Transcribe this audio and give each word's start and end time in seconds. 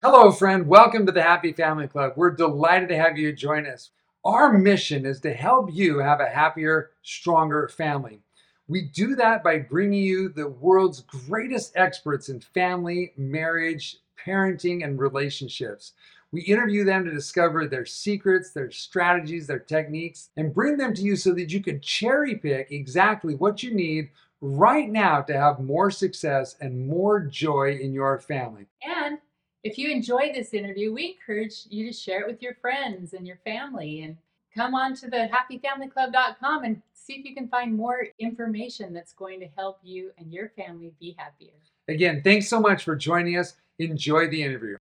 Hello, 0.00 0.30
friend. 0.30 0.68
Welcome 0.68 1.06
to 1.06 1.12
the 1.12 1.24
Happy 1.24 1.52
Family 1.52 1.88
Club. 1.88 2.12
We're 2.14 2.30
delighted 2.30 2.88
to 2.90 2.96
have 2.96 3.18
you 3.18 3.32
join 3.32 3.66
us. 3.66 3.90
Our 4.24 4.56
mission 4.56 5.04
is 5.04 5.18
to 5.22 5.34
help 5.34 5.70
you 5.72 5.98
have 5.98 6.20
a 6.20 6.28
happier, 6.28 6.90
stronger 7.02 7.66
family. 7.66 8.20
We 8.68 8.82
do 8.82 9.16
that 9.16 9.42
by 9.42 9.58
bringing 9.58 10.04
you 10.04 10.28
the 10.28 10.46
world's 10.46 11.00
greatest 11.00 11.72
experts 11.74 12.28
in 12.28 12.38
family, 12.38 13.12
marriage, 13.16 13.96
parenting, 14.24 14.84
and 14.84 15.00
relationships. 15.00 15.94
We 16.30 16.42
interview 16.42 16.84
them 16.84 17.04
to 17.04 17.10
discover 17.10 17.66
their 17.66 17.84
secrets, 17.84 18.52
their 18.52 18.70
strategies, 18.70 19.48
their 19.48 19.58
techniques, 19.58 20.30
and 20.36 20.54
bring 20.54 20.76
them 20.76 20.94
to 20.94 21.02
you 21.02 21.16
so 21.16 21.32
that 21.32 21.50
you 21.50 21.60
can 21.60 21.80
cherry 21.80 22.36
pick 22.36 22.70
exactly 22.70 23.34
what 23.34 23.64
you 23.64 23.74
need 23.74 24.10
right 24.40 24.88
now 24.88 25.22
to 25.22 25.36
have 25.36 25.58
more 25.58 25.90
success 25.90 26.54
and 26.60 26.86
more 26.86 27.18
joy 27.18 27.76
in 27.82 27.92
your 27.92 28.20
family. 28.20 28.66
And 28.80 29.18
if 29.64 29.76
you 29.76 29.90
enjoyed 29.90 30.34
this 30.34 30.54
interview, 30.54 30.92
we 30.92 31.16
encourage 31.18 31.66
you 31.68 31.86
to 31.86 31.92
share 31.92 32.20
it 32.20 32.28
with 32.28 32.40
your 32.40 32.54
friends 32.54 33.12
and 33.12 33.26
your 33.26 33.38
family 33.44 34.02
and 34.02 34.16
come 34.54 34.72
on 34.72 34.94
to 34.94 35.10
the 35.10 35.28
happyfamilyclub.com 35.32 36.62
and 36.62 36.80
see 36.92 37.14
if 37.14 37.24
you 37.24 37.34
can 37.34 37.48
find 37.48 37.74
more 37.74 38.06
information 38.20 38.92
that's 38.92 39.12
going 39.12 39.40
to 39.40 39.48
help 39.56 39.80
you 39.82 40.12
and 40.16 40.32
your 40.32 40.50
family 40.50 40.92
be 41.00 41.16
happier. 41.18 41.54
Again, 41.88 42.22
thanks 42.22 42.48
so 42.48 42.60
much 42.60 42.84
for 42.84 42.94
joining 42.94 43.36
us. 43.36 43.54
Enjoy 43.80 44.28
the 44.28 44.40
interview. 44.40 44.76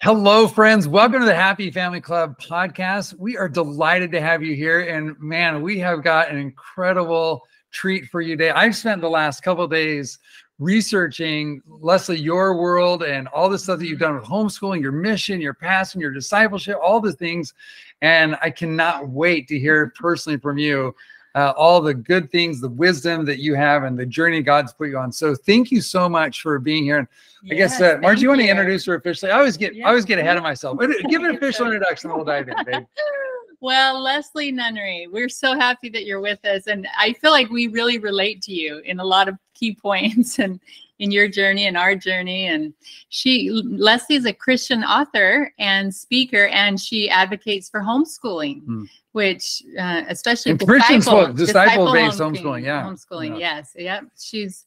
Hello, 0.00 0.48
friends. 0.48 0.88
Welcome 0.88 1.20
to 1.20 1.26
the 1.26 1.34
Happy 1.34 1.70
Family 1.70 2.00
Club 2.00 2.40
podcast. 2.40 3.18
We 3.18 3.36
are 3.36 3.48
delighted 3.48 4.10
to 4.12 4.22
have 4.22 4.42
you 4.42 4.54
here. 4.54 4.80
And 4.80 5.18
man, 5.20 5.60
we 5.60 5.78
have 5.80 6.02
got 6.02 6.30
an 6.30 6.38
incredible 6.38 7.42
treat 7.70 8.06
for 8.06 8.20
you 8.20 8.36
today. 8.36 8.50
I've 8.50 8.76
spent 8.76 9.00
the 9.00 9.10
last 9.10 9.42
couple 9.42 9.66
days 9.68 10.18
researching 10.58 11.62
Leslie, 11.68 12.18
your 12.18 12.56
world 12.56 13.04
and 13.04 13.28
all 13.28 13.48
the 13.48 13.58
stuff 13.58 13.78
that 13.78 13.86
you've 13.86 14.00
done 14.00 14.16
with 14.16 14.24
homeschooling, 14.24 14.80
your 14.80 14.92
mission, 14.92 15.40
your 15.40 15.54
passion, 15.54 16.00
your 16.00 16.10
discipleship, 16.10 16.76
all 16.82 17.00
the 17.00 17.12
things. 17.12 17.54
And 18.02 18.36
I 18.42 18.50
cannot 18.50 19.08
wait 19.08 19.48
to 19.48 19.58
hear 19.58 19.92
personally 19.96 20.38
from 20.38 20.58
you 20.58 20.94
uh, 21.34 21.52
all 21.56 21.80
the 21.80 21.94
good 21.94 22.30
things, 22.32 22.60
the 22.60 22.68
wisdom 22.68 23.24
that 23.24 23.38
you 23.38 23.54
have, 23.54 23.84
and 23.84 23.96
the 23.96 24.06
journey 24.06 24.42
God's 24.42 24.72
put 24.72 24.88
you 24.88 24.98
on. 24.98 25.12
So 25.12 25.36
thank 25.36 25.70
you 25.70 25.80
so 25.80 26.08
much 26.08 26.42
for 26.42 26.58
being 26.58 26.82
here. 26.82 26.98
And 26.98 27.08
I 27.52 27.54
guess, 27.54 27.80
uh, 27.80 27.98
Marge, 28.00 28.20
you 28.20 28.28
want 28.28 28.40
to 28.40 28.48
introduce 28.48 28.84
her 28.86 28.94
officially? 28.94 29.30
I 29.30 29.38
always 29.38 29.56
get, 29.56 29.74
I 29.76 29.88
always 29.88 30.04
get 30.04 30.18
ahead 30.18 30.36
of 30.36 30.42
myself. 30.42 30.78
Give 30.80 31.22
an 31.22 31.36
official 31.36 31.66
introduction, 31.66 32.10
and 32.10 32.16
we'll 32.16 32.24
dive 32.26 32.48
in, 32.48 32.56
babe. 32.64 32.84
Well, 33.60 34.00
Leslie 34.00 34.52
Nunnery, 34.52 35.08
we're 35.10 35.28
so 35.28 35.54
happy 35.54 35.88
that 35.90 36.04
you're 36.04 36.20
with 36.20 36.44
us. 36.44 36.68
And 36.68 36.86
I 36.96 37.12
feel 37.14 37.32
like 37.32 37.50
we 37.50 37.66
really 37.66 37.98
relate 37.98 38.40
to 38.42 38.52
you 38.52 38.78
in 38.78 39.00
a 39.00 39.04
lot 39.04 39.28
of 39.28 39.36
key 39.54 39.74
points 39.82 40.38
and 40.38 40.60
in 41.00 41.10
your 41.10 41.28
journey 41.28 41.66
and 41.66 41.76
our 41.76 41.94
journey. 41.94 42.46
And 42.46 42.72
she, 43.08 43.50
Leslie 43.50 44.16
is 44.16 44.26
a 44.26 44.32
Christian 44.32 44.84
author 44.84 45.52
and 45.58 45.94
speaker, 45.94 46.46
and 46.48 46.78
she 46.80 47.08
advocates 47.08 47.68
for 47.68 47.80
homeschooling, 47.80 48.64
hmm. 48.64 48.84
which, 49.12 49.62
uh, 49.78 50.02
especially 50.08 50.54
disciple, 50.54 51.32
disciple 51.32 51.92
based 51.92 52.18
homeschooling, 52.18 52.42
homeschooling, 52.42 52.64
yeah. 52.64 52.82
Homeschooling, 52.84 53.40
yeah. 53.40 53.56
yes. 53.56 53.72
Yep. 53.76 54.04
She's 54.20 54.66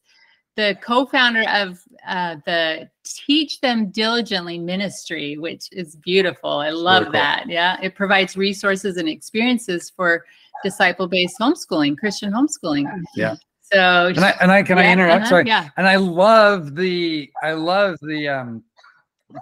the 0.62 0.78
co-founder 0.82 1.44
of 1.50 1.82
uh, 2.08 2.36
the 2.46 2.88
Teach 3.04 3.62
Them 3.62 3.90
Diligently 3.90 4.60
ministry, 4.60 5.38
which 5.38 5.68
is 5.72 5.96
beautiful. 5.96 6.52
I 6.52 6.70
love 6.70 7.06
cool. 7.06 7.14
that. 7.14 7.46
Yeah, 7.48 7.78
it 7.82 7.96
provides 7.96 8.38
resources 8.38 8.98
and 8.98 9.10
experiences 9.10 9.92
for 9.96 10.24
disciple-based 10.64 11.38
homeschooling, 11.42 11.98
Christian 11.98 12.32
homeschooling. 12.32 12.86
Yeah. 13.16 13.36
So 13.74 14.12
can 14.14 14.24
I 14.24 14.32
and 14.42 14.52
I 14.52 14.62
can 14.62 14.78
yeah, 14.78 14.84
I 14.84 14.92
interrupt? 14.92 15.22
Uh-huh, 15.22 15.30
Sorry. 15.30 15.48
Yeah. 15.48 15.70
And 15.78 15.88
I 15.88 15.96
love 15.96 16.76
the 16.76 17.32
I 17.42 17.54
love 17.54 17.98
the 18.02 18.28
um 18.28 18.64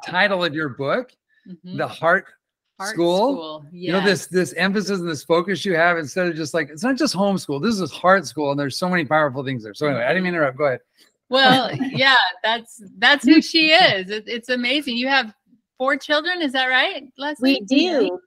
title 0.05 0.45
of 0.45 0.53
your 0.53 0.69
book, 0.69 1.11
mm-hmm. 1.47 1.77
the 1.77 1.87
Heart 1.87 2.27
school. 2.85 3.33
school. 3.33 3.65
Yes. 3.71 3.87
You 3.87 3.91
know 3.91 4.05
this 4.05 4.27
this 4.27 4.53
emphasis 4.53 4.99
and 4.99 5.09
this 5.09 5.23
focus 5.23 5.65
you 5.65 5.75
have 5.75 5.97
instead 5.97 6.27
of 6.27 6.35
just 6.35 6.53
like 6.53 6.69
it's 6.69 6.83
not 6.83 6.95
just 6.95 7.15
homeschool. 7.15 7.61
This 7.61 7.79
is 7.79 7.91
heart 7.91 8.25
school, 8.25 8.51
and 8.51 8.59
there's 8.59 8.77
so 8.77 8.87
many 8.87 9.03
powerful 9.03 9.43
things 9.43 9.63
there. 9.63 9.73
So 9.73 9.87
anyway, 9.87 10.05
I 10.05 10.09
didn't 10.09 10.23
mean 10.23 10.33
to 10.33 10.37
interrupt. 10.37 10.57
Go 10.57 10.65
ahead. 10.65 10.79
Well, 11.29 11.71
yeah, 11.91 12.15
that's 12.43 12.81
that's 12.97 13.25
who 13.25 13.41
she 13.41 13.71
is. 13.71 14.09
It, 14.09 14.25
it's 14.27 14.49
amazing. 14.49 14.97
You 14.97 15.07
have 15.07 15.33
four 15.77 15.95
children, 15.97 16.41
is 16.41 16.51
that 16.53 16.65
right, 16.65 17.07
Leslie? 17.17 17.59
We 17.69 17.77
do. 17.77 18.19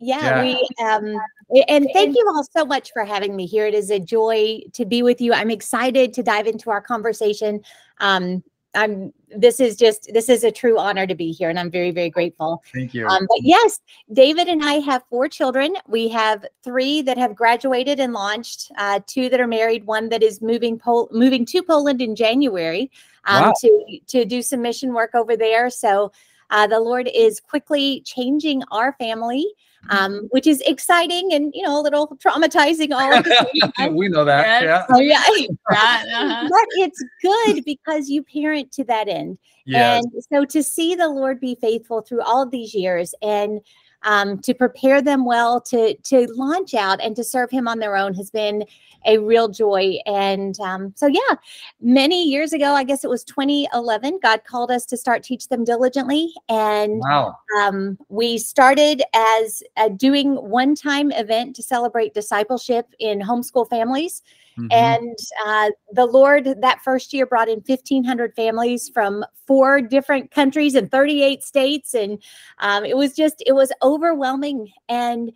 Yeah, 0.00 0.42
yeah, 0.42 0.42
we 0.42 0.84
um 0.84 1.20
and 1.68 1.88
thank 1.92 2.14
you 2.14 2.24
all 2.28 2.44
so 2.44 2.64
much 2.64 2.92
for 2.92 3.04
having 3.04 3.34
me 3.34 3.46
here. 3.46 3.66
It 3.66 3.74
is 3.74 3.90
a 3.90 3.98
joy 3.98 4.60
to 4.74 4.84
be 4.84 5.02
with 5.02 5.20
you. 5.20 5.32
I'm 5.32 5.50
excited 5.50 6.12
to 6.14 6.22
dive 6.22 6.46
into 6.46 6.70
our 6.70 6.80
conversation. 6.80 7.62
Um 7.98 8.44
I'm 8.78 9.12
this 9.36 9.60
is 9.60 9.76
just 9.76 10.10
this 10.12 10.28
is 10.28 10.42
a 10.44 10.50
true 10.50 10.78
honor 10.78 11.06
to 11.06 11.14
be 11.14 11.32
here 11.32 11.50
and 11.50 11.58
i'm 11.58 11.70
very 11.70 11.90
very 11.90 12.08
grateful. 12.08 12.62
Thank 12.72 12.94
you. 12.94 13.06
Um, 13.06 13.26
but 13.28 13.40
yes 13.42 13.80
david 14.12 14.48
and 14.48 14.64
i 14.64 14.74
have 14.74 15.02
four 15.10 15.28
children. 15.28 15.76
We 15.86 16.08
have 16.08 16.46
three 16.62 17.02
that 17.02 17.18
have 17.18 17.34
graduated 17.34 18.00
and 18.00 18.12
launched 18.12 18.70
uh, 18.78 19.00
two 19.06 19.28
that 19.30 19.40
are 19.40 19.46
married 19.46 19.84
one 19.84 20.08
that 20.10 20.22
is 20.22 20.40
moving 20.40 20.78
Pol- 20.78 21.08
moving 21.12 21.44
to 21.46 21.62
poland 21.62 22.00
in 22.00 22.14
january 22.14 22.90
um, 23.24 23.44
wow. 23.44 23.54
to 23.60 23.98
to 24.06 24.24
do 24.24 24.42
some 24.42 24.62
mission 24.62 24.94
work 24.94 25.14
over 25.14 25.36
there. 25.36 25.70
So 25.70 26.12
uh, 26.50 26.66
the 26.66 26.80
lord 26.80 27.10
is 27.14 27.40
quickly 27.40 28.02
changing 28.02 28.62
our 28.70 28.92
family 28.94 29.46
um, 29.90 30.28
which 30.30 30.46
is 30.46 30.60
exciting 30.62 31.32
and 31.32 31.52
you 31.54 31.62
know 31.62 31.80
a 31.80 31.82
little 31.82 32.08
traumatizing 32.22 32.92
all 32.92 33.12
at 33.12 33.24
the 33.24 33.70
same 33.76 33.94
we 33.96 34.08
know 34.08 34.24
that. 34.24 34.62
Yeah. 34.62 34.84
Oh 34.90 35.00
yeah. 35.00 35.22
uh-huh. 35.70 36.48
but 36.50 36.66
it's 36.72 37.02
good 37.22 37.64
because 37.64 38.08
you 38.08 38.22
parent 38.22 38.72
to 38.72 38.84
that 38.84 39.08
end. 39.08 39.38
Yes. 39.64 40.04
And 40.04 40.24
so 40.32 40.44
to 40.46 40.62
see 40.62 40.94
the 40.94 41.08
Lord 41.08 41.40
be 41.40 41.56
faithful 41.60 42.00
through 42.00 42.22
all 42.22 42.42
of 42.42 42.50
these 42.50 42.74
years 42.74 43.14
and 43.22 43.60
um, 44.02 44.38
to 44.40 44.54
prepare 44.54 45.02
them 45.02 45.24
well 45.24 45.60
to 45.62 45.94
to 45.94 46.26
launch 46.34 46.74
out 46.74 47.00
and 47.02 47.16
to 47.16 47.24
serve 47.24 47.50
him 47.50 47.66
on 47.66 47.78
their 47.78 47.96
own 47.96 48.14
has 48.14 48.30
been 48.30 48.64
a 49.06 49.18
real 49.18 49.48
joy. 49.48 49.98
And 50.06 50.58
um, 50.60 50.92
so, 50.96 51.06
yeah, 51.06 51.36
many 51.80 52.24
years 52.24 52.52
ago, 52.52 52.72
I 52.72 52.84
guess 52.84 53.04
it 53.04 53.10
was 53.10 53.24
2011, 53.24 54.20
God 54.22 54.42
called 54.44 54.70
us 54.70 54.84
to 54.86 54.96
start 54.96 55.22
Teach 55.22 55.48
Them 55.48 55.64
Diligently. 55.64 56.32
And 56.48 57.00
wow. 57.00 57.36
um, 57.60 57.98
we 58.08 58.38
started 58.38 59.02
as 59.14 59.62
a 59.76 59.90
doing 59.90 60.34
one 60.34 60.74
time 60.74 61.12
event 61.12 61.56
to 61.56 61.62
celebrate 61.62 62.14
discipleship 62.14 62.86
in 62.98 63.20
homeschool 63.20 63.68
families. 63.68 64.22
Mm-hmm. 64.58 64.66
And 64.72 65.18
uh, 65.46 65.70
the 65.92 66.06
Lord 66.06 66.56
that 66.60 66.80
first 66.82 67.12
year 67.12 67.26
brought 67.26 67.48
in 67.48 67.62
1,500 67.66 68.34
families 68.34 68.90
from 68.92 69.24
four 69.46 69.80
different 69.80 70.30
countries 70.30 70.74
and 70.74 70.90
38 70.90 71.42
states. 71.42 71.94
And 71.94 72.22
um, 72.58 72.84
it 72.84 72.96
was 72.96 73.14
just, 73.14 73.42
it 73.46 73.52
was 73.52 73.72
overwhelming. 73.82 74.72
And 74.88 75.32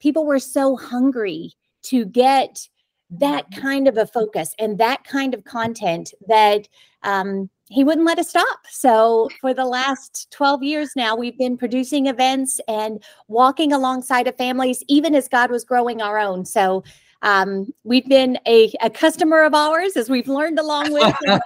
people 0.00 0.24
were 0.24 0.38
so 0.38 0.76
hungry 0.76 1.52
to 1.84 2.04
get 2.06 2.68
that 3.10 3.44
kind 3.54 3.86
of 3.86 3.98
a 3.98 4.06
focus 4.06 4.54
and 4.58 4.78
that 4.78 5.04
kind 5.04 5.34
of 5.34 5.44
content 5.44 6.14
that 6.28 6.66
um, 7.02 7.50
he 7.68 7.84
wouldn't 7.84 8.06
let 8.06 8.18
us 8.18 8.30
stop. 8.30 8.60
So 8.70 9.28
for 9.40 9.52
the 9.52 9.66
last 9.66 10.28
12 10.30 10.62
years 10.62 10.90
now, 10.96 11.14
we've 11.14 11.36
been 11.36 11.58
producing 11.58 12.06
events 12.06 12.60
and 12.68 13.02
walking 13.28 13.72
alongside 13.72 14.28
of 14.28 14.36
families, 14.36 14.82
even 14.88 15.14
as 15.14 15.28
God 15.28 15.50
was 15.50 15.64
growing 15.64 16.00
our 16.00 16.18
own. 16.18 16.44
So 16.44 16.84
um, 17.22 17.72
we've 17.84 18.06
been 18.08 18.38
a, 18.46 18.72
a, 18.82 18.90
customer 18.90 19.44
of 19.44 19.54
ours 19.54 19.96
as 19.96 20.10
we've 20.10 20.28
learned 20.28 20.58
along 20.58 20.92
with. 20.92 21.14
now, 21.26 21.40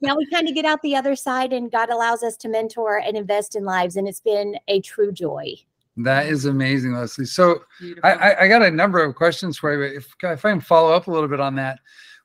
now 0.00 0.16
we 0.16 0.24
kind 0.30 0.48
of 0.48 0.54
get 0.54 0.64
out 0.64 0.80
the 0.82 0.94
other 0.94 1.16
side, 1.16 1.52
and 1.52 1.70
God 1.70 1.90
allows 1.90 2.22
us 2.22 2.36
to 2.38 2.48
mentor 2.48 2.98
and 2.98 3.16
invest 3.16 3.56
in 3.56 3.64
lives, 3.64 3.96
and 3.96 4.06
it's 4.06 4.20
been 4.20 4.56
a 4.68 4.80
true 4.80 5.10
joy. 5.10 5.54
That 5.96 6.26
is 6.26 6.44
amazing, 6.44 6.92
Leslie. 6.92 7.24
So 7.24 7.64
I, 8.04 8.36
I, 8.40 8.48
got 8.48 8.62
a 8.62 8.70
number 8.70 9.02
of 9.02 9.16
questions 9.16 9.58
for 9.58 9.74
you. 9.74 9.96
If, 9.96 10.14
if 10.22 10.44
I 10.44 10.50
can 10.50 10.60
follow 10.60 10.92
up 10.92 11.08
a 11.08 11.10
little 11.10 11.28
bit 11.28 11.40
on 11.40 11.56
that, 11.56 11.80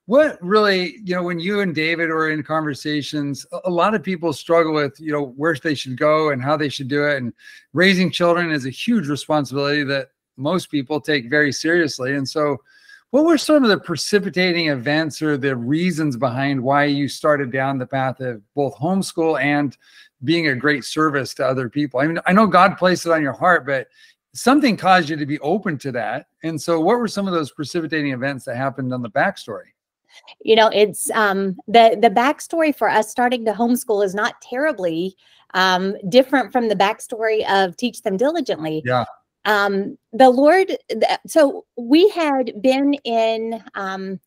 what 0.06 0.38
really, 0.42 0.98
you 1.04 1.16
know, 1.16 1.24
when 1.24 1.40
you 1.40 1.62
and 1.62 1.74
David 1.74 2.12
are 2.12 2.30
in 2.30 2.44
conversations, 2.44 3.48
a 3.63 3.69
lot 3.72 3.95
of 3.95 4.04
people 4.04 4.31
struggle 4.31 4.74
with, 4.74 5.00
you 5.00 5.12
know, 5.12 5.34
where 5.38 5.56
they 5.56 5.74
should 5.74 5.98
go 5.98 6.30
and 6.30 6.44
how 6.44 6.56
they 6.56 6.69
should 6.69 6.88
do 6.88 7.06
it. 7.07 7.18
And 7.18 7.34
raising 7.74 8.12
children 8.12 8.51
is 8.51 8.68
a 8.68 8.69
huge 8.69 9.07
responsibility 9.07 9.84
that 9.86 10.10
most 10.38 10.69
people 10.69 11.01
take 11.01 11.30
very 11.30 11.51
seriously. 11.51 12.13
And 12.13 12.30
so, 12.30 12.57
what 13.13 13.25
were 13.25 13.38
some 13.38 13.63
of 13.63 13.69
the 13.69 13.77
precipitating 13.77 14.69
events 14.69 15.21
or 15.21 15.38
the 15.38 15.56
reasons 15.56 16.18
behind 16.18 16.60
why 16.60 16.86
you 16.86 17.07
started 17.07 17.51
down 17.51 17.77
the 17.77 17.86
path 17.86 18.19
of 18.21 18.42
both 18.56 18.75
homeschool 18.75 19.39
and 19.39 19.77
being 20.24 20.48
a 20.48 20.56
great 20.56 20.83
service 20.83 21.36
to 21.36 21.45
other 21.45 21.69
people. 21.69 22.00
I 22.00 22.07
mean, 22.07 22.18
I 22.25 22.33
know 22.33 22.48
God 22.48 22.75
placed 22.75 23.06
it 23.06 23.12
on 23.12 23.21
your 23.21 23.33
heart, 23.33 23.68
but 23.68 23.88
something 24.33 24.75
caused 24.75 25.10
you 25.10 25.15
to 25.15 25.27
be 25.27 25.38
open 25.42 25.77
to 25.77 25.92
that. 25.92 26.25
And 26.42 26.60
so, 26.60 26.80
what 26.80 26.98
were 26.98 27.07
some 27.07 27.27
of 27.27 27.36
those 27.36 27.51
precipitating 27.51 28.13
events 28.13 28.45
that 28.45 28.57
happened 28.57 28.92
on 28.92 29.04
the 29.04 29.12
backstory? 29.12 29.74
You 30.42 30.56
know, 30.56 30.71
it's 30.74 31.12
um, 31.12 31.56
the 31.68 31.95
the 32.01 32.09
backstory 32.09 32.75
for 32.75 32.89
us 32.89 33.12
starting 33.12 33.45
to 33.45 33.54
homeschool 33.54 34.04
is 34.04 34.16
not 34.16 34.42
terribly 34.42 35.16
um, 35.54 35.95
different 36.09 36.51
from 36.51 36.68
the 36.68 36.75
backstory 36.75 37.48
of 37.48 37.77
Teach 37.77 38.01
Them 38.01 38.18
Diligently. 38.18 38.81
Yeah. 38.83 39.06
Um, 39.45 39.98
the 40.13 40.30
Lord, 40.30 40.78
so 41.28 41.66
we 41.78 42.10
had 42.10 42.62
been 42.62 42.94
in 43.04 43.63
um, 43.75 44.19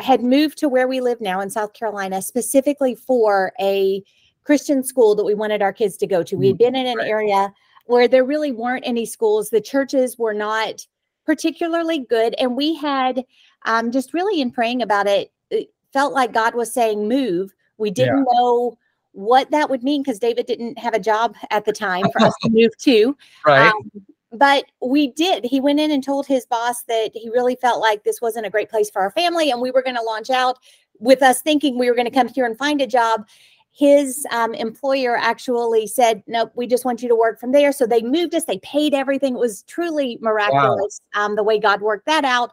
had 0.00 0.22
moved 0.22 0.58
to 0.58 0.68
where 0.68 0.88
we 0.88 1.00
live 1.00 1.20
now 1.20 1.40
in 1.40 1.50
South 1.50 1.74
Carolina 1.74 2.22
specifically 2.22 2.94
for 2.94 3.52
a 3.60 4.02
Christian 4.44 4.82
school 4.82 5.14
that 5.14 5.24
we 5.24 5.34
wanted 5.34 5.62
our 5.62 5.72
kids 5.72 5.96
to 5.98 6.06
go 6.06 6.22
to. 6.22 6.36
We 6.36 6.48
had 6.48 6.56
mm, 6.56 6.60
been 6.60 6.76
in 6.76 6.86
an 6.86 6.98
right. 6.98 7.06
area 7.06 7.52
where 7.86 8.08
there 8.08 8.24
really 8.24 8.52
weren't 8.52 8.86
any 8.86 9.06
schools. 9.06 9.50
The 9.50 9.60
churches 9.60 10.18
were 10.18 10.34
not 10.34 10.86
particularly 11.26 12.00
good. 12.00 12.34
And 12.38 12.56
we 12.56 12.74
had 12.74 13.24
um, 13.64 13.92
just 13.92 14.14
really 14.14 14.40
in 14.40 14.50
praying 14.50 14.82
about 14.82 15.06
it, 15.06 15.32
it 15.50 15.72
felt 15.92 16.12
like 16.12 16.32
God 16.32 16.54
was 16.54 16.72
saying, 16.72 17.08
move. 17.08 17.54
We 17.78 17.90
didn't 17.90 18.18
yeah. 18.18 18.32
know 18.32 18.78
what 19.12 19.50
that 19.50 19.70
would 19.70 19.82
mean 19.82 20.02
because 20.02 20.18
David 20.18 20.46
didn't 20.46 20.78
have 20.78 20.94
a 20.94 21.00
job 21.00 21.36
at 21.50 21.64
the 21.64 21.72
time 21.72 22.04
for 22.12 22.22
us 22.22 22.34
to 22.42 22.50
move 22.50 22.76
to. 22.78 23.16
Right. 23.46 23.68
Um, 23.68 23.90
but 24.32 24.66
we 24.80 25.08
did. 25.08 25.44
He 25.44 25.60
went 25.60 25.80
in 25.80 25.90
and 25.90 26.04
told 26.04 26.26
his 26.26 26.46
boss 26.46 26.82
that 26.84 27.10
he 27.14 27.28
really 27.30 27.56
felt 27.56 27.80
like 27.80 28.04
this 28.04 28.20
wasn't 28.20 28.46
a 28.46 28.50
great 28.50 28.70
place 28.70 28.88
for 28.88 29.02
our 29.02 29.10
family 29.10 29.50
and 29.50 29.60
we 29.60 29.70
were 29.70 29.82
going 29.82 29.96
to 29.96 30.02
launch 30.02 30.30
out 30.30 30.58
with 31.00 31.22
us 31.22 31.40
thinking 31.40 31.78
we 31.78 31.88
were 31.88 31.96
going 31.96 32.06
to 32.06 32.14
come 32.14 32.28
here 32.28 32.46
and 32.46 32.56
find 32.56 32.80
a 32.80 32.86
job. 32.86 33.26
His 33.72 34.26
um, 34.30 34.54
employer 34.54 35.16
actually 35.16 35.86
said, 35.86 36.22
Nope, 36.26 36.52
we 36.54 36.66
just 36.66 36.84
want 36.84 37.02
you 37.02 37.08
to 37.08 37.16
work 37.16 37.40
from 37.40 37.52
there. 37.52 37.72
So 37.72 37.86
they 37.86 38.02
moved 38.02 38.34
us, 38.34 38.44
they 38.44 38.58
paid 38.58 38.94
everything. 38.94 39.34
It 39.34 39.40
was 39.40 39.62
truly 39.62 40.18
miraculous 40.20 41.00
wow. 41.14 41.24
um, 41.24 41.36
the 41.36 41.42
way 41.42 41.58
God 41.58 41.80
worked 41.80 42.06
that 42.06 42.24
out. 42.24 42.52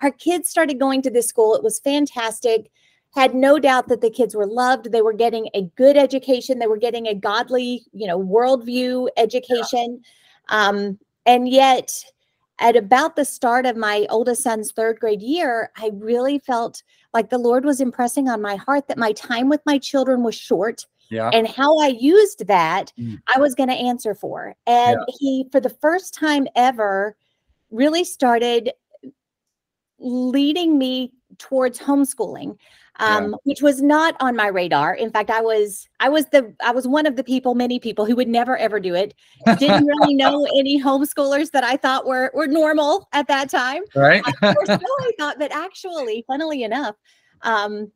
Our 0.00 0.12
kids 0.12 0.48
started 0.48 0.78
going 0.78 1.02
to 1.02 1.10
this 1.10 1.26
school. 1.26 1.54
It 1.54 1.62
was 1.62 1.80
fantastic 1.80 2.70
had 3.14 3.34
no 3.34 3.58
doubt 3.58 3.88
that 3.88 4.02
the 4.02 4.10
kids 4.10 4.36
were 4.36 4.46
loved 4.46 4.92
they 4.92 5.00
were 5.00 5.14
getting 5.14 5.48
a 5.54 5.62
good 5.76 5.96
education 5.96 6.58
they 6.58 6.66
were 6.66 6.76
getting 6.76 7.06
a 7.06 7.14
godly 7.14 7.82
you 7.92 8.06
know 8.06 8.22
worldview 8.22 9.08
education 9.16 10.00
yeah. 10.50 10.68
um, 10.68 10.98
and 11.28 11.48
yet 11.48 12.04
at 12.58 12.74
about 12.74 13.14
the 13.14 13.24
start 13.24 13.66
of 13.66 13.76
my 13.76 14.06
oldest 14.10 14.42
son's 14.42 14.72
third 14.72 14.98
grade 14.98 15.22
year 15.22 15.70
i 15.76 15.90
really 15.94 16.38
felt 16.38 16.82
like 17.14 17.30
the 17.30 17.38
lord 17.38 17.64
was 17.64 17.80
impressing 17.80 18.28
on 18.28 18.42
my 18.42 18.56
heart 18.56 18.88
that 18.88 18.98
my 18.98 19.12
time 19.12 19.48
with 19.48 19.60
my 19.66 19.78
children 19.78 20.24
was 20.24 20.34
short 20.34 20.86
yeah. 21.10 21.30
and 21.32 21.46
how 21.46 21.78
i 21.78 21.86
used 21.86 22.46
that 22.48 22.92
mm. 22.98 23.16
i 23.34 23.38
was 23.38 23.54
going 23.54 23.68
to 23.68 23.74
answer 23.74 24.14
for 24.14 24.54
and 24.66 24.98
yeah. 25.06 25.14
he 25.20 25.46
for 25.52 25.60
the 25.60 25.70
first 25.70 26.14
time 26.14 26.48
ever 26.56 27.16
really 27.70 28.04
started 28.04 28.72
leading 29.98 30.78
me 30.78 31.12
towards 31.38 31.78
homeschooling 31.78 32.56
um, 32.98 33.30
yeah. 33.30 33.36
which 33.44 33.62
was 33.62 33.80
not 33.80 34.16
on 34.20 34.34
my 34.34 34.48
radar. 34.48 34.94
In 34.94 35.10
fact, 35.10 35.30
I 35.30 35.40
was 35.40 35.88
I 36.00 36.08
was 36.08 36.26
the 36.26 36.54
I 36.62 36.72
was 36.72 36.86
one 36.86 37.06
of 37.06 37.16
the 37.16 37.24
people, 37.24 37.54
many 37.54 37.78
people 37.78 38.04
who 38.04 38.16
would 38.16 38.28
never 38.28 38.56
ever 38.56 38.80
do 38.80 38.94
it. 38.94 39.14
Didn't 39.58 39.86
really 39.86 40.14
know 40.16 40.46
any 40.56 40.80
homeschoolers 40.80 41.50
that 41.52 41.64
I 41.64 41.76
thought 41.76 42.06
were 42.06 42.30
were 42.34 42.46
normal 42.46 43.08
at 43.12 43.28
that 43.28 43.50
time. 43.50 43.82
Right. 43.94 44.22
I, 44.42 44.54
so 44.54 44.78
I 45.00 45.12
thought, 45.18 45.38
but 45.38 45.52
actually, 45.52 46.24
funnily 46.26 46.64
enough, 46.64 46.96
um, 47.42 47.92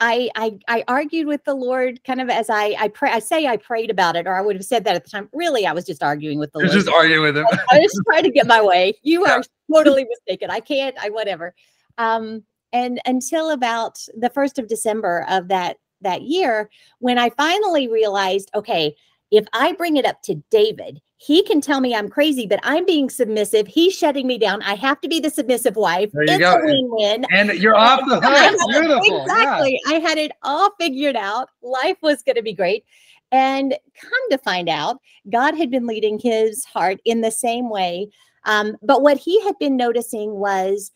I, 0.00 0.30
I 0.34 0.58
I 0.66 0.84
argued 0.88 1.26
with 1.26 1.44
the 1.44 1.54
Lord 1.54 2.02
kind 2.04 2.22
of 2.22 2.30
as 2.30 2.48
I 2.48 2.74
I 2.78 2.88
pray 2.88 3.10
I 3.10 3.18
say 3.18 3.46
I 3.46 3.58
prayed 3.58 3.90
about 3.90 4.16
it 4.16 4.26
or 4.26 4.34
I 4.34 4.40
would 4.40 4.56
have 4.56 4.64
said 4.64 4.84
that 4.84 4.96
at 4.96 5.04
the 5.04 5.10
time. 5.10 5.28
Really, 5.34 5.66
I 5.66 5.72
was 5.72 5.84
just 5.84 6.02
arguing 6.02 6.38
with 6.38 6.50
the 6.52 6.60
You're 6.60 6.68
Lord. 6.68 6.78
Just 6.78 6.88
arguing 6.88 7.22
with 7.22 7.36
him. 7.36 7.46
I, 7.50 7.76
I 7.76 7.78
was 7.80 8.02
trying 8.06 8.22
to 8.22 8.30
get 8.30 8.46
my 8.46 8.62
way. 8.62 8.94
You 9.02 9.22
yeah. 9.26 9.36
are 9.36 9.42
totally 9.70 10.06
mistaken. 10.06 10.50
I 10.50 10.60
can't. 10.60 10.96
I 10.98 11.10
whatever. 11.10 11.54
Um, 11.98 12.44
and 12.72 13.00
until 13.06 13.50
about 13.50 13.98
the 14.16 14.30
first 14.30 14.58
of 14.58 14.68
December 14.68 15.26
of 15.28 15.48
that 15.48 15.78
that 16.02 16.22
year, 16.22 16.70
when 16.98 17.18
I 17.18 17.30
finally 17.30 17.88
realized, 17.88 18.50
okay, 18.54 18.94
if 19.30 19.46
I 19.52 19.72
bring 19.72 19.96
it 19.96 20.06
up 20.06 20.22
to 20.22 20.36
David, 20.50 21.00
he 21.18 21.42
can 21.42 21.60
tell 21.60 21.80
me 21.80 21.94
I'm 21.94 22.08
crazy, 22.08 22.46
but 22.46 22.60
I'm 22.62 22.86
being 22.86 23.10
submissive. 23.10 23.66
He's 23.66 23.94
shutting 23.94 24.26
me 24.26 24.38
down. 24.38 24.62
I 24.62 24.74
have 24.74 25.00
to 25.02 25.08
be 25.08 25.20
the 25.20 25.28
submissive 25.28 25.76
wife. 25.76 26.10
There 26.12 26.24
you 26.24 26.32
it's 26.32 26.38
go. 26.38 26.54
a 26.54 26.64
win-win. 26.64 27.26
And 27.30 27.50
you're 27.60 27.76
off 27.76 28.00
the 28.08 28.20
hook. 28.22 28.70
Beautiful. 28.70 29.22
Exactly. 29.22 29.78
Yeah. 29.86 29.96
I 29.96 29.98
had 30.00 30.16
it 30.16 30.32
all 30.42 30.70
figured 30.80 31.16
out. 31.16 31.50
Life 31.62 31.98
was 32.00 32.22
going 32.22 32.36
to 32.36 32.42
be 32.42 32.54
great. 32.54 32.84
And 33.32 33.76
come 34.00 34.30
to 34.30 34.38
find 34.38 34.68
out, 34.68 34.98
God 35.30 35.54
had 35.54 35.70
been 35.70 35.86
leading 35.86 36.18
his 36.18 36.64
heart 36.64 36.98
in 37.04 37.20
the 37.20 37.30
same 37.30 37.68
way. 37.68 38.08
Um, 38.46 38.76
but 38.82 39.02
what 39.02 39.18
he 39.18 39.40
had 39.42 39.58
been 39.60 39.76
noticing 39.76 40.32
was 40.32 40.90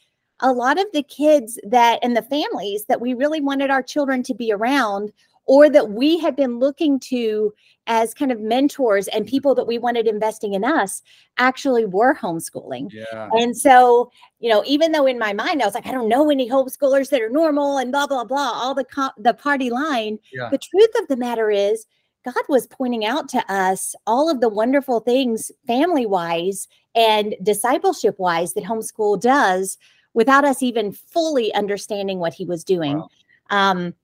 a 0.45 0.53
lot 0.53 0.79
of 0.79 0.87
the 0.93 1.03
kids 1.03 1.59
that 1.65 1.99
and 2.03 2.17
the 2.17 2.23
families 2.23 2.85
that 2.85 3.01
we 3.01 3.15
really 3.15 3.41
wanted 3.41 3.71
our 3.71 3.83
children 3.83 4.23
to 4.23 4.35
be 4.35 4.53
around 4.53 5.11
or 5.47 5.69
that 5.69 5.91
we 5.91 6.19
had 6.19 6.37
been 6.37 6.59
looking 6.59 6.99
to 6.99 7.53
as 7.87 8.15
kind 8.15 8.31
of 8.31 8.41
mentors 8.41 9.09
and 9.09 9.25
mm-hmm. 9.25 9.31
people 9.31 9.55
that 9.55 9.67
we 9.67 9.79
wanted 9.79 10.07
investing 10.07 10.55
in 10.55 10.65
us 10.65 11.03
actually 11.39 11.85
were 11.85 12.15
homeschooling. 12.15 12.89
Yeah. 12.93 13.29
And 13.33 13.57
so, 13.57 14.11
you 14.39 14.51
know, 14.51 14.63
even 14.67 14.93
though 14.93 15.07
in 15.07 15.19
my 15.19 15.33
mind 15.33 15.63
I 15.63 15.67
was 15.67 15.75
like, 15.75 15.87
I 15.87 15.93
don't 15.93 16.09
know 16.09 16.31
any 16.31 16.49
homeschoolers 16.49 17.11
that 17.11 17.23
are 17.23 17.31
normal 17.31 17.79
and 17.79 17.91
blah 17.91 18.07
blah 18.07 18.25
blah, 18.25 18.53
all 18.55 18.75
the 18.75 18.85
co- 18.85 19.11
the 19.19 19.35
party 19.35 19.71
line. 19.71 20.19
Yeah. 20.33 20.51
The 20.51 20.59
truth 20.59 20.91
of 21.01 21.09
the 21.09 21.17
matter 21.17 21.51
is, 21.51 21.87
God 22.25 22.35
was 22.49 22.67
pointing 22.67 23.05
out 23.05 23.29
to 23.31 23.53
us 23.53 23.95
all 24.07 24.31
of 24.31 24.41
the 24.41 24.49
wonderful 24.49 25.01
things 25.01 25.53
family 25.67 26.07
wise 26.07 26.69
and 26.95 27.35
discipleship 27.43 28.19
wise 28.19 28.55
that 28.55 28.65
homeschool 28.65 29.21
does 29.21 29.77
without 30.15 30.45
us 30.45 30.63
even 30.63 30.93
fully 30.93 31.53
understanding 31.55 32.19
what 32.19 32.33
he 32.33 32.45
was 32.45 32.65
doing. 32.65 32.99
Wow. 32.99 33.09
Um, 33.51 33.95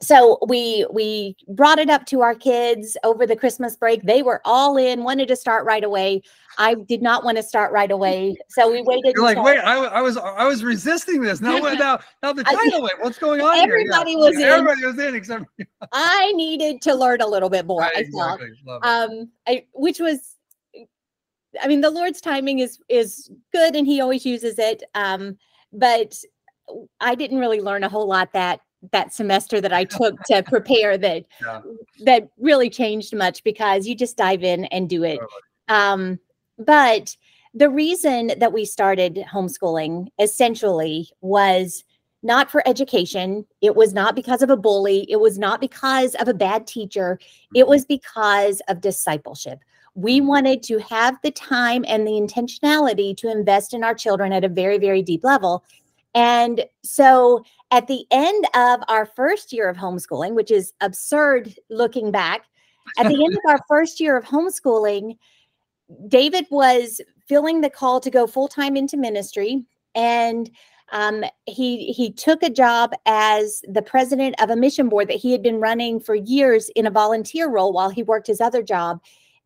so 0.00 0.38
we 0.46 0.86
we 0.92 1.36
brought 1.48 1.78
it 1.78 1.90
up 1.90 2.06
to 2.06 2.20
our 2.20 2.34
kids 2.34 2.96
over 3.02 3.26
the 3.26 3.34
christmas 3.34 3.76
break 3.76 4.02
they 4.02 4.22
were 4.22 4.40
all 4.44 4.76
in 4.76 5.02
wanted 5.02 5.26
to 5.26 5.34
start 5.34 5.64
right 5.64 5.82
away 5.82 6.22
i 6.56 6.74
did 6.74 7.02
not 7.02 7.24
want 7.24 7.36
to 7.36 7.42
start 7.42 7.72
right 7.72 7.90
away 7.90 8.36
so 8.48 8.70
we 8.70 8.80
waited 8.82 9.14
You're 9.16 9.24
like 9.24 9.42
wait 9.42 9.58
I, 9.58 9.76
I, 9.86 10.00
was 10.00 10.16
i 10.16 10.46
was 10.46 10.62
resisting 10.62 11.20
this 11.20 11.40
now 11.40 11.58
now 11.58 11.98
now 12.22 12.32
the 12.32 12.44
title 12.44 12.82
wait 12.82 12.92
what's 13.00 13.18
going 13.18 13.40
on 13.40 13.58
everybody 13.58 14.12
here? 14.12 14.18
was 14.18 14.38
yeah, 14.38 14.46
in 14.46 14.52
everybody 14.52 14.86
was 14.86 14.98
in 14.98 15.14
except 15.16 15.44
i 15.92 16.32
needed 16.36 16.80
to 16.82 16.94
learn 16.94 17.20
a 17.20 17.26
little 17.26 17.50
bit 17.50 17.66
more 17.66 17.80
right, 17.80 17.96
i 17.96 18.00
exactly. 18.00 18.50
um 18.82 19.28
I, 19.48 19.64
which 19.72 19.98
was 19.98 20.36
I 21.62 21.68
mean, 21.68 21.80
the 21.80 21.90
Lord's 21.90 22.20
timing 22.20 22.58
is 22.60 22.78
is 22.88 23.30
good, 23.52 23.76
and 23.76 23.86
He 23.86 24.00
always 24.00 24.24
uses 24.26 24.58
it. 24.58 24.82
Um, 24.94 25.38
but 25.72 26.14
I 27.00 27.14
didn't 27.14 27.38
really 27.38 27.60
learn 27.60 27.84
a 27.84 27.88
whole 27.88 28.06
lot 28.06 28.32
that 28.32 28.60
that 28.92 29.12
semester 29.12 29.60
that 29.60 29.72
I 29.72 29.84
took 29.84 30.22
to 30.24 30.42
prepare 30.42 30.96
that 30.98 31.24
yeah. 31.42 31.60
that 32.04 32.28
really 32.38 32.70
changed 32.70 33.14
much 33.14 33.42
because 33.42 33.86
you 33.86 33.94
just 33.94 34.16
dive 34.16 34.44
in 34.44 34.66
and 34.66 34.88
do 34.88 35.02
it. 35.04 35.18
Um, 35.68 36.18
but 36.58 37.16
the 37.54 37.70
reason 37.70 38.32
that 38.38 38.52
we 38.52 38.64
started 38.64 39.24
homeschooling 39.32 40.08
essentially 40.20 41.10
was 41.20 41.84
not 42.22 42.50
for 42.50 42.66
education. 42.66 43.46
It 43.60 43.76
was 43.76 43.92
not 43.92 44.16
because 44.16 44.42
of 44.42 44.50
a 44.50 44.56
bully. 44.56 45.10
It 45.10 45.20
was 45.20 45.38
not 45.38 45.60
because 45.60 46.14
of 46.16 46.28
a 46.28 46.34
bad 46.34 46.66
teacher. 46.66 47.18
It 47.54 47.62
mm-hmm. 47.62 47.70
was 47.70 47.84
because 47.84 48.60
of 48.68 48.80
discipleship 48.80 49.60
we 49.98 50.20
wanted 50.20 50.62
to 50.62 50.78
have 50.78 51.18
the 51.24 51.30
time 51.32 51.84
and 51.88 52.06
the 52.06 52.12
intentionality 52.12 53.16
to 53.16 53.28
invest 53.28 53.74
in 53.74 53.82
our 53.82 53.94
children 53.94 54.32
at 54.32 54.44
a 54.44 54.48
very, 54.48 54.78
very 54.78 55.02
deep 55.02 55.24
level. 55.24 55.64
And 56.14 56.64
so 56.84 57.42
at 57.72 57.88
the 57.88 58.04
end 58.12 58.44
of 58.54 58.78
our 58.86 59.06
first 59.06 59.52
year 59.52 59.68
of 59.68 59.76
homeschooling, 59.76 60.34
which 60.34 60.52
is 60.52 60.72
absurd 60.80 61.52
looking 61.68 62.12
back, 62.12 62.42
at 62.96 63.08
the 63.08 63.24
end 63.24 63.34
of 63.34 63.40
our 63.48 63.58
first 63.68 63.98
year 63.98 64.16
of 64.16 64.24
homeschooling, 64.24 65.18
David 66.06 66.46
was 66.48 67.00
feeling 67.26 67.60
the 67.60 67.68
call 67.68 67.98
to 67.98 68.10
go 68.10 68.28
full 68.28 68.46
time 68.46 68.76
into 68.76 68.96
ministry. 68.96 69.64
And 69.96 70.48
um, 70.92 71.24
he 71.46 71.90
he 71.92 72.12
took 72.12 72.44
a 72.44 72.50
job 72.50 72.92
as 73.04 73.62
the 73.68 73.82
president 73.82 74.36
of 74.40 74.48
a 74.48 74.56
mission 74.56 74.88
board 74.88 75.08
that 75.08 75.16
he 75.16 75.32
had 75.32 75.42
been 75.42 75.58
running 75.58 75.98
for 75.98 76.14
years 76.14 76.70
in 76.76 76.86
a 76.86 76.90
volunteer 76.90 77.48
role 77.48 77.72
while 77.72 77.90
he 77.90 78.04
worked 78.04 78.28
his 78.28 78.40
other 78.40 78.62
job 78.62 79.00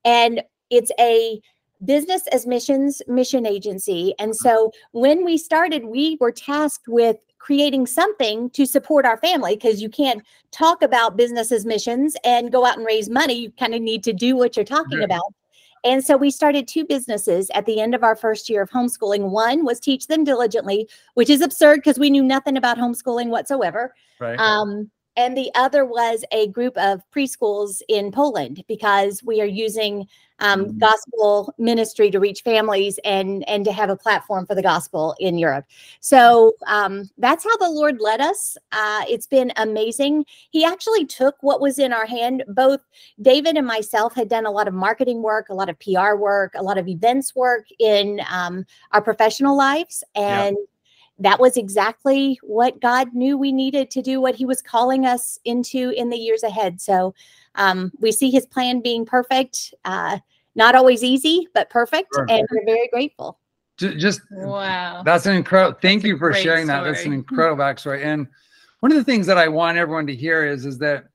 and 0.05 0.43
it's 0.71 0.91
a 0.99 1.41
business 1.85 2.27
as 2.29 2.47
missions 2.47 3.03
mission 3.09 3.47
agency. 3.47 4.15
And 4.19 4.35
so 4.37 4.73
when 4.93 5.25
we 5.25 5.37
started, 5.37 5.85
we 5.85 6.17
were 6.21 6.33
tasked 6.33 6.87
with 6.89 7.17
creating 7.39 7.87
something 7.87 8.49
to 8.51 8.65
support 8.65 9.05
our 9.05 9.17
family 9.17 9.57
because 9.57 9.83
you 9.83 9.89
can't 9.89 10.23
talk 10.53 10.81
about 10.81 11.17
business 11.17 11.51
as 11.51 11.67
missions 11.67 12.17
and 12.25 12.53
go 12.53 12.65
out 12.65 12.77
and 12.77 12.87
raise 12.87 13.11
money. 13.11 13.35
You 13.35 13.51
kind 13.53 13.75
of 13.75 13.83
need 13.83 14.05
to 14.05 14.13
do 14.13 14.37
what 14.37 14.57
you're 14.57 14.65
talking 14.65 15.03
about. 15.03 15.35
And 15.85 16.05
so 16.05 16.17
we 16.17 16.31
started 16.31 16.69
two 16.69 16.85
businesses 16.85 17.51
at 17.55 17.67
the 17.67 17.81
end 17.81 17.95
of 17.95 18.05
our 18.05 18.15
first 18.15 18.49
year 18.49 18.63
of 18.63 18.71
homeschooling. 18.71 19.31
One 19.31 19.65
was 19.65 19.81
Teach 19.81 20.07
Them 20.07 20.23
Diligently, 20.23 20.89
which 21.15 21.29
is 21.29 21.41
absurd 21.41 21.79
because 21.79 21.99
we 21.99 22.11
knew 22.11 22.23
nothing 22.23 22.57
about 22.57 22.79
homeschooling 22.79 23.29
whatsoever. 23.31 23.93
Right. 24.21 24.39
Um, 24.39 24.91
and 25.17 25.37
the 25.37 25.51
other 25.55 25.85
was 25.85 26.25
a 26.33 26.49
group 26.49 26.77
of 26.77 27.03
preschools 27.15 27.83
in 27.89 28.11
Poland 28.11 28.65
because 28.67 29.23
we 29.23 29.41
are 29.41 29.47
using 29.47 30.07
um, 30.39 30.65
mm-hmm. 30.65 30.79
gospel 30.79 31.55
ministry 31.59 32.11
to 32.11 32.19
reach 32.19 32.43
families 32.43 32.99
and 33.05 33.49
and 33.49 33.65
to 33.65 33.73
have 33.73 33.91
a 33.91 33.97
platform 33.97 34.47
for 34.47 34.55
the 34.55 34.63
gospel 34.63 35.15
in 35.21 35.39
Europe. 35.39 35.65
So 36.01 36.55
um, 36.67 37.09
that's 37.19 37.45
how 37.45 37.57
the 37.59 37.71
Lord 37.71 38.01
led 38.01 38.21
us. 38.21 38.57
Uh, 38.73 39.05
it's 39.09 39.27
been 39.27 39.53
amazing. 39.57 40.25
He 40.51 40.65
actually 40.65 41.07
took 41.07 41.37
what 41.43 41.61
was 41.61 41.79
in 41.79 41.93
our 41.93 42.07
hand. 42.07 42.45
Both 42.49 42.81
David 43.21 43.57
and 43.57 43.67
myself 43.67 44.15
had 44.15 44.29
done 44.29 44.47
a 44.47 44.51
lot 44.51 44.69
of 44.69 44.75
marketing 44.75 45.23
work, 45.23 45.49
a 45.49 45.55
lot 45.55 45.69
of 45.69 45.79
PR 45.79 46.17
work, 46.17 46.53
a 46.57 46.63
lot 46.63 46.79
of 46.79 46.89
events 46.89 47.35
work 47.35 47.67
in 47.79 48.21
um, 48.31 48.67
our 48.93 49.03
professional 49.03 49.57
lives, 49.57 50.05
and. 50.15 50.57
Yeah 50.59 50.67
that 51.19 51.39
was 51.39 51.57
exactly 51.57 52.39
what 52.43 52.81
God 52.81 53.15
knew 53.15 53.37
we 53.37 53.53
needed 53.53 53.91
to 53.93 54.03
do 54.03 54.21
what 54.21 54.35
he 54.35 54.45
was 54.45 54.63
calling 54.63 55.07
us 55.07 55.39
into 55.45 55.91
in 55.91 56.11
the 56.11 56.17
years 56.17 56.43
ahead. 56.43 56.81
So 56.81 57.15
um, 57.55 57.93
we 58.01 58.13
see 58.13 58.31
his 58.31 58.47
plan 58.47 58.81
being 58.81 59.05
perfect, 59.05 59.75
uh, 59.85 60.19
not 60.55 60.75
always 60.75 61.05
easy, 61.05 61.49
but 61.55 61.71
perfect. 61.71 62.09
Sure. 62.15 62.27
And 62.29 62.47
we're 62.51 62.65
very 62.65 62.89
grateful. 62.89 63.39
Just 63.79 64.21
wow, 64.31 65.03
that's 65.03 65.27
an 65.27 65.35
incredible. 65.35 65.79
Thank 65.81 66.03
that's 66.03 66.09
you 66.09 66.19
for 66.19 66.33
sharing 66.35 66.67
story. 66.67 66.79
that. 66.79 66.85
That's 66.85 67.05
an 67.05 67.13
incredible 67.13 67.63
backstory. 67.63 68.05
And 68.05 68.29
one 68.81 68.93
of 68.93 68.99
the 68.99 69.05
things 69.05 69.27
that 69.27 69.39
I 69.39 69.49
want 69.49 69.79
everyone 69.79 70.07
to 70.09 70.15
hear 70.15 70.47
is 70.47 70.67
is 70.67 70.79
that 70.79 71.07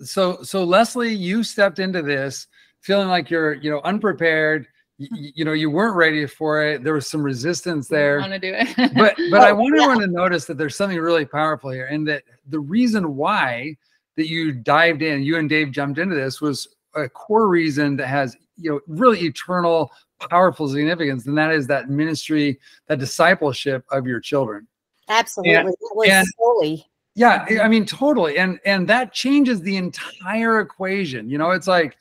so 0.00 0.42
so 0.42 0.64
Leslie, 0.64 1.14
you 1.14 1.42
stepped 1.42 1.78
into 1.78 2.02
this 2.02 2.46
feeling 2.82 3.08
like 3.08 3.30
you're 3.30 3.54
you 3.54 3.70
know 3.70 3.80
unprepared 3.84 4.66
you, 5.10 5.32
you 5.36 5.44
know 5.44 5.52
you 5.52 5.70
weren't 5.70 5.96
ready 5.96 6.26
for 6.26 6.64
it. 6.64 6.84
There 6.84 6.94
was 6.94 7.06
some 7.06 7.22
resistance 7.22 7.88
there. 7.88 8.20
want 8.20 8.32
to 8.32 8.38
do 8.38 8.54
it. 8.54 8.68
But 8.94 9.14
but 9.30 9.40
oh, 9.40 9.46
i 9.46 9.52
want 9.52 9.76
yeah. 9.76 9.84
everyone 9.84 10.00
to 10.00 10.06
notice 10.06 10.44
that 10.46 10.58
there's 10.58 10.76
something 10.76 10.98
really 10.98 11.24
powerful 11.24 11.70
here 11.70 11.86
and 11.86 12.06
that 12.08 12.22
the 12.48 12.60
reason 12.60 13.16
why 13.16 13.76
that 14.16 14.28
you 14.28 14.52
dived 14.52 15.02
in 15.02 15.22
you 15.22 15.38
and 15.38 15.48
dave 15.48 15.72
jumped 15.72 15.98
into 15.98 16.14
this 16.14 16.40
was 16.40 16.68
a 16.94 17.08
core 17.08 17.48
reason 17.48 17.96
that 17.96 18.08
has 18.08 18.36
you 18.56 18.70
know 18.70 18.80
really 18.86 19.20
eternal 19.20 19.90
powerful 20.28 20.68
significance 20.68 21.26
and 21.26 21.36
that 21.36 21.52
is 21.52 21.66
that 21.66 21.88
ministry 21.88 22.58
that 22.86 22.98
discipleship 22.98 23.84
of 23.90 24.06
your 24.06 24.20
children. 24.20 24.66
Absolutely. 25.08 25.54
And, 25.54 25.68
and 26.10 26.26
fully. 26.38 26.86
Yeah 27.14 27.46
i 27.62 27.68
mean 27.68 27.84
totally. 27.84 28.38
And 28.38 28.58
and 28.64 28.88
that 28.88 29.12
changes 29.12 29.60
the 29.60 29.76
entire 29.76 30.60
equation. 30.60 31.28
You 31.28 31.38
know 31.38 31.50
it's 31.50 31.68
like 31.68 31.96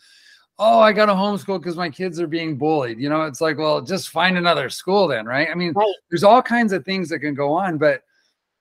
oh, 0.61 0.79
I 0.79 0.93
got 0.93 1.07
to 1.07 1.13
homeschool 1.13 1.59
because 1.59 1.75
my 1.75 1.89
kids 1.89 2.19
are 2.19 2.27
being 2.27 2.55
bullied. 2.55 2.99
You 2.99 3.09
know, 3.09 3.23
it's 3.23 3.41
like, 3.41 3.57
well, 3.57 3.81
just 3.81 4.09
find 4.09 4.37
another 4.37 4.69
school 4.69 5.07
then, 5.07 5.25
right? 5.25 5.49
I 5.49 5.55
mean, 5.55 5.73
right. 5.73 5.93
there's 6.09 6.23
all 6.23 6.41
kinds 6.41 6.71
of 6.71 6.85
things 6.85 7.09
that 7.09 7.19
can 7.19 7.33
go 7.33 7.51
on, 7.53 7.79
but 7.79 8.03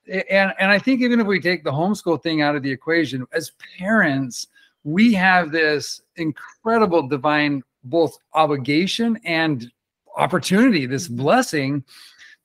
and 0.09 0.55
and 0.59 0.71
I 0.71 0.79
think 0.79 1.03
even 1.03 1.21
if 1.21 1.27
we 1.27 1.41
take 1.41 1.63
the 1.63 1.71
homeschool 1.71 2.23
thing 2.23 2.41
out 2.41 2.57
of 2.57 2.63
the 2.63 2.71
equation, 2.71 3.27
as 3.33 3.53
parents, 3.79 4.47
we 4.83 5.13
have 5.13 5.53
this 5.53 6.01
incredible 6.17 7.07
divine 7.07 7.63
both 7.85 8.19
obligation 8.33 9.19
and 9.25 9.71
opportunity, 10.17 10.87
this 10.87 11.07
mm-hmm. 11.07 11.23
blessing 11.23 11.85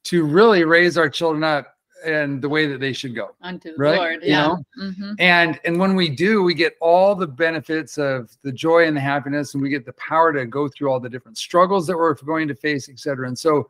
to 0.04 0.26
really 0.26 0.66
raise 0.66 0.98
our 0.98 1.10
children 1.10 1.44
up 1.44 1.75
and 2.06 2.42
the 2.42 2.50
way 2.50 2.68
that 2.68 2.80
they 2.80 2.94
should 2.94 3.16
go 3.16 3.36
unto 3.42 3.72
the 3.72 3.78
right? 3.78 3.98
Lord. 3.98 4.20
Yeah. 4.24 4.28
You 4.28 4.48
know? 4.48 4.66
mm-hmm. 4.92 5.14
And 5.20 5.60
and 5.66 5.80
when 5.80 5.96
we 5.96 6.10
do, 6.10 6.44
we 6.44 6.54
get 6.54 6.76
all 6.80 7.16
the 7.16 7.28
benefits 7.28 7.98
of 7.98 8.32
the 8.44 8.52
joy 8.52 8.88
and 8.88 8.96
the 8.96 9.02
happiness, 9.02 9.54
and 9.54 9.64
we 9.64 9.70
get 9.70 9.86
the 9.86 9.94
power 9.94 10.32
to 10.34 10.46
go 10.46 10.68
through 10.68 10.92
all 10.92 11.00
the 11.00 11.10
different 11.10 11.38
struggles 11.38 11.88
that 11.88 11.98
we're 11.98 12.14
going 12.14 12.48
to 12.48 12.56
face, 12.56 12.90
et 12.90 13.00
cetera. 13.00 13.28
And 13.28 13.38
so 13.38 13.70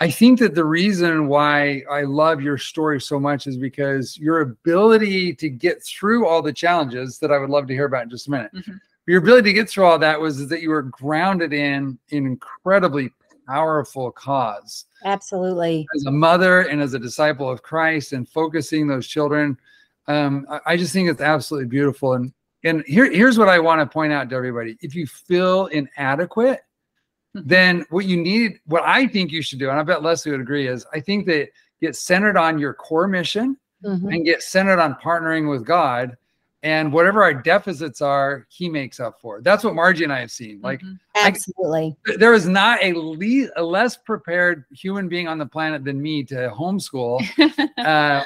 I 0.00 0.10
think 0.10 0.40
that 0.40 0.54
the 0.56 0.64
reason 0.64 1.28
why 1.28 1.84
I 1.88 2.02
love 2.02 2.42
your 2.42 2.58
story 2.58 3.00
so 3.00 3.20
much 3.20 3.46
is 3.46 3.56
because 3.56 4.18
your 4.18 4.40
ability 4.40 5.34
to 5.36 5.48
get 5.48 5.82
through 5.84 6.26
all 6.26 6.42
the 6.42 6.52
challenges 6.52 7.18
that 7.20 7.30
I 7.30 7.38
would 7.38 7.50
love 7.50 7.68
to 7.68 7.74
hear 7.74 7.84
about 7.86 8.02
in 8.02 8.10
just 8.10 8.26
a 8.26 8.30
minute. 8.32 8.52
Mm-hmm. 8.52 8.72
Your 9.06 9.18
ability 9.18 9.50
to 9.50 9.52
get 9.52 9.68
through 9.68 9.84
all 9.84 9.98
that 9.98 10.20
was 10.20 10.48
that 10.48 10.60
you 10.62 10.70
were 10.70 10.82
grounded 10.82 11.52
in 11.52 11.98
an 12.10 12.26
incredibly 12.26 13.12
powerful 13.46 14.10
cause. 14.10 14.86
Absolutely. 15.04 15.86
As 15.94 16.06
a 16.06 16.10
mother 16.10 16.62
and 16.62 16.80
as 16.80 16.94
a 16.94 16.98
disciple 16.98 17.50
of 17.50 17.62
Christ 17.62 18.12
and 18.12 18.28
focusing 18.28 18.86
those 18.86 19.06
children, 19.06 19.58
um, 20.08 20.46
I, 20.50 20.60
I 20.66 20.76
just 20.76 20.92
think 20.92 21.08
it's 21.08 21.20
absolutely 21.20 21.68
beautiful. 21.68 22.14
And 22.14 22.32
and 22.64 22.84
here, 22.86 23.10
here's 23.10 23.38
what 23.38 23.48
I 23.48 23.58
want 23.58 23.80
to 23.80 23.86
point 23.86 24.12
out 24.12 24.30
to 24.30 24.36
everybody. 24.36 24.76
If 24.80 24.94
you 24.94 25.06
feel 25.06 25.66
inadequate, 25.66 26.60
mm-hmm. 27.36 27.48
then 27.48 27.84
what 27.90 28.04
you 28.04 28.16
need, 28.16 28.60
what 28.66 28.84
I 28.84 29.06
think 29.06 29.32
you 29.32 29.42
should 29.42 29.58
do, 29.58 29.70
and 29.70 29.78
I 29.78 29.82
bet 29.82 30.02
Leslie 30.02 30.30
would 30.32 30.40
agree, 30.40 30.68
is 30.68 30.86
I 30.92 31.00
think 31.00 31.26
that 31.26 31.48
get 31.80 31.96
centered 31.96 32.36
on 32.36 32.58
your 32.58 32.74
core 32.74 33.08
mission 33.08 33.56
mm-hmm. 33.84 34.08
and 34.08 34.24
get 34.24 34.42
centered 34.42 34.78
on 34.78 34.94
partnering 34.94 35.50
with 35.50 35.64
God 35.64 36.16
and 36.62 36.92
whatever 36.92 37.22
our 37.22 37.34
deficits 37.34 38.00
are 38.00 38.46
he 38.48 38.68
makes 38.68 39.00
up 39.00 39.20
for 39.20 39.40
that's 39.40 39.64
what 39.64 39.74
margie 39.74 40.04
and 40.04 40.12
i 40.12 40.20
have 40.20 40.30
seen. 40.30 40.60
Like 40.62 40.80
mm-hmm. 40.80 40.94
absolutely. 41.16 41.96
I, 42.08 42.16
there 42.16 42.34
is 42.34 42.48
not 42.48 42.82
a, 42.82 42.92
le- 42.94 43.50
a 43.56 43.62
less 43.62 43.96
prepared 43.96 44.64
human 44.70 45.08
being 45.08 45.28
on 45.28 45.38
the 45.38 45.46
planet 45.46 45.84
than 45.84 46.00
me 46.00 46.24
to 46.24 46.50
homeschool 46.54 47.22
uh, 47.78 48.24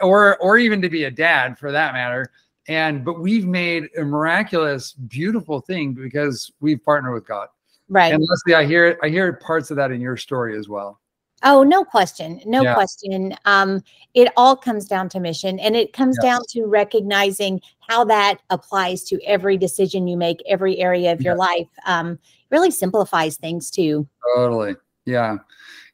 or 0.00 0.36
or 0.38 0.58
even 0.58 0.80
to 0.82 0.88
be 0.88 1.04
a 1.04 1.10
dad 1.10 1.58
for 1.58 1.72
that 1.72 1.94
matter. 1.94 2.30
And 2.68 3.04
but 3.04 3.20
we've 3.20 3.46
made 3.46 3.88
a 3.98 4.04
miraculous 4.04 4.92
beautiful 4.92 5.60
thing 5.60 5.92
because 5.92 6.50
we've 6.60 6.82
partnered 6.82 7.14
with 7.14 7.26
god. 7.26 7.48
Right. 7.88 8.14
And 8.14 8.24
leslie 8.26 8.54
i 8.54 8.64
hear 8.64 8.98
i 9.02 9.08
hear 9.08 9.32
parts 9.34 9.70
of 9.70 9.76
that 9.76 9.90
in 9.90 10.00
your 10.00 10.16
story 10.16 10.58
as 10.58 10.68
well 10.68 11.00
Oh, 11.42 11.62
no 11.62 11.84
question. 11.84 12.40
No 12.46 12.62
yeah. 12.62 12.74
question. 12.74 13.34
Um, 13.44 13.82
it 14.14 14.32
all 14.36 14.56
comes 14.56 14.86
down 14.86 15.08
to 15.10 15.20
mission 15.20 15.58
and 15.58 15.76
it 15.76 15.92
comes 15.92 16.16
yes. 16.22 16.24
down 16.24 16.40
to 16.50 16.64
recognizing 16.66 17.60
how 17.88 18.04
that 18.04 18.38
applies 18.50 19.04
to 19.04 19.22
every 19.24 19.58
decision 19.58 20.08
you 20.08 20.16
make, 20.16 20.42
every 20.48 20.78
area 20.78 21.12
of 21.12 21.20
yeah. 21.20 21.30
your 21.30 21.36
life. 21.36 21.68
Um, 21.84 22.18
really 22.50 22.70
simplifies 22.70 23.36
things 23.36 23.70
too. 23.70 24.08
Totally. 24.36 24.76
Yeah. 25.04 25.36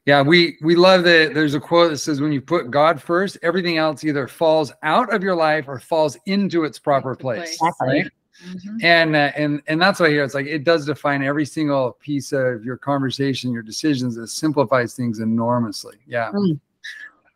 Yeah, 0.07 0.23
we 0.23 0.57
we 0.63 0.75
love 0.75 1.03
that 1.03 1.35
there's 1.35 1.53
a 1.53 1.59
quote 1.59 1.91
that 1.91 1.97
says 1.99 2.21
when 2.21 2.31
you 2.31 2.41
put 2.41 2.71
God 2.71 2.99
first, 2.99 3.37
everything 3.43 3.77
else 3.77 4.03
either 4.03 4.27
falls 4.27 4.71
out 4.81 5.13
of 5.13 5.21
your 5.21 5.35
life 5.35 5.65
or 5.67 5.79
falls 5.79 6.17
into 6.25 6.63
its 6.63 6.79
proper 6.79 7.15
place. 7.15 7.59
Right? 7.79 8.09
Mm-hmm. 8.49 8.77
And 8.81 9.15
uh, 9.15 9.31
and 9.35 9.61
and 9.67 9.81
that's 9.81 9.99
what 9.99 10.09
I 10.09 10.11
hear. 10.11 10.23
It's 10.23 10.33
like 10.33 10.47
it 10.47 10.63
does 10.63 10.85
define 10.85 11.23
every 11.23 11.45
single 11.45 11.93
piece 11.99 12.31
of 12.31 12.65
your 12.65 12.77
conversation, 12.77 13.51
your 13.51 13.61
decisions. 13.61 14.17
It 14.17 14.27
simplifies 14.27 14.95
things 14.95 15.19
enormously. 15.19 15.97
Yeah. 16.07 16.31
Mm. 16.31 16.59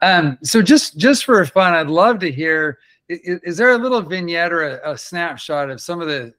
Um. 0.02 0.38
So 0.44 0.62
just 0.62 0.98
just 0.98 1.26
for 1.26 1.46
fun, 1.46 1.74
I'd 1.74 1.88
love 1.88 2.20
to 2.20 2.32
hear. 2.32 2.80
Is, 3.08 3.40
is 3.44 3.58
there 3.58 3.72
a 3.72 3.78
little 3.78 4.02
vignette 4.02 4.52
or 4.52 4.80
a, 4.80 4.94
a, 4.94 4.98
snapshot 4.98 5.70
of 5.70 5.80
some 5.80 6.02
of 6.02 6.08
the 6.08 6.34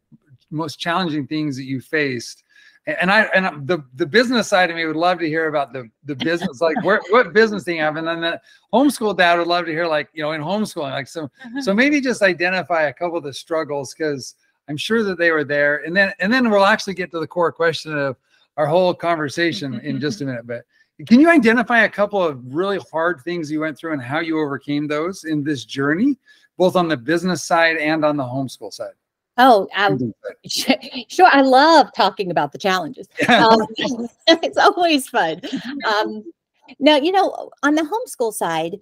most 0.51 0.81
challenging 0.81 1.25
things 1.25 1.57
that 1.57 1.63
you 1.63 1.81
faced? 1.81 2.43
And 2.89 3.09
I 3.09 3.23
and 3.35 3.67
the 3.69 3.85
the 3.95 4.07
business 4.07 4.49
side 4.49 4.71
of 4.71 4.77
me 4.77 4.85
would 4.85 4.97
love 4.97 5.21
to 5.21 5.29
hear 5.29 5.47
about 5.47 5.73
the 5.73 5.89
the 6.05 6.17
business, 6.17 6.61
like 6.61 6.83
where 6.85 7.01
what 7.11 7.33
business 7.33 7.63
thing 7.63 7.77
you 7.77 7.83
have, 7.83 7.97
and 7.97 8.07
then 8.07 8.21
the 8.21 8.41
homeschool 8.73 9.17
dad 9.17 9.39
would 9.39 9.47
love 9.47 9.67
to 9.67 9.73
hear 9.73 9.87
like 9.87 10.09
you 10.13 10.25
know 10.25 10.33
in 10.33 10.41
homeschooling, 10.41 10.91
like 10.91 11.07
so 11.07 11.31
so 11.61 11.73
maybe 11.73 12.01
just 12.01 12.23
identify 12.23 12.83
a 12.83 12.93
couple 12.93 13.17
of 13.17 13.25
the 13.25 13.33
struggles 13.33 13.95
because 13.95 14.35
I'm 14.69 14.77
sure 14.77 15.03
that 15.05 15.19
they 15.19 15.31
were 15.31 15.45
there. 15.45 15.79
And 15.85 15.97
then 15.97 16.13
and 16.19 16.33
then 16.33 16.51
we'll 16.51 16.65
actually 16.65 16.95
get 16.95 17.11
to 17.13 17.21
the 17.21 17.27
core 17.27 17.53
question 17.53 17.97
of 17.97 18.17
our 18.57 18.67
whole 18.67 18.95
conversation 18.95 19.81
in 19.81 20.01
just 20.01 20.21
a 20.21 20.25
minute. 20.25 20.47
But 20.47 20.65
can 21.07 21.21
you 21.21 21.31
identify 21.31 21.81
a 21.81 21.89
couple 21.89 22.23
of 22.23 22.41
really 22.55 22.79
hard 22.91 23.21
things 23.21 23.51
you 23.51 23.61
went 23.61 23.79
through 23.79 23.93
and 23.93 24.03
how 24.03 24.21
you 24.21 24.41
overcame 24.41 24.87
those 24.87 25.25
in 25.25 25.45
this 25.45 25.65
journey, 25.65 26.17
both 26.57 26.75
on 26.75 26.89
the 26.89 26.97
business 26.97 27.45
side 27.45 27.77
and 27.77 28.05
on 28.05 28.17
the 28.17 28.25
homeschool 28.25 28.73
side? 28.73 28.95
Oh, 29.39 29.69
um, 29.77 30.15
sure. 30.47 31.29
I 31.31 31.43
love 31.43 31.89
talking 31.95 32.31
about 32.31 32.53
the 32.53 32.59
challenges. 32.59 33.09
Yeah. 33.21 33.47
Um, 33.47 33.67
it's 34.29 34.57
always 34.57 35.09
fun. 35.09 35.41
Um, 35.87 36.25
now, 36.79 36.97
you 36.97 37.13
know, 37.13 37.51
on 37.63 37.75
the 37.75 37.83
homeschool 37.83 38.33
side, 38.33 38.77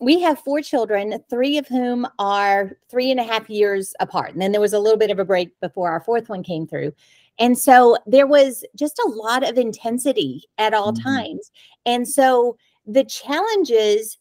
we 0.00 0.20
have 0.20 0.38
four 0.40 0.60
children, 0.60 1.22
three 1.28 1.58
of 1.58 1.66
whom 1.66 2.06
are 2.18 2.76
three 2.90 3.10
and 3.10 3.20
a 3.20 3.24
half 3.24 3.48
years 3.50 3.94
apart. 4.00 4.32
And 4.32 4.40
then 4.40 4.52
there 4.52 4.60
was 4.60 4.72
a 4.72 4.78
little 4.78 4.98
bit 4.98 5.10
of 5.10 5.18
a 5.18 5.24
break 5.24 5.58
before 5.60 5.90
our 5.90 6.00
fourth 6.00 6.28
one 6.28 6.42
came 6.42 6.66
through. 6.66 6.92
And 7.38 7.56
so 7.56 7.96
there 8.06 8.26
was 8.26 8.64
just 8.76 8.98
a 8.98 9.08
lot 9.08 9.48
of 9.48 9.56
intensity 9.58 10.44
at 10.58 10.74
all 10.74 10.92
mm-hmm. 10.92 11.08
times. 11.08 11.50
And 11.86 12.08
so 12.08 12.56
the 12.86 13.04
challenges 13.04 14.18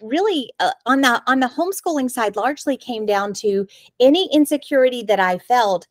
really 0.00 0.50
uh, 0.60 0.70
on 0.86 1.00
the 1.00 1.20
on 1.26 1.40
the 1.40 1.48
homeschooling 1.48 2.08
side 2.08 2.36
largely 2.36 2.76
came 2.76 3.06
down 3.06 3.32
to 3.32 3.66
any 3.98 4.28
insecurity 4.32 5.02
that 5.02 5.18
I 5.18 5.38
felt 5.38 5.88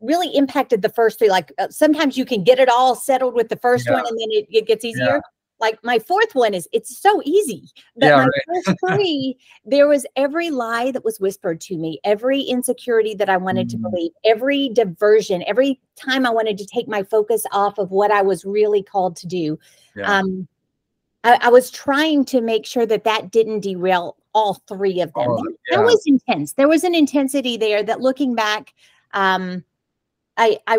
really 0.00 0.28
impacted 0.36 0.82
the 0.82 0.88
first 0.88 1.18
three 1.18 1.28
like 1.28 1.50
uh, 1.58 1.66
sometimes 1.68 2.16
you 2.16 2.24
can 2.24 2.44
get 2.44 2.60
it 2.60 2.68
all 2.68 2.94
settled 2.94 3.34
with 3.34 3.48
the 3.48 3.56
first 3.56 3.86
yeah. 3.86 3.94
one 3.94 4.04
and 4.06 4.16
then 4.16 4.28
it, 4.30 4.46
it 4.50 4.66
gets 4.68 4.84
easier 4.84 5.14
yeah 5.14 5.20
like 5.62 5.82
my 5.82 5.98
fourth 5.98 6.34
one 6.34 6.52
is 6.52 6.68
it's 6.72 6.98
so 6.98 7.22
easy 7.24 7.70
but 7.96 8.06
yeah, 8.06 8.16
my 8.16 8.24
right. 8.24 8.64
first 8.66 8.78
three 8.88 9.38
there 9.64 9.88
was 9.88 10.04
every 10.16 10.50
lie 10.50 10.90
that 10.90 11.04
was 11.04 11.18
whispered 11.20 11.60
to 11.60 11.78
me 11.78 11.98
every 12.04 12.42
insecurity 12.42 13.14
that 13.14 13.30
i 13.30 13.36
wanted 13.36 13.68
mm-hmm. 13.68 13.82
to 13.82 13.90
believe 13.90 14.10
every 14.24 14.68
diversion 14.70 15.42
every 15.46 15.80
time 15.96 16.26
i 16.26 16.30
wanted 16.30 16.58
to 16.58 16.66
take 16.66 16.88
my 16.88 17.02
focus 17.02 17.44
off 17.52 17.78
of 17.78 17.90
what 17.90 18.10
i 18.10 18.20
was 18.20 18.44
really 18.44 18.82
called 18.82 19.16
to 19.16 19.26
do 19.26 19.58
yeah. 19.96 20.18
um 20.18 20.46
I, 21.24 21.38
I, 21.42 21.48
was 21.50 21.70
trying 21.70 22.24
to 22.26 22.40
make 22.40 22.66
sure 22.66 22.84
that 22.84 23.04
that 23.04 23.30
didn't 23.30 23.60
derail 23.60 24.16
all 24.34 24.54
three 24.66 25.00
of 25.00 25.12
them 25.14 25.30
oh, 25.30 25.44
yeah. 25.70 25.76
that 25.76 25.84
was 25.84 26.02
intense 26.04 26.54
there 26.54 26.68
was 26.68 26.82
an 26.82 26.94
intensity 26.94 27.56
there 27.56 27.82
that 27.84 28.00
looking 28.00 28.34
back 28.34 28.74
um 29.14 29.64
I, 30.36 30.58
I 30.66 30.78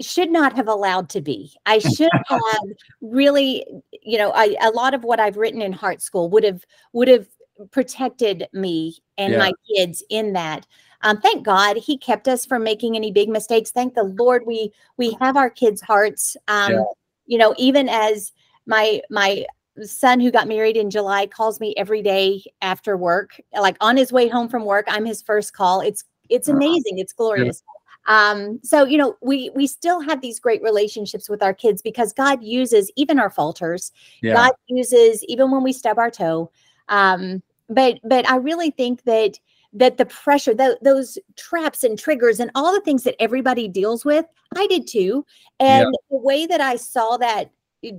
should 0.00 0.30
not 0.30 0.54
have 0.56 0.68
allowed 0.68 1.08
to 1.10 1.20
be. 1.20 1.52
I 1.66 1.78
should 1.96 2.10
have 2.26 2.62
really, 3.00 3.64
you 4.02 4.18
know, 4.18 4.32
I, 4.34 4.56
a 4.60 4.70
lot 4.70 4.94
of 4.94 5.04
what 5.04 5.20
I've 5.20 5.36
written 5.36 5.62
in 5.62 5.72
Heart 5.72 6.02
School 6.02 6.28
would 6.30 6.44
have 6.44 6.64
would 6.92 7.08
have 7.08 7.26
protected 7.70 8.48
me 8.52 8.96
and 9.16 9.32
yeah. 9.32 9.38
my 9.38 9.52
kids 9.74 10.02
in 10.10 10.32
that. 10.34 10.66
Um, 11.02 11.20
thank 11.20 11.44
God 11.44 11.76
he 11.76 11.96
kept 11.96 12.26
us 12.26 12.44
from 12.44 12.64
making 12.64 12.96
any 12.96 13.12
big 13.12 13.28
mistakes. 13.28 13.70
Thank 13.70 13.94
the 13.94 14.04
Lord 14.04 14.44
we 14.46 14.72
we 14.96 15.16
have 15.20 15.36
our 15.36 15.50
kids' 15.50 15.80
hearts. 15.80 16.36
Um, 16.48 16.72
yeah. 16.72 16.84
You 17.26 17.38
know, 17.38 17.54
even 17.58 17.88
as 17.88 18.32
my 18.66 19.00
my 19.10 19.44
son 19.82 20.18
who 20.20 20.30
got 20.30 20.48
married 20.48 20.76
in 20.76 20.90
July 20.90 21.26
calls 21.26 21.60
me 21.60 21.74
every 21.76 22.02
day 22.02 22.42
after 22.62 22.96
work, 22.96 23.40
like 23.52 23.76
on 23.80 23.96
his 23.96 24.12
way 24.12 24.28
home 24.28 24.48
from 24.48 24.64
work. 24.64 24.86
I'm 24.88 25.04
his 25.04 25.22
first 25.22 25.52
call. 25.52 25.80
It's 25.80 26.04
it's 26.28 26.48
amazing. 26.48 26.98
It's 26.98 27.12
glorious. 27.12 27.62
Yeah. 27.64 27.77
Um, 28.08 28.58
so 28.62 28.84
you 28.84 28.98
know, 28.98 29.16
we 29.20 29.50
we 29.54 29.66
still 29.66 30.00
have 30.00 30.20
these 30.20 30.40
great 30.40 30.62
relationships 30.62 31.28
with 31.28 31.42
our 31.42 31.54
kids 31.54 31.82
because 31.82 32.12
God 32.12 32.42
uses 32.42 32.90
even 32.96 33.18
our 33.18 33.30
falters. 33.30 33.92
Yeah. 34.22 34.34
God 34.34 34.52
uses 34.66 35.22
even 35.24 35.50
when 35.50 35.62
we 35.62 35.72
stub 35.72 35.98
our 35.98 36.10
toe. 36.10 36.50
Um, 36.88 37.42
but 37.68 38.00
but 38.02 38.28
I 38.28 38.36
really 38.36 38.70
think 38.70 39.04
that 39.04 39.38
that 39.74 39.98
the 39.98 40.06
pressure, 40.06 40.54
the, 40.54 40.78
those 40.82 41.18
traps 41.36 41.84
and 41.84 41.98
triggers 41.98 42.40
and 42.40 42.50
all 42.54 42.72
the 42.72 42.80
things 42.80 43.04
that 43.04 43.14
everybody 43.20 43.68
deals 43.68 44.04
with, 44.04 44.24
I 44.56 44.66
did 44.66 44.86
too. 44.86 45.26
And 45.60 45.86
yeah. 45.92 45.98
the 46.10 46.16
way 46.16 46.46
that 46.46 46.62
I 46.62 46.76
saw 46.76 47.18
that 47.18 47.50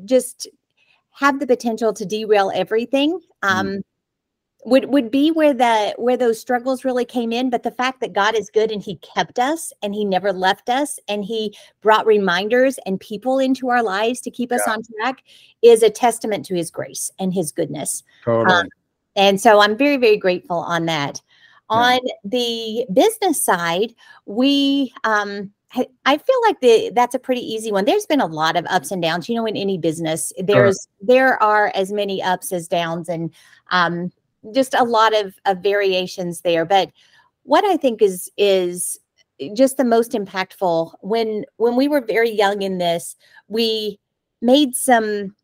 just 0.06 0.48
have 1.12 1.40
the 1.40 1.48
potential 1.48 1.94
to 1.94 2.06
derail 2.06 2.52
everything 2.56 3.20
um, 3.44 3.68
mm. 3.68 3.82
Would 4.66 4.86
would 4.86 5.10
be 5.10 5.32
where 5.32 5.54
the 5.54 5.94
where 5.98 6.18
those 6.18 6.40
struggles 6.40 6.84
really 6.84 7.06
came 7.06 7.32
in. 7.32 7.50
But 7.50 7.64
the 7.64 7.72
fact 7.72 8.02
that 8.02 8.14
God 8.14 8.36
is 8.36 8.50
good 8.50 8.72
and 8.72 8.84
He 8.84 8.98
kept 8.98 9.40
us 9.40 9.72
and 9.82 9.94
He 9.94 10.06
never 10.06 10.34
left 10.34 10.70
us 10.70 11.00
and 11.08 11.24
He 11.24 11.56
brought 11.82 12.06
reminders 12.06 12.78
and 12.86 13.00
people 13.00 13.40
into 13.40 13.70
our 13.70 13.84
lives 13.84 14.22
to 14.22 14.32
keep 14.32 14.52
us 14.52 14.62
yeah. 14.66 14.74
on 14.74 14.82
track 14.98 15.24
is 15.62 15.84
a 15.84 15.90
testament 15.90 16.46
to 16.46 16.56
His 16.56 16.72
grace 16.72 17.12
and 17.20 17.34
His 17.34 17.52
goodness. 17.52 18.04
Totally. 18.24 18.54
Um, 18.54 18.68
and 19.16 19.40
so 19.40 19.60
I'm 19.60 19.78
very 19.78 19.98
very 19.98 20.18
grateful 20.18 20.58
on 20.58 20.86
that. 20.86 21.22
Yeah. 21.72 21.78
On 21.78 22.00
the 22.24 22.86
business 22.92 23.44
side, 23.44 23.94
we 24.26 24.94
um, 25.04 25.52
I 26.06 26.18
feel 26.18 26.42
like 26.48 26.62
the 26.62 26.92
that's 26.96 27.14
a 27.14 27.20
pretty 27.20 27.42
easy 27.42 27.72
one. 27.72 27.86
There's 27.86 28.08
been 28.08 28.22
a 28.22 28.26
lot 28.26 28.56
of 28.56 28.66
ups 28.70 28.92
and 28.92 29.02
downs. 29.02 29.30
You 29.30 29.36
know, 29.36 29.46
in 29.46 29.56
any 29.56 29.78
business, 29.78 30.34
there's 30.40 30.88
sure. 31.00 31.08
there 31.08 31.44
are 31.44 31.72
as 31.76 31.92
many 31.92 32.24
ups 32.24 32.52
as 32.52 32.68
downs, 32.68 33.08
and 33.08 33.32
um, 33.70 34.12
just 34.54 34.74
a 34.74 34.84
lot 34.84 35.16
of, 35.16 35.36
of 35.46 35.60
variations 35.60 36.42
there. 36.42 36.66
But 36.66 36.92
what 37.44 37.66
I 37.66 37.78
think 37.78 38.02
is 38.02 38.30
is 38.38 39.00
just 39.54 39.78
the 39.78 39.86
most 39.86 40.12
impactful 40.12 40.94
when 41.02 41.46
when 41.58 41.76
we 41.76 41.88
were 41.88 42.02
very 42.02 42.30
young 42.30 42.62
in 42.62 42.78
this, 42.78 43.16
we 43.48 44.00
made 44.42 44.76
some 44.76 45.36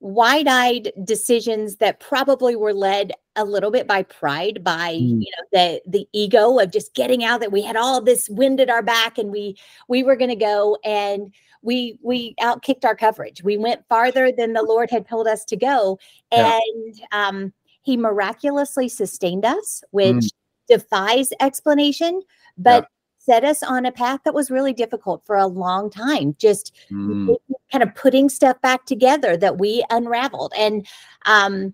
wide-eyed 0.00 0.92
decisions 1.04 1.76
that 1.76 1.98
probably 1.98 2.54
were 2.54 2.74
led 2.74 3.12
a 3.36 3.44
little 3.44 3.70
bit 3.70 3.86
by 3.86 4.02
pride 4.02 4.62
by 4.62 4.92
mm. 4.92 5.22
you 5.22 5.30
know 5.30 5.44
the 5.52 5.80
the 5.86 6.06
ego 6.12 6.58
of 6.58 6.70
just 6.70 6.94
getting 6.94 7.24
out 7.24 7.40
that 7.40 7.50
we 7.50 7.62
had 7.62 7.74
all 7.74 8.02
this 8.02 8.28
wind 8.28 8.60
at 8.60 8.68
our 8.68 8.82
back 8.82 9.16
and 9.16 9.30
we 9.30 9.56
we 9.88 10.02
were 10.02 10.14
going 10.14 10.28
to 10.28 10.36
go 10.36 10.76
and 10.84 11.32
we 11.62 11.98
we 12.02 12.34
outkicked 12.40 12.84
our 12.84 12.94
coverage 12.94 13.42
we 13.42 13.56
went 13.56 13.82
farther 13.88 14.30
than 14.30 14.52
the 14.52 14.62
lord 14.62 14.90
had 14.90 15.08
told 15.08 15.26
us 15.26 15.42
to 15.42 15.56
go 15.56 15.98
and 16.30 16.62
yeah. 16.94 17.06
um 17.10 17.52
he 17.84 17.96
miraculously 17.96 18.88
sustained 18.88 19.44
us 19.44 19.82
which 19.90 20.16
mm. 20.16 20.30
defies 20.68 21.32
explanation 21.40 22.22
but 22.58 22.82
yeah 22.82 22.88
set 23.24 23.42
us 23.42 23.62
on 23.62 23.86
a 23.86 23.92
path 23.92 24.20
that 24.26 24.34
was 24.34 24.50
really 24.50 24.74
difficult 24.74 25.24
for 25.24 25.36
a 25.36 25.46
long 25.46 25.88
time 25.88 26.34
just 26.38 26.74
mm. 26.90 27.34
kind 27.72 27.82
of 27.82 27.94
putting 27.94 28.28
stuff 28.28 28.60
back 28.60 28.84
together 28.84 29.34
that 29.34 29.58
we 29.58 29.82
unraveled 29.88 30.52
and 30.58 30.86
um 31.24 31.72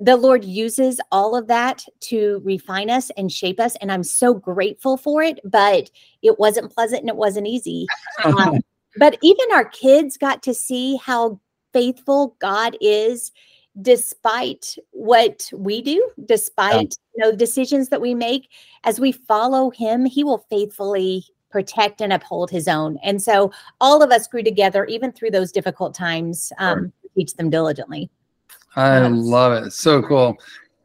the 0.00 0.16
Lord 0.16 0.44
uses 0.44 1.00
all 1.10 1.36
of 1.36 1.46
that 1.48 1.84
to 2.00 2.40
refine 2.44 2.90
us 2.90 3.10
and 3.16 3.32
shape 3.32 3.58
us. 3.58 3.76
And 3.76 3.90
I'm 3.90 4.04
so 4.04 4.34
grateful 4.34 4.96
for 4.96 5.22
it, 5.22 5.40
but 5.44 5.90
it 6.22 6.38
wasn't 6.38 6.72
pleasant 6.72 7.00
and 7.00 7.08
it 7.08 7.16
wasn't 7.16 7.46
easy. 7.46 7.86
Um, 8.24 8.60
but 8.98 9.18
even 9.22 9.46
our 9.52 9.66
kids 9.66 10.16
got 10.16 10.42
to 10.44 10.54
see 10.54 10.96
how 10.96 11.38
faithful 11.74 12.34
God 12.40 12.76
is 12.80 13.30
despite 13.82 14.76
what 14.90 15.50
we 15.52 15.82
do, 15.82 16.10
despite 16.24 16.94
you 17.14 17.24
know 17.24 17.34
decisions 17.34 17.88
that 17.90 18.00
we 18.00 18.14
make. 18.14 18.50
As 18.84 18.98
we 19.00 19.12
follow 19.12 19.70
him, 19.70 20.04
he 20.04 20.24
will 20.24 20.46
faithfully 20.50 21.24
protect 21.50 22.00
and 22.00 22.12
uphold 22.12 22.50
his 22.50 22.68
own. 22.68 22.98
And 23.02 23.22
so 23.22 23.50
all 23.80 24.02
of 24.02 24.10
us 24.10 24.26
grew 24.26 24.42
together, 24.42 24.84
even 24.86 25.12
through 25.12 25.30
those 25.30 25.52
difficult 25.52 25.94
times, 25.94 26.52
um, 26.58 26.78
sure. 26.78 26.92
teach 27.16 27.34
them 27.34 27.50
diligently. 27.50 28.10
I 28.74 29.00
yes. 29.00 29.12
love 29.12 29.64
it. 29.64 29.70
So 29.72 30.02
cool. 30.02 30.36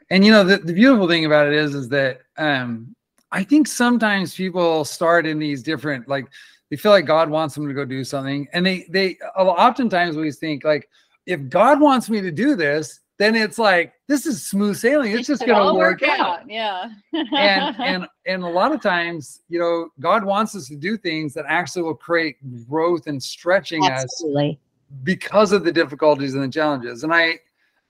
And 0.10 0.26
you 0.26 0.32
know, 0.32 0.44
the, 0.44 0.58
the 0.58 0.74
beautiful 0.74 1.08
thing 1.08 1.26
about 1.26 1.48
it 1.48 1.54
is, 1.54 1.76
is 1.76 1.90
that 1.90 2.22
um, 2.38 2.96
I 3.32 3.44
think 3.44 3.68
sometimes 3.68 4.36
people 4.36 4.86
start 4.86 5.26
in 5.26 5.40
these 5.40 5.64
different, 5.64 6.08
like 6.08 6.28
they 6.70 6.78
feel 6.78 6.92
like 6.92 7.06
God 7.06 7.30
wants 7.30 7.56
them 7.56 7.68
to 7.68 7.74
go 7.74 7.84
do 7.84 8.04
something. 8.04 8.48
And 8.54 8.66
they, 8.66 8.86
they 8.90 9.18
oftentimes 9.36 10.16
we 10.16 10.32
think 10.32 10.64
like, 10.64 10.90
if 11.26 11.50
God 11.50 11.80
wants 11.80 12.10
me 12.10 12.22
to 12.22 12.32
do 12.32 12.56
this, 12.56 13.00
then 13.18 13.36
it's 13.36 13.60
like 13.60 13.94
this 14.08 14.26
is 14.26 14.48
smooth 14.48 14.76
sailing. 14.76 15.12
It's 15.12 15.28
just 15.28 15.46
going 15.46 15.68
to 15.68 15.74
work, 15.78 16.02
out. 16.02 16.42
out. 16.42 16.50
Yeah. 16.50 16.90
and 17.14 17.76
and 17.80 18.08
and 18.26 18.44
a 18.44 18.50
lot 18.50 18.72
of 18.72 18.82
times, 18.82 19.42
you 19.48 19.60
know, 19.60 19.90
God 20.00 20.26
wants 20.26 20.56
us 20.56 20.68
to 20.70 20.76
do 20.76 20.98
things 20.98 21.34
that 21.36 21.46
actually 21.48 21.84
will 21.84 21.94
create 21.94 22.38
growth 22.68 23.06
and 23.06 23.22
stretching 23.22 23.86
Absolutely. 23.86 24.52
us 24.52 24.58
because 25.04 25.52
of 25.52 25.64
the 25.64 25.72
difficulties 25.72 26.34
and 26.34 26.44
the 26.44 26.50
challenges. 26.50 27.04
And 27.04 27.14
I 27.14 27.40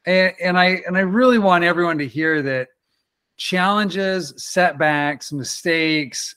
and, 0.05 0.33
and 0.41 0.59
I 0.59 0.81
and 0.85 0.97
I 0.97 1.01
really 1.01 1.39
want 1.39 1.63
everyone 1.63 1.97
to 1.99 2.07
hear 2.07 2.41
that 2.41 2.67
challenges, 3.37 4.33
setbacks, 4.35 5.31
mistakes, 5.31 6.35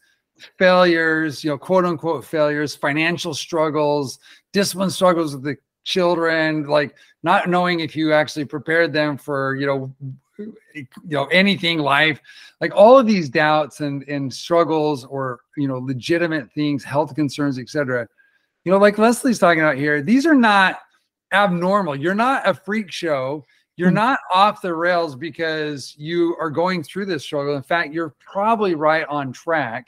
failures, 0.58 1.42
you 1.42 1.50
know, 1.50 1.58
quote 1.58 1.84
unquote 1.84 2.24
failures, 2.24 2.76
financial 2.76 3.34
struggles, 3.34 4.18
discipline 4.52 4.90
struggles 4.90 5.34
with 5.34 5.44
the 5.44 5.56
children, 5.84 6.66
like 6.66 6.96
not 7.22 7.48
knowing 7.48 7.80
if 7.80 7.94
you 7.94 8.12
actually 8.12 8.44
prepared 8.44 8.92
them 8.92 9.16
for, 9.16 9.56
you 9.56 9.66
know, 9.66 9.94
you 10.74 10.86
know 11.04 11.26
anything 11.26 11.78
life 11.78 12.20
like 12.60 12.74
all 12.74 12.98
of 12.98 13.06
these 13.06 13.28
doubts 13.28 13.78
and 13.78 14.02
and 14.08 14.34
struggles 14.34 15.04
or 15.04 15.38
you 15.56 15.68
know 15.68 15.78
legitimate 15.78 16.50
things 16.54 16.82
health 16.82 17.14
concerns 17.14 17.56
etc 17.56 18.04
you 18.64 18.72
know 18.72 18.78
like 18.78 18.98
leslie's 18.98 19.38
talking 19.38 19.60
about 19.60 19.76
here 19.76 20.02
these 20.02 20.26
are 20.26 20.34
not 20.34 20.80
abnormal 21.32 21.94
you're 21.94 22.16
not 22.16 22.42
a 22.48 22.52
freak 22.52 22.90
show 22.90 23.44
you're 23.76 23.90
mm. 23.90 23.94
not 23.94 24.20
off 24.32 24.62
the 24.62 24.74
rails 24.74 25.16
because 25.16 25.94
you 25.96 26.36
are 26.40 26.50
going 26.50 26.82
through 26.82 27.06
this 27.06 27.24
struggle. 27.24 27.56
In 27.56 27.62
fact, 27.62 27.92
you're 27.92 28.14
probably 28.20 28.74
right 28.74 29.06
on 29.08 29.32
track 29.32 29.86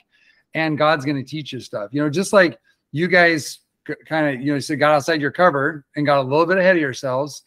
and 0.53 0.77
God's 0.77 1.05
going 1.05 1.17
to 1.17 1.29
teach 1.29 1.53
you 1.53 1.59
stuff. 1.59 1.89
You 1.93 2.03
know, 2.03 2.09
just 2.09 2.33
like 2.33 2.59
you 2.91 3.07
guys 3.07 3.59
kind 4.05 4.35
of, 4.35 4.41
you 4.41 4.53
know, 4.53 4.59
said 4.59 4.79
got 4.79 4.93
outside 4.93 5.21
your 5.21 5.31
cover 5.31 5.85
and 5.95 6.05
got 6.05 6.19
a 6.19 6.21
little 6.21 6.45
bit 6.45 6.57
ahead 6.57 6.75
of 6.75 6.81
yourselves. 6.81 7.43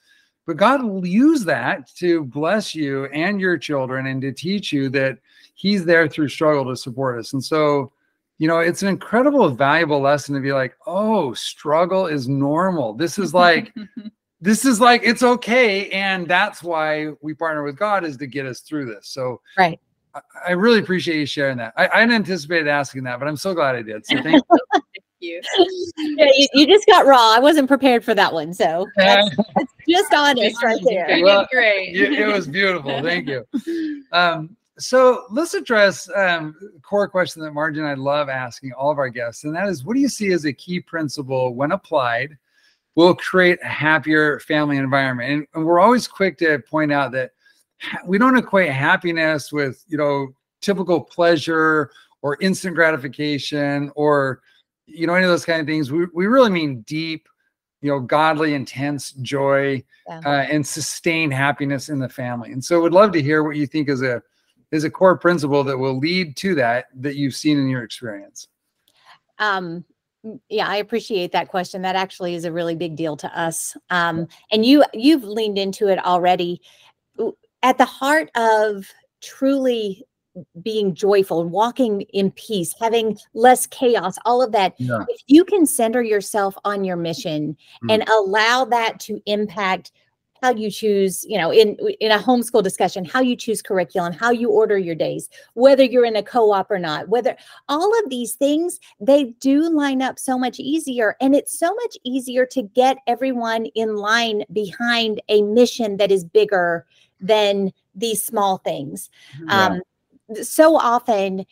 But 0.47 0.57
God 0.57 0.83
will 0.83 1.07
use 1.07 1.45
that 1.45 1.89
to 1.97 2.25
bless 2.25 2.75
you 2.75 3.07
and 3.07 3.41
your 3.41 3.59
children 3.59 4.07
and 4.07 4.21
to 4.23 4.33
teach 4.33 4.73
you 4.73 4.89
that 4.91 5.19
He's 5.55 5.85
there 5.85 6.09
through 6.09 6.29
struggle 6.29 6.65
to 6.67 6.77
support 6.77 7.19
us. 7.19 7.35
And 7.35 7.45
so, 7.45 7.93
you 8.39 8.49
know, 8.49 8.61
it's 8.61 8.83
an 8.83 8.89
incredible, 8.89 9.51
valuable 9.51 10.01
lesson 10.01 10.35
to 10.35 10.41
be 10.41 10.53
like, 10.53 10.75
oh, 10.87 11.35
struggle 11.35 12.07
is 12.07 12.29
normal. 12.29 12.95
This 12.95 13.19
is 13.19 13.35
like 13.35 13.73
this 14.41 14.65
is 14.65 14.81
like 14.81 15.03
it's 15.05 15.23
okay 15.23 15.91
and 15.91 16.27
that's 16.27 16.63
why 16.63 17.09
we 17.21 17.35
partner 17.35 17.63
with 17.63 17.77
god 17.77 18.05
is 18.05 18.17
to 18.17 18.27
get 18.27 18.47
us 18.47 18.61
through 18.61 18.87
this 18.87 19.09
so 19.09 19.41
right 19.59 19.79
i, 20.15 20.21
I 20.49 20.51
really 20.53 20.79
appreciate 20.79 21.19
you 21.19 21.27
sharing 21.27 21.59
that 21.59 21.73
I, 21.77 21.89
I, 21.89 22.01
didn't 22.01 22.15
anticipate 22.15 22.67
asking 22.67 23.05
that 23.05 23.19
but 23.19 23.29
i'm 23.29 23.37
so 23.37 23.55
glad 23.55 23.77
i 23.77 23.83
did 23.83 24.07
so 24.07 24.23
thank 24.23 24.43
you 24.51 24.81
yeah, 25.21 25.41
you, 26.37 26.49
you, 26.55 26.67
just 26.67 26.87
got 26.87 27.07
raw. 27.07 27.35
I 27.35 27.39
wasn't 27.41 27.69
prepared 27.69 28.05
for 28.05 28.15
that 28.15 28.33
one 28.33 28.55
so 28.55 28.89
that's, 28.97 29.37
that's 29.55 29.73
just 29.89 30.15
honest 30.15 30.63
right 30.63 30.81
there. 30.85 31.21
Well, 31.23 31.47
great. 31.53 31.95
it, 31.95 32.13
it, 32.13 32.27
was 32.27 32.47
beautiful. 32.47 33.03
Thank 33.03 33.29
you. 33.29 33.47
Um, 34.13 34.57
so 34.77 35.27
let's 35.31 35.55
address 35.55 36.11
um, 36.17 36.57
core 36.83 37.07
question 37.07 37.43
that 37.43 37.53
margie 37.53 37.79
and 37.79 37.87
i 37.87 37.95
love 37.95 38.29
asking 38.29 38.73
all 38.73 38.91
of 38.91 38.99
our 38.99 39.09
guests 39.09 39.45
and 39.45 39.55
that 39.55 39.69
is 39.69 39.85
what 39.85 39.95
do 39.95 40.01
you 40.01 40.09
see 40.09 40.33
as 40.33 40.47
a 40.47 40.53
key 40.53 40.81
principle 40.81 41.55
when 41.55 41.71
applied 41.71 42.37
will 42.95 43.15
create 43.15 43.59
a 43.63 43.69
happier 43.69 44.39
family 44.41 44.77
environment. 44.77 45.31
And, 45.31 45.47
and 45.55 45.65
we're 45.65 45.81
always 45.81 46.09
quick 46.09 46.39
to 46.39 46.59
point 46.59 46.93
out 46.93 47.13
that 47.13 47.33
we 48.05 48.19
don't 48.19 48.37
equate 48.37 48.71
happiness 48.71 49.53
with, 49.53 49.85
you 49.89 49.97
know, 49.97 50.29
typical 50.61 51.01
pleasure 51.01 51.91
or 52.23 52.37
instant 52.41 52.75
gratification 52.75 53.91
or, 53.95 54.43
you 54.93 55.07
know, 55.07 55.15
any 55.15 55.25
of 55.25 55.31
those 55.31 55.45
kind 55.45 55.61
of 55.61 55.67
things. 55.67 55.91
We, 55.91 56.07
we 56.13 56.27
really 56.27 56.51
mean 56.51 56.83
deep, 56.83 57.29
you 57.81 57.91
know, 57.91 58.01
godly, 58.01 58.55
intense 58.55 59.13
joy 59.13 59.83
yeah. 60.09 60.21
uh, 60.25 60.47
and 60.51 60.67
sustained 60.67 61.33
happiness 61.33 61.89
in 61.89 61.99
the 61.99 62.09
family. 62.09 62.53
And 62.53 62.65
so 62.65 62.81
we'd 62.83 62.93
love 62.93 63.13
to 63.13 63.23
hear 63.23 63.43
what 63.43 63.57
you 63.57 63.67
think 63.67 63.89
is 63.89 64.03
a, 64.03 64.23
is 64.71 64.85
a 64.85 64.91
core 64.91 65.17
principle 65.17 65.65
that 65.65 65.79
will 65.79 65.99
lead 65.99 66.37
to 66.39 66.55
that, 66.57 66.87
that 66.97 67.17
you've 67.17 67.35
seen 67.35 67.59
in 67.59 67.69
your 67.69 67.83
experience. 67.83 68.49
Um, 69.39 69.85
yeah 70.49 70.69
i 70.69 70.77
appreciate 70.77 71.33
that 71.33 71.49
question 71.49 71.83
that 71.83 71.97
actually 71.97 72.35
is 72.35 72.45
a 72.45 72.53
really 72.53 72.75
big 72.75 72.97
deal 72.97 73.17
to 73.17 73.39
us 73.39 73.77
um, 73.91 74.27
and 74.53 74.65
you 74.65 74.85
you've 74.93 75.25
leaned 75.25 75.59
into 75.59 75.89
it 75.89 75.99
already 76.05 76.61
at 77.63 77.79
the 77.79 77.85
heart 77.85 78.31
of 78.35 78.87
truly 79.23 80.05
being 80.63 80.95
joyful 80.95 81.45
walking 81.45 82.03
in 82.13 82.31
peace 82.33 82.75
having 82.81 83.19
less 83.35 83.67
chaos 83.67 84.17
all 84.25 84.41
of 84.43 84.53
that 84.53 84.75
yeah. 84.79 85.05
if 85.09 85.21
you 85.27 85.45
can 85.45 85.67
center 85.67 86.03
yourself 86.03 86.57
on 86.65 86.85
your 86.85 86.97
mission 86.97 87.57
mm. 87.85 87.93
and 87.93 88.09
allow 88.09 88.65
that 88.65 89.01
to 89.01 89.21
impact 89.27 89.91
how 90.43 90.55
you 90.55 90.71
choose, 90.71 91.25
you 91.29 91.39
know, 91.39 91.53
in 91.53 91.77
in 92.01 92.11
a 92.11 92.19
homeschool 92.19 92.63
discussion, 92.63 93.05
how 93.05 93.21
you 93.21 93.37
choose 93.37 93.63
curriculum, 93.63 94.13
how 94.13 94.31
you 94.31 94.51
order 94.51 94.79
your 94.79 94.95
days, 94.95 95.29
whether 95.55 95.85
you're 95.85 96.05
in 96.05 96.17
a 96.17 96.23
co-op 96.23 96.71
or 96.71 96.79
not, 96.79 97.09
whether 97.09 97.37
all 97.69 97.99
of 98.03 98.11
these 98.11 98.35
things 98.35 98.79
they 99.01 99.25
do 99.41 99.69
line 99.69 100.03
up 100.03 100.19
so 100.19 100.39
much 100.39 100.59
easier 100.59 101.17
and 101.21 101.35
it's 101.35 101.59
so 101.59 101.75
much 101.75 101.97
easier 102.05 102.47
to 102.47 102.63
get 102.63 102.99
everyone 103.07 103.67
in 103.75 103.97
line 103.97 104.45
behind 104.53 105.21
a 105.29 105.43
mission 105.43 105.97
that 105.99 106.11
is 106.11 106.25
bigger 106.25 106.87
than 107.21 107.73
these 107.95 108.25
small 108.25 108.59
things. 108.59 109.11
Yeah. 109.45 109.67
Um 109.67 109.83
so 110.43 110.77
often 110.77 111.45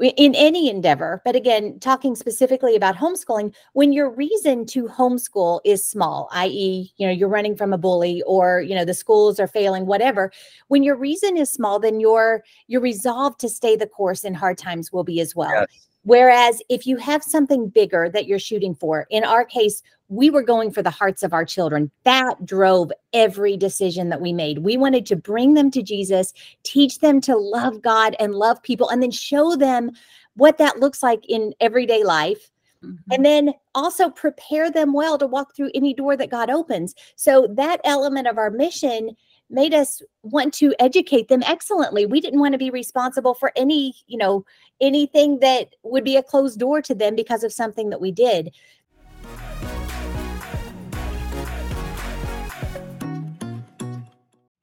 in 0.00 0.34
any 0.34 0.68
endeavor 0.68 1.20
but 1.24 1.36
again 1.36 1.78
talking 1.78 2.16
specifically 2.16 2.74
about 2.74 2.96
homeschooling 2.96 3.54
when 3.74 3.92
your 3.92 4.10
reason 4.10 4.66
to 4.66 4.84
homeschool 4.84 5.60
is 5.64 5.86
small 5.86 6.28
i.e 6.32 6.92
you 6.96 7.06
know 7.06 7.12
you're 7.12 7.28
running 7.28 7.54
from 7.54 7.72
a 7.72 7.78
bully 7.78 8.22
or 8.26 8.60
you 8.60 8.74
know 8.74 8.84
the 8.84 8.94
schools 8.94 9.38
are 9.38 9.46
failing 9.46 9.86
whatever 9.86 10.32
when 10.68 10.82
your 10.82 10.96
reason 10.96 11.36
is 11.36 11.50
small 11.50 11.78
then 11.78 12.00
your 12.00 12.42
your 12.66 12.80
resolve 12.80 13.36
to 13.36 13.48
stay 13.48 13.76
the 13.76 13.86
course 13.86 14.24
in 14.24 14.34
hard 14.34 14.58
times 14.58 14.92
will 14.92 15.04
be 15.04 15.20
as 15.20 15.36
well 15.36 15.52
yes. 15.52 15.88
Whereas 16.04 16.60
if 16.68 16.86
you 16.86 16.96
have 16.96 17.22
something 17.22 17.68
bigger 17.68 18.08
that 18.12 18.26
you're 18.26 18.38
shooting 18.38 18.74
for, 18.74 19.06
in 19.10 19.24
our 19.24 19.44
case, 19.44 19.82
we 20.08 20.30
were 20.30 20.42
going 20.42 20.70
for 20.70 20.82
the 20.82 20.90
hearts 20.90 21.22
of 21.22 21.32
our 21.32 21.44
children. 21.44 21.90
That 22.04 22.44
drove 22.44 22.92
every 23.12 23.56
decision 23.56 24.08
that 24.10 24.20
we 24.20 24.32
made. 24.32 24.58
We 24.58 24.76
wanted 24.76 25.06
to 25.06 25.16
bring 25.16 25.54
them 25.54 25.70
to 25.70 25.82
Jesus, 25.82 26.34
teach 26.64 26.98
them 26.98 27.20
to 27.22 27.36
love 27.36 27.80
God 27.80 28.16
and 28.18 28.34
love 28.34 28.62
people, 28.62 28.88
and 28.90 29.02
then 29.02 29.10
show 29.10 29.56
them 29.56 29.92
what 30.34 30.58
that 30.58 30.80
looks 30.80 31.02
like 31.02 31.24
in 31.28 31.54
everyday 31.60 32.04
life. 32.04 32.50
Mm-hmm. 32.84 33.12
And 33.12 33.24
then 33.24 33.54
also 33.74 34.10
prepare 34.10 34.70
them 34.70 34.92
well 34.92 35.16
to 35.16 35.26
walk 35.26 35.54
through 35.54 35.70
any 35.74 35.94
door 35.94 36.16
that 36.16 36.30
God 36.30 36.50
opens. 36.50 36.94
So, 37.14 37.46
that 37.54 37.80
element 37.84 38.26
of 38.26 38.38
our 38.38 38.50
mission 38.50 39.16
made 39.52 39.74
us 39.74 40.02
want 40.22 40.54
to 40.54 40.74
educate 40.78 41.28
them 41.28 41.42
excellently. 41.44 42.06
We 42.06 42.20
didn't 42.20 42.40
want 42.40 42.52
to 42.52 42.58
be 42.58 42.70
responsible 42.70 43.34
for 43.34 43.52
any, 43.54 43.94
you 44.06 44.16
know, 44.16 44.46
anything 44.80 45.40
that 45.40 45.74
would 45.82 46.04
be 46.04 46.16
a 46.16 46.22
closed 46.22 46.58
door 46.58 46.80
to 46.82 46.94
them 46.94 47.14
because 47.14 47.44
of 47.44 47.52
something 47.52 47.90
that 47.90 48.00
we 48.00 48.10
did. 48.10 48.50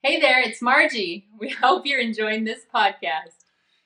Hey 0.02 0.19
there, 0.19 0.41
it's 0.41 0.62
Margie. 0.62 1.28
We 1.38 1.49
hope 1.49 1.86
you're 1.86 1.99
enjoying 1.99 2.43
this 2.43 2.62
podcast. 2.73 3.36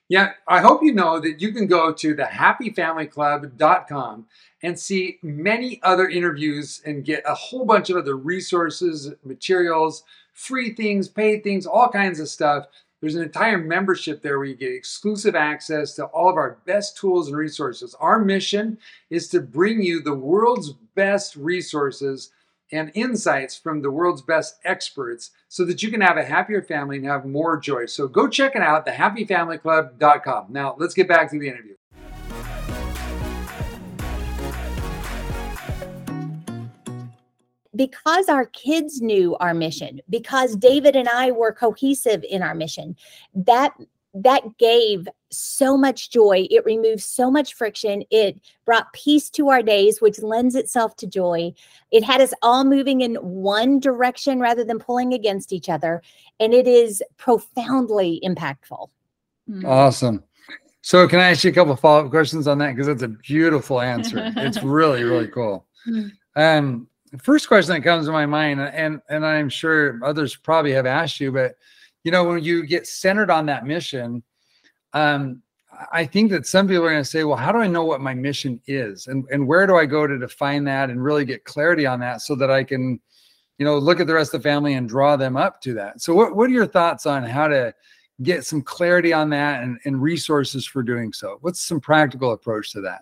Yeah, 0.08 0.32
I 0.48 0.62
hope 0.62 0.82
you 0.84 0.94
know 0.94 1.20
that 1.20 1.42
you 1.42 1.52
can 1.52 1.68
go 1.68 1.92
to 1.92 2.14
the 2.14 2.24
happyfamilyclub.com 2.24 4.26
and 4.64 4.80
see 4.80 5.20
many 5.22 5.80
other 5.84 6.08
interviews 6.08 6.82
and 6.86 7.04
get 7.04 7.22
a 7.28 7.36
whole 7.36 7.66
bunch 7.66 7.90
of 7.90 7.98
other 7.98 8.16
resources, 8.16 9.12
materials, 9.24 10.04
free 10.34 10.74
things, 10.74 11.10
paid 11.10 11.44
things, 11.44 11.68
all 11.68 11.90
kinds 11.90 12.20
of 12.20 12.30
stuff. 12.30 12.66
There's 13.02 13.16
an 13.16 13.24
entire 13.24 13.58
membership 13.58 14.22
there 14.22 14.40
where 14.40 14.48
you 14.48 14.56
get 14.56 14.72
exclusive 14.72 15.36
access 15.36 15.94
to 15.96 16.06
all 16.06 16.30
of 16.30 16.38
our 16.38 16.60
best 16.66 16.96
tools 16.96 17.28
and 17.28 17.36
resources. 17.36 17.94
Our 18.00 18.20
mission 18.20 18.78
is 19.10 19.28
to 19.30 19.42
bring 19.42 19.84
you 19.84 20.02
the 20.02 20.16
world's 20.16 20.72
best 20.96 21.36
resources 21.36 22.32
and 22.72 22.92
insights 22.96 23.58
from 23.58 23.82
the 23.82 23.92
world's 23.92 24.22
best 24.22 24.56
experts 24.64 25.32
so 25.50 25.66
that 25.66 25.84
you 25.84 25.92
can 25.92 26.00
have 26.00 26.16
a 26.16 26.24
happier 26.24 26.62
family 26.62 26.98
and 26.98 27.06
have 27.06 27.26
more 27.26 27.58
joy. 27.58 27.86
So 27.86 28.08
go 28.08 28.30
check 28.30 28.56
it 28.56 28.62
out, 28.62 28.88
thehappyfamilyclub.com. 28.88 30.48
Now, 30.50 30.76
let's 30.80 30.94
get 30.94 31.10
back 31.10 31.30
to 31.32 31.40
the 31.40 31.50
interview. 31.50 31.76
Because 37.76 38.30
our 38.30 38.46
kids 38.46 39.02
knew 39.02 39.36
our 39.38 39.54
mission, 39.54 40.02
because 40.10 40.56
David 40.56 40.96
and 40.96 41.10
I 41.10 41.32
were 41.32 41.54
cohesive 41.54 42.24
in 42.24 42.42
our 42.42 42.56
mission, 42.56 42.96
that 43.34 43.74
that 44.14 44.58
gave 44.60 45.08
so 45.32 45.76
much 45.76 46.12
joy. 46.12 46.48
It 46.52 46.66
removed 46.66 47.02
so 47.02 47.32
much 47.32 47.56
friction. 47.56 48.04
It 48.12 48.40
brought 48.64 48.94
peace 48.94 49.30
to 49.32 49.50
our 49.50 49.64
days, 49.64 50.02
which 50.02 50.22
lends 50.22 50.56
itself 50.56 50.96
to 50.98 51.08
joy. 51.08 51.54
It 51.92 52.04
had 52.04 52.22
us 52.22 52.34
all 52.44 52.64
moving 52.64 53.02
in 53.02 53.16
one 53.16 53.80
direction 53.80 54.40
rather 54.40 54.64
than 54.64 54.78
pulling 54.78 55.14
against 55.14 55.52
each 55.52 55.68
other. 55.68 56.04
And 56.40 56.54
it 56.54 56.68
is 56.68 57.02
profoundly 57.18 58.22
impactful. 58.24 58.90
Hmm. 59.48 59.66
Awesome. 59.66 60.24
So, 60.82 61.08
can 61.08 61.20
I 61.20 61.32
ask 61.32 61.44
you 61.44 61.50
a 61.50 61.54
couple 61.54 61.76
follow 61.76 62.06
up 62.06 62.12
questions 62.12 62.48
on 62.48 62.58
that? 62.60 62.76
Because 62.76 62.90
it's 62.90 63.04
a 63.04 63.08
beautiful 63.08 63.82
answer. 63.82 64.32
it's 64.36 64.62
really, 64.64 65.04
really 65.04 65.28
cool. 65.28 65.66
Hmm. 65.86 66.08
Um, 66.36 66.88
first 67.20 67.48
question 67.48 67.76
that 67.76 67.82
comes 67.82 68.06
to 68.08 68.12
my 68.12 68.26
mind, 68.26 68.60
and 68.62 69.02
and 69.10 69.26
I'm 69.26 69.50
sure 69.50 70.00
others 70.04 70.36
probably 70.36 70.72
have 70.72 70.86
asked 70.86 71.20
you, 71.20 71.32
but 71.32 71.56
you 72.04 72.12
know, 72.12 72.24
when 72.24 72.44
you 72.44 72.66
get 72.66 72.88
centered 72.88 73.30
on 73.30 73.46
that 73.46 73.66
mission, 73.66 74.24
um, 74.94 75.42
I 75.92 76.06
think 76.06 76.32
that 76.32 76.46
some 76.46 76.68
people 76.68 76.86
are 76.86 76.92
going 76.92 77.04
to 77.04 77.10
say, 77.10 77.24
well, 77.24 77.38
how 77.38 77.52
do 77.52 77.60
I 77.60 77.68
know 77.68 77.86
what 77.86 78.02
my 78.02 78.14
mission 78.14 78.60
is, 78.68 79.08
and 79.08 79.26
and 79.32 79.48
where 79.48 79.68
do 79.68 79.76
I 79.76 79.86
go 79.86 80.08
to 80.08 80.18
define 80.18 80.64
that 80.66 80.90
and 80.90 81.04
really 81.04 81.26
get 81.26 81.46
clarity 81.46 81.86
on 81.86 82.00
that, 82.00 82.22
so 82.22 82.36
that 82.36 82.52
I 82.52 82.64
can, 82.64 83.00
you 83.58 83.66
know, 83.66 83.78
look 83.78 84.00
at 84.00 84.08
the 84.08 84.14
rest 84.14 84.34
of 84.34 84.42
the 84.42 84.50
family 84.50 84.74
and 84.74 84.90
draw 84.90 85.16
them 85.16 85.38
up 85.38 85.62
to 85.62 85.74
that. 85.76 86.02
So, 86.02 86.14
what 86.14 86.36
what 86.36 86.50
are 86.50 86.54
your 86.54 86.68
thoughts 86.68 87.06
on 87.06 87.24
how 87.24 87.48
to 87.48 87.74
get 88.22 88.46
some 88.46 88.62
clarity 88.62 89.12
on 89.12 89.30
that 89.32 89.64
and, 89.64 89.80
and 89.86 90.02
resources 90.02 90.66
for 90.66 90.84
doing 90.84 91.14
so? 91.14 91.38
What's 91.42 91.62
some 91.62 91.80
practical 91.80 92.32
approach 92.32 92.72
to 92.72 92.82
that? 92.82 93.02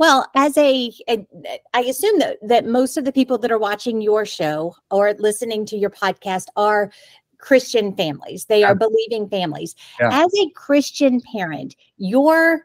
Well, 0.00 0.26
as 0.34 0.56
a, 0.56 0.90
a, 1.10 1.26
I 1.74 1.82
assume 1.82 2.20
that 2.20 2.38
that 2.40 2.64
most 2.64 2.96
of 2.96 3.04
the 3.04 3.12
people 3.12 3.36
that 3.36 3.52
are 3.52 3.58
watching 3.58 4.00
your 4.00 4.24
show 4.24 4.74
or 4.90 5.12
listening 5.18 5.66
to 5.66 5.76
your 5.76 5.90
podcast 5.90 6.46
are 6.56 6.90
Christian 7.36 7.94
families. 7.94 8.46
They 8.46 8.64
are 8.64 8.74
believing 8.74 9.28
families. 9.28 9.76
Yeah. 10.00 10.24
As 10.24 10.32
a 10.40 10.50
Christian 10.54 11.20
parent, 11.20 11.76
your 11.98 12.62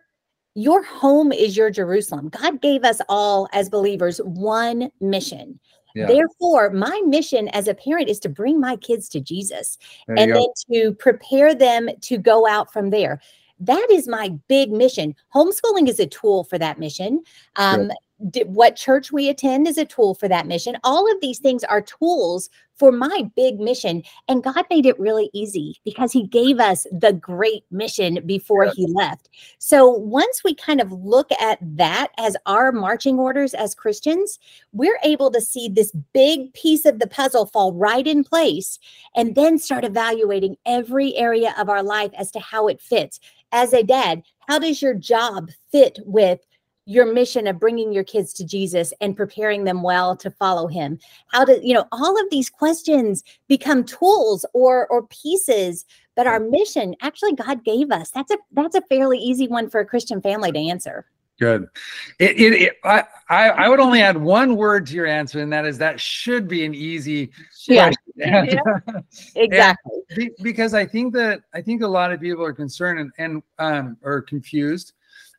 your 0.54 0.82
home 0.84 1.34
is 1.34 1.58
your 1.58 1.69
Jerusalem. 1.69 2.30
God 2.30 2.62
gave 2.62 2.86
us 2.86 3.02
all 3.10 3.50
as 3.52 3.67
believers 3.67 4.19
one 4.19 4.89
mission. 5.02 5.60
Yeah. 5.93 6.08
Therefore, 6.08 6.69
my 6.69 7.02
mission 7.06 7.50
as 7.50 7.67
a 7.67 7.74
parent 7.74 8.08
is 8.08 8.19
to 8.19 8.30
bring 8.30 8.62
my 8.62 8.78
kids 8.78 9.10
to 9.10 9.19
Jesus 9.19 9.78
and 10.08 10.34
then 10.34 10.48
to 10.71 10.93
prepare 10.93 11.54
them 11.54 11.89
to 12.04 12.17
go 12.17 12.48
out 12.48 12.71
from 12.71 12.91
there. 12.91 13.19
That 13.60 13.88
is 13.89 14.08
my 14.08 14.30
big 14.48 14.72
mission. 14.72 15.15
Homeschooling 15.34 15.88
is 15.88 16.00
a 16.00 16.08
tool 16.08 16.44
for 16.44 16.58
that 16.58 16.80
mission. 16.80 17.24
Um, 17.56 17.91
what 18.46 18.76
church 18.78 19.12
we 19.12 19.28
attend 19.30 19.68
is 19.68 19.78
a 19.78 19.86
tool 19.86 20.15
for 20.15 20.28
that 20.30 20.48
mission. 20.48 20.78
All 20.84 21.12
of 21.12 21.20
these 21.20 21.39
things 21.39 21.63
are 21.65 21.82
tools 21.82 22.50
for 22.78 22.91
my 22.91 23.30
big 23.36 23.60
mission. 23.60 24.04
And 24.28 24.44
God 24.44 24.65
made 24.70 24.86
it 24.86 25.00
really 25.00 25.30
easy 25.34 25.80
because 25.84 26.12
He 26.12 26.28
gave 26.28 26.60
us 26.60 26.86
the 26.91 27.13
great 27.13 27.63
mission 27.72 28.20
before 28.26 28.65
He 28.74 28.88
left. 28.88 29.30
So 29.60 29.89
once 29.89 30.44
we 30.44 30.54
kind 30.54 30.82
of 30.82 30.91
look 30.91 31.30
at 31.39 31.60
that 31.62 32.10
as 32.18 32.36
our 32.46 32.72
marching 32.72 33.18
orders 33.18 33.54
as 33.54 33.76
Christians, 33.76 34.39
we're 34.74 35.00
able 35.04 35.32
to 35.32 35.41
see 35.41 35.70
this 35.70 35.91
big 36.13 36.54
piece 36.54 36.86
of 36.86 37.00
the 37.00 37.08
puzzle 37.08 37.46
fall 37.46 37.74
right 37.74 38.06
in 38.06 38.24
place 38.24 38.80
and 39.15 39.36
then 39.36 39.58
start 39.58 39.86
evaluating 39.86 40.58
every 40.65 41.15
area 41.15 41.54
of 41.58 41.70
our 41.70 41.84
life 41.84 42.12
as 42.18 42.32
to 42.32 42.39
how 42.39 42.68
it 42.68 42.82
fits. 42.82 43.20
As 43.56 43.72
a 43.72 43.84
dad, 43.84 44.22
how 44.50 44.60
does 44.60 44.82
your 44.82 44.94
job 44.94 45.50
fit 45.72 46.00
with? 46.06 46.39
your 46.88 47.12
mission 47.12 47.48
of 47.48 47.60
bringing 47.60 47.91
your 47.91 48.04
kids 48.04 48.32
to 48.32 48.46
Jesus 48.46 48.94
and 49.02 49.18
preparing 49.18 49.63
them 49.63 49.82
well 49.82 50.15
to 50.15 50.30
follow 50.30 50.68
him? 50.68 51.00
How 51.30 51.44
do 51.44 51.60
you 51.63 51.74
know 51.74 51.88
all 51.91 52.15
of 52.22 52.30
these 52.30 52.48
questions 52.48 53.24
become 53.48 53.84
tools 53.84 54.46
or 54.54 54.86
or 54.91 55.08
pieces 55.08 55.84
but 56.15 56.28
our 56.28 56.39
mission 56.39 56.96
actually 57.02 57.34
God 57.34 57.63
gave 57.63 57.91
us. 57.91 58.10
That's 58.12 58.32
a 58.32 58.38
that's 58.52 58.76
a 58.76 58.82
fairly 58.82 59.20
easy 59.20 59.48
one 59.48 59.70
for 59.70 59.80
a 59.80 59.86
Christian 59.86 60.22
family 60.22 60.52
to 60.52 60.60
answer. 60.60 61.06
Good. 61.38 61.65
It, 62.20 62.39
it, 62.39 62.54
it 62.62 62.74
I, 62.84 63.04
I 63.30 63.68
would 63.68 63.82
only 63.82 64.02
add 64.02 64.15
one 64.15 64.56
word 64.56 64.88
to 64.88 64.94
your 64.94 65.06
answer 65.06 65.39
and 65.39 65.52
that 65.52 65.65
is 65.65 65.78
that 65.80 66.00
should 66.00 66.48
be 66.48 66.63
an 66.65 66.74
easy 66.74 67.32
yeah, 67.68 67.91
yeah. 68.15 68.62
exactly 69.36 70.01
be, 70.15 70.32
because 70.41 70.73
I 70.73 70.86
think 70.86 71.13
that 71.13 71.41
I 71.54 71.62
think 71.62 71.82
a 71.82 71.88
lot 71.88 72.12
of 72.12 72.21
people 72.21 72.43
are 72.43 72.54
concerned 72.54 72.99
and, 72.99 73.12
and 73.17 73.43
um 73.60 73.97
or 74.04 74.21
confused 74.21 74.93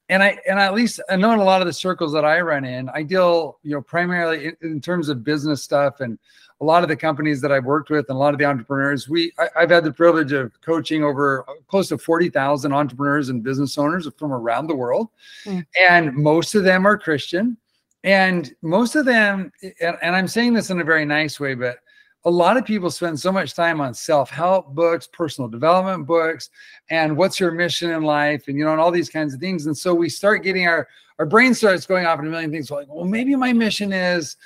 and 0.08 0.22
I 0.22 0.38
and 0.48 0.60
I, 0.60 0.66
at 0.66 0.74
least 0.74 1.00
I 1.08 1.16
know 1.16 1.32
in 1.32 1.40
a 1.40 1.44
lot 1.44 1.60
of 1.60 1.66
the 1.66 1.72
circles 1.72 2.12
that 2.12 2.24
I 2.24 2.40
run 2.40 2.64
in, 2.64 2.88
I 2.90 3.02
deal 3.02 3.58
you 3.62 3.74
know 3.74 3.82
primarily 3.82 4.46
in, 4.46 4.56
in, 4.62 4.80
terms 4.80 5.08
of 5.08 5.24
business 5.24 5.62
stuff 5.62 6.00
and 6.00 6.18
a 6.60 6.64
lot 6.64 6.82
of 6.82 6.88
the 6.88 6.96
companies 6.96 7.40
that 7.42 7.52
I've 7.52 7.64
worked 7.64 7.90
with 7.90 8.06
and 8.08 8.16
a 8.16 8.18
lot 8.18 8.32
of 8.32 8.38
the 8.38 8.44
entrepreneurs. 8.44 9.08
We 9.08 9.32
I, 9.38 9.60
have 9.60 9.70
had 9.70 9.84
the 9.84 9.92
privilege 9.92 10.32
of 10.32 10.52
coaching 10.60 11.02
over 11.02 11.44
close 11.68 11.88
to 11.88 11.98
forty 11.98 12.30
thousand 12.30 12.72
entrepreneurs 12.72 13.28
and 13.30 13.42
business 13.42 13.76
owners 13.78 14.08
from 14.16 14.32
around 14.32 14.68
the 14.68 14.76
world, 14.76 15.08
mm. 15.44 15.64
and 15.88 16.14
most 16.14 16.54
of 16.54 16.62
them 16.62 16.86
are 16.86 16.96
Christian, 16.96 17.56
and 18.04 18.54
most 18.62 18.94
of 18.94 19.04
them, 19.04 19.50
and, 19.80 19.96
and 20.02 20.14
I'm 20.14 20.28
saying 20.28 20.54
this 20.54 20.70
in 20.70 20.80
a 20.80 20.84
very 20.84 21.04
nice 21.04 21.40
way, 21.40 21.54
but 21.54 21.78
a 22.26 22.30
lot 22.30 22.56
of 22.56 22.64
people 22.64 22.90
spend 22.90 23.18
so 23.18 23.32
much 23.32 23.54
time 23.54 23.80
on 23.80 23.94
self-help 23.94 24.74
books 24.74 25.08
personal 25.10 25.48
development 25.48 26.06
books 26.06 26.50
and 26.90 27.16
what's 27.16 27.40
your 27.40 27.52
mission 27.52 27.90
in 27.90 28.02
life 28.02 28.48
and 28.48 28.58
you 28.58 28.64
know 28.64 28.72
and 28.72 28.80
all 28.80 28.90
these 28.90 29.08
kinds 29.08 29.32
of 29.32 29.40
things 29.40 29.66
and 29.66 29.76
so 29.76 29.94
we 29.94 30.08
start 30.08 30.42
getting 30.42 30.66
our 30.66 30.86
our 31.18 31.26
brain 31.26 31.54
starts 31.54 31.86
going 31.86 32.04
off 32.04 32.18
in 32.18 32.26
a 32.26 32.30
million 32.30 32.50
things 32.50 32.70
like 32.70 32.86
well 32.88 33.04
maybe 33.04 33.34
my 33.34 33.52
mission 33.52 33.92
is 33.92 34.36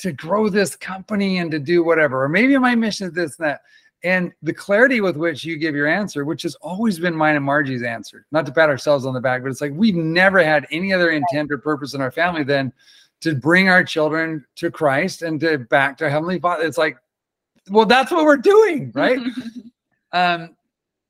to 0.00 0.12
grow 0.12 0.48
this 0.48 0.76
company 0.76 1.38
and 1.38 1.50
to 1.50 1.58
do 1.58 1.84
whatever, 1.84 2.24
or 2.24 2.28
maybe 2.28 2.56
my 2.56 2.74
mission 2.74 3.08
is 3.08 3.12
this 3.12 3.38
and 3.38 3.48
that. 3.48 3.60
And 4.02 4.32
the 4.42 4.54
clarity 4.54 5.02
with 5.02 5.18
which 5.18 5.44
you 5.44 5.58
give 5.58 5.74
your 5.74 5.86
answer, 5.86 6.24
which 6.24 6.42
has 6.42 6.54
always 6.56 6.98
been 6.98 7.14
mine 7.14 7.36
and 7.36 7.44
Margie's 7.44 7.82
answer, 7.82 8.24
not 8.32 8.46
to 8.46 8.52
pat 8.52 8.70
ourselves 8.70 9.04
on 9.04 9.12
the 9.12 9.20
back, 9.20 9.42
but 9.42 9.50
it's 9.50 9.60
like 9.60 9.72
we've 9.74 9.94
never 9.94 10.42
had 10.42 10.66
any 10.70 10.94
other 10.94 11.10
intent 11.10 11.52
or 11.52 11.58
purpose 11.58 11.92
in 11.92 12.00
our 12.00 12.10
family 12.10 12.44
than 12.44 12.72
to 13.20 13.34
bring 13.34 13.68
our 13.68 13.84
children 13.84 14.42
to 14.56 14.70
Christ 14.70 15.20
and 15.20 15.38
to 15.40 15.58
back 15.58 15.98
to 15.98 16.08
Heavenly 16.08 16.38
Father. 16.38 16.64
It's 16.64 16.78
like, 16.78 16.96
well, 17.68 17.86
that's 17.86 18.10
what 18.10 18.24
we're 18.24 18.36
doing, 18.36 18.92
right? 18.94 19.18
um, 20.12 20.56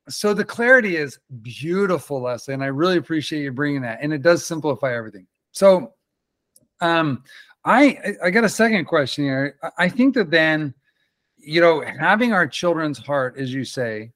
so 0.09 0.35
the 0.35 0.45
clarity 0.45 0.97
is 0.97 1.19
beautiful, 1.43 2.23
Leslie, 2.23 2.55
and 2.55 2.65
I 2.65 2.67
really 2.67 2.97
appreciate 2.97 3.43
you 3.43 3.53
bringing 3.53 3.83
that. 3.83 3.99
And 4.03 4.13
it 4.13 4.23
does 4.23 4.45
simplify 4.45 4.95
everything. 4.95 5.27
So, 5.53 5.95
um, 6.81 7.23
I 7.65 8.17
I 8.25 8.31
got 8.31 8.45
a 8.45 8.49
second 8.49 8.87
question 8.87 9.25
here. 9.25 9.59
I 9.77 9.89
think 9.89 10.15
that 10.15 10.31
then, 10.31 10.75
you 11.37 11.61
know, 11.61 11.83
having 11.83 12.33
our 12.33 12.47
children's 12.47 12.99
heart, 12.99 13.37
as 13.39 13.53
you 13.53 13.65
say, 13.65 14.13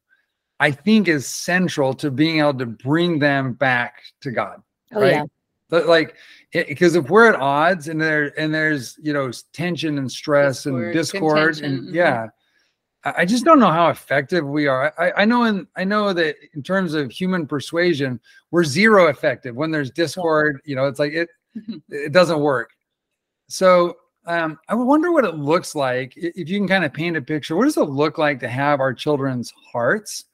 I 0.60 0.70
think 0.70 1.08
is 1.08 1.26
central 1.26 1.92
to 1.94 2.10
being 2.10 2.38
able 2.38 2.54
to 2.54 2.66
bring 2.66 3.18
them 3.18 3.52
back 3.52 4.02
to 4.22 4.30
God. 4.30 4.62
Oh, 4.94 5.00
right? 5.00 5.12
Yeah. 5.12 5.24
But 5.68 5.86
like 5.86 6.16
because 6.52 6.94
if 6.94 7.08
we're 7.08 7.28
at 7.32 7.40
odds 7.40 7.88
and 7.88 8.00
there 8.00 8.38
and 8.38 8.54
there's 8.54 8.98
you 9.02 9.12
know 9.12 9.30
tension 9.52 9.98
and 9.98 10.10
stress 10.10 10.64
discord, 10.64 10.84
and 10.84 10.92
discord 10.92 11.58
and 11.60 11.80
mm-hmm. 11.80 11.94
yeah 11.94 12.26
I 13.04 13.26
just 13.26 13.44
don't 13.44 13.60
know 13.60 13.70
how 13.70 13.90
effective 13.90 14.46
we 14.46 14.66
are. 14.66 14.94
I, 14.98 15.22
I 15.22 15.24
know 15.26 15.44
in 15.44 15.66
I 15.76 15.84
know 15.84 16.14
that 16.14 16.36
in 16.54 16.62
terms 16.62 16.94
of 16.94 17.10
human 17.10 17.46
persuasion, 17.46 18.18
we're 18.50 18.64
zero 18.64 19.08
effective. 19.08 19.54
When 19.54 19.70
there's 19.70 19.90
discord, 19.90 20.60
you 20.64 20.74
know, 20.74 20.86
it's 20.86 20.98
like 20.98 21.12
it 21.12 21.28
mm-hmm. 21.56 21.76
it 21.90 22.12
doesn't 22.12 22.40
work. 22.40 22.70
So 23.48 23.96
um, 24.26 24.58
I 24.70 24.74
wonder 24.74 25.12
what 25.12 25.26
it 25.26 25.34
looks 25.34 25.74
like 25.74 26.14
if 26.16 26.48
you 26.48 26.58
can 26.58 26.68
kind 26.68 26.84
of 26.84 26.94
paint 26.94 27.18
a 27.18 27.22
picture. 27.22 27.56
What 27.56 27.64
does 27.64 27.76
it 27.76 27.82
look 27.82 28.16
like 28.16 28.40
to 28.40 28.48
have 28.48 28.80
our 28.80 28.94
children's 28.94 29.52
hearts? 29.70 30.24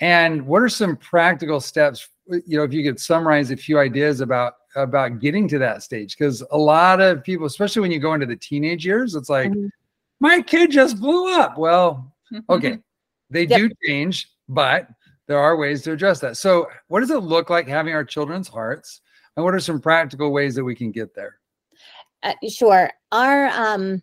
And 0.00 0.46
what 0.46 0.60
are 0.60 0.68
some 0.68 0.96
practical 0.96 1.60
steps? 1.60 2.08
You 2.26 2.58
know, 2.58 2.64
if 2.64 2.74
you 2.74 2.82
could 2.82 3.00
summarize 3.00 3.50
a 3.50 3.56
few 3.56 3.78
ideas 3.78 4.20
about 4.20 4.54
about 4.76 5.20
getting 5.20 5.46
to 5.48 5.58
that 5.58 5.82
stage, 5.82 6.16
because 6.16 6.42
a 6.50 6.58
lot 6.58 7.00
of 7.00 7.22
people, 7.22 7.46
especially 7.46 7.82
when 7.82 7.92
you 7.92 7.98
go 7.98 8.14
into 8.14 8.26
the 8.26 8.36
teenage 8.36 8.84
years, 8.84 9.14
it's 9.14 9.28
like. 9.28 9.50
Mm-hmm 9.50 9.66
my 10.22 10.40
kid 10.40 10.70
just 10.70 11.00
blew 11.00 11.34
up. 11.34 11.58
Well, 11.58 12.14
okay, 12.48 12.78
they 13.28 13.44
yep. 13.44 13.58
do 13.58 13.70
change, 13.84 14.30
but 14.48 14.86
there 15.26 15.38
are 15.38 15.56
ways 15.56 15.82
to 15.82 15.92
address 15.92 16.20
that. 16.20 16.36
So, 16.36 16.68
what 16.86 17.00
does 17.00 17.10
it 17.10 17.18
look 17.18 17.50
like 17.50 17.66
having 17.66 17.92
our 17.92 18.04
children's 18.04 18.46
hearts, 18.46 19.00
and 19.36 19.44
what 19.44 19.52
are 19.52 19.58
some 19.58 19.80
practical 19.80 20.30
ways 20.30 20.54
that 20.54 20.62
we 20.62 20.76
can 20.76 20.92
get 20.92 21.12
there? 21.12 21.40
Uh, 22.22 22.34
sure. 22.48 22.88
Our 23.10 23.48
um, 23.48 24.00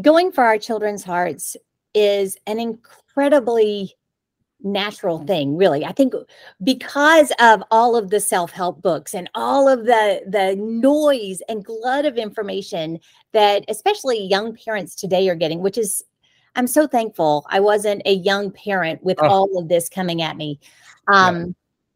going 0.00 0.30
for 0.30 0.44
our 0.44 0.56
children's 0.56 1.02
hearts 1.02 1.56
is 1.92 2.36
an 2.46 2.60
incredibly 2.60 3.96
natural 4.62 5.20
thing 5.20 5.56
really 5.56 5.84
i 5.84 5.92
think 5.92 6.12
because 6.64 7.30
of 7.38 7.62
all 7.70 7.94
of 7.94 8.10
the 8.10 8.18
self-help 8.18 8.82
books 8.82 9.14
and 9.14 9.30
all 9.34 9.68
of 9.68 9.84
the 9.84 10.20
the 10.26 10.56
noise 10.56 11.40
and 11.48 11.64
glut 11.64 12.04
of 12.04 12.16
information 12.16 12.98
that 13.32 13.64
especially 13.68 14.20
young 14.20 14.56
parents 14.56 14.96
today 14.96 15.28
are 15.28 15.36
getting 15.36 15.60
which 15.60 15.78
is 15.78 16.02
i'm 16.56 16.66
so 16.66 16.88
thankful 16.88 17.46
i 17.50 17.60
wasn't 17.60 18.02
a 18.04 18.14
young 18.14 18.50
parent 18.50 19.02
with 19.04 19.18
oh. 19.22 19.28
all 19.28 19.58
of 19.58 19.68
this 19.68 19.88
coming 19.88 20.22
at 20.22 20.36
me 20.36 20.58
um 21.06 21.36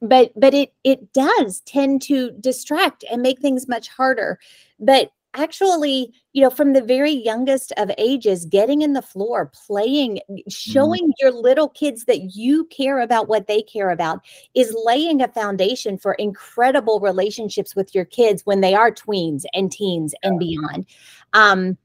yeah. 0.01 0.09
but 0.09 0.33
but 0.37 0.55
it 0.55 0.73
it 0.85 1.13
does 1.13 1.63
tend 1.67 2.01
to 2.01 2.31
distract 2.41 3.05
and 3.11 3.23
make 3.23 3.41
things 3.41 3.67
much 3.67 3.89
harder 3.89 4.39
but 4.79 5.11
actually, 5.35 6.13
you 6.33 6.43
know, 6.43 6.51
from 6.51 6.73
the 6.73 6.83
very 6.83 7.11
youngest 7.13 7.73
of 7.77 7.91
ages, 7.99 8.45
getting 8.47 8.83
in 8.83 8.93
the 8.93 9.03
floor, 9.03 9.51
playing, 9.67 10.21
mm-hmm. 10.31 10.49
showing 10.49 11.09
mm. 11.09 11.13
your 11.21 11.31
little 11.31 11.69
kids 11.69 12.05
that 12.05 12.35
you 12.35 12.65
care 12.67 13.01
about 13.01 13.29
what 13.29 13.47
they 13.47 13.63
care 13.63 13.91
about 13.91 14.21
is 14.55 14.77
laying 14.85 15.23
a 15.23 15.29
foundation 15.29 15.97
for 15.97 16.15
incredible 16.15 17.01
relationships 17.01 17.75
with 17.75 17.95
your 17.95 18.05
kids 18.05 18.43
when 18.45 18.61
they 18.61 18.75
are 18.75 18.91
tweens 18.91 19.45
and 19.55 19.73
teens 19.73 20.15
and 20.23 20.39
beyond. 20.39 20.87
Um, 21.33 21.77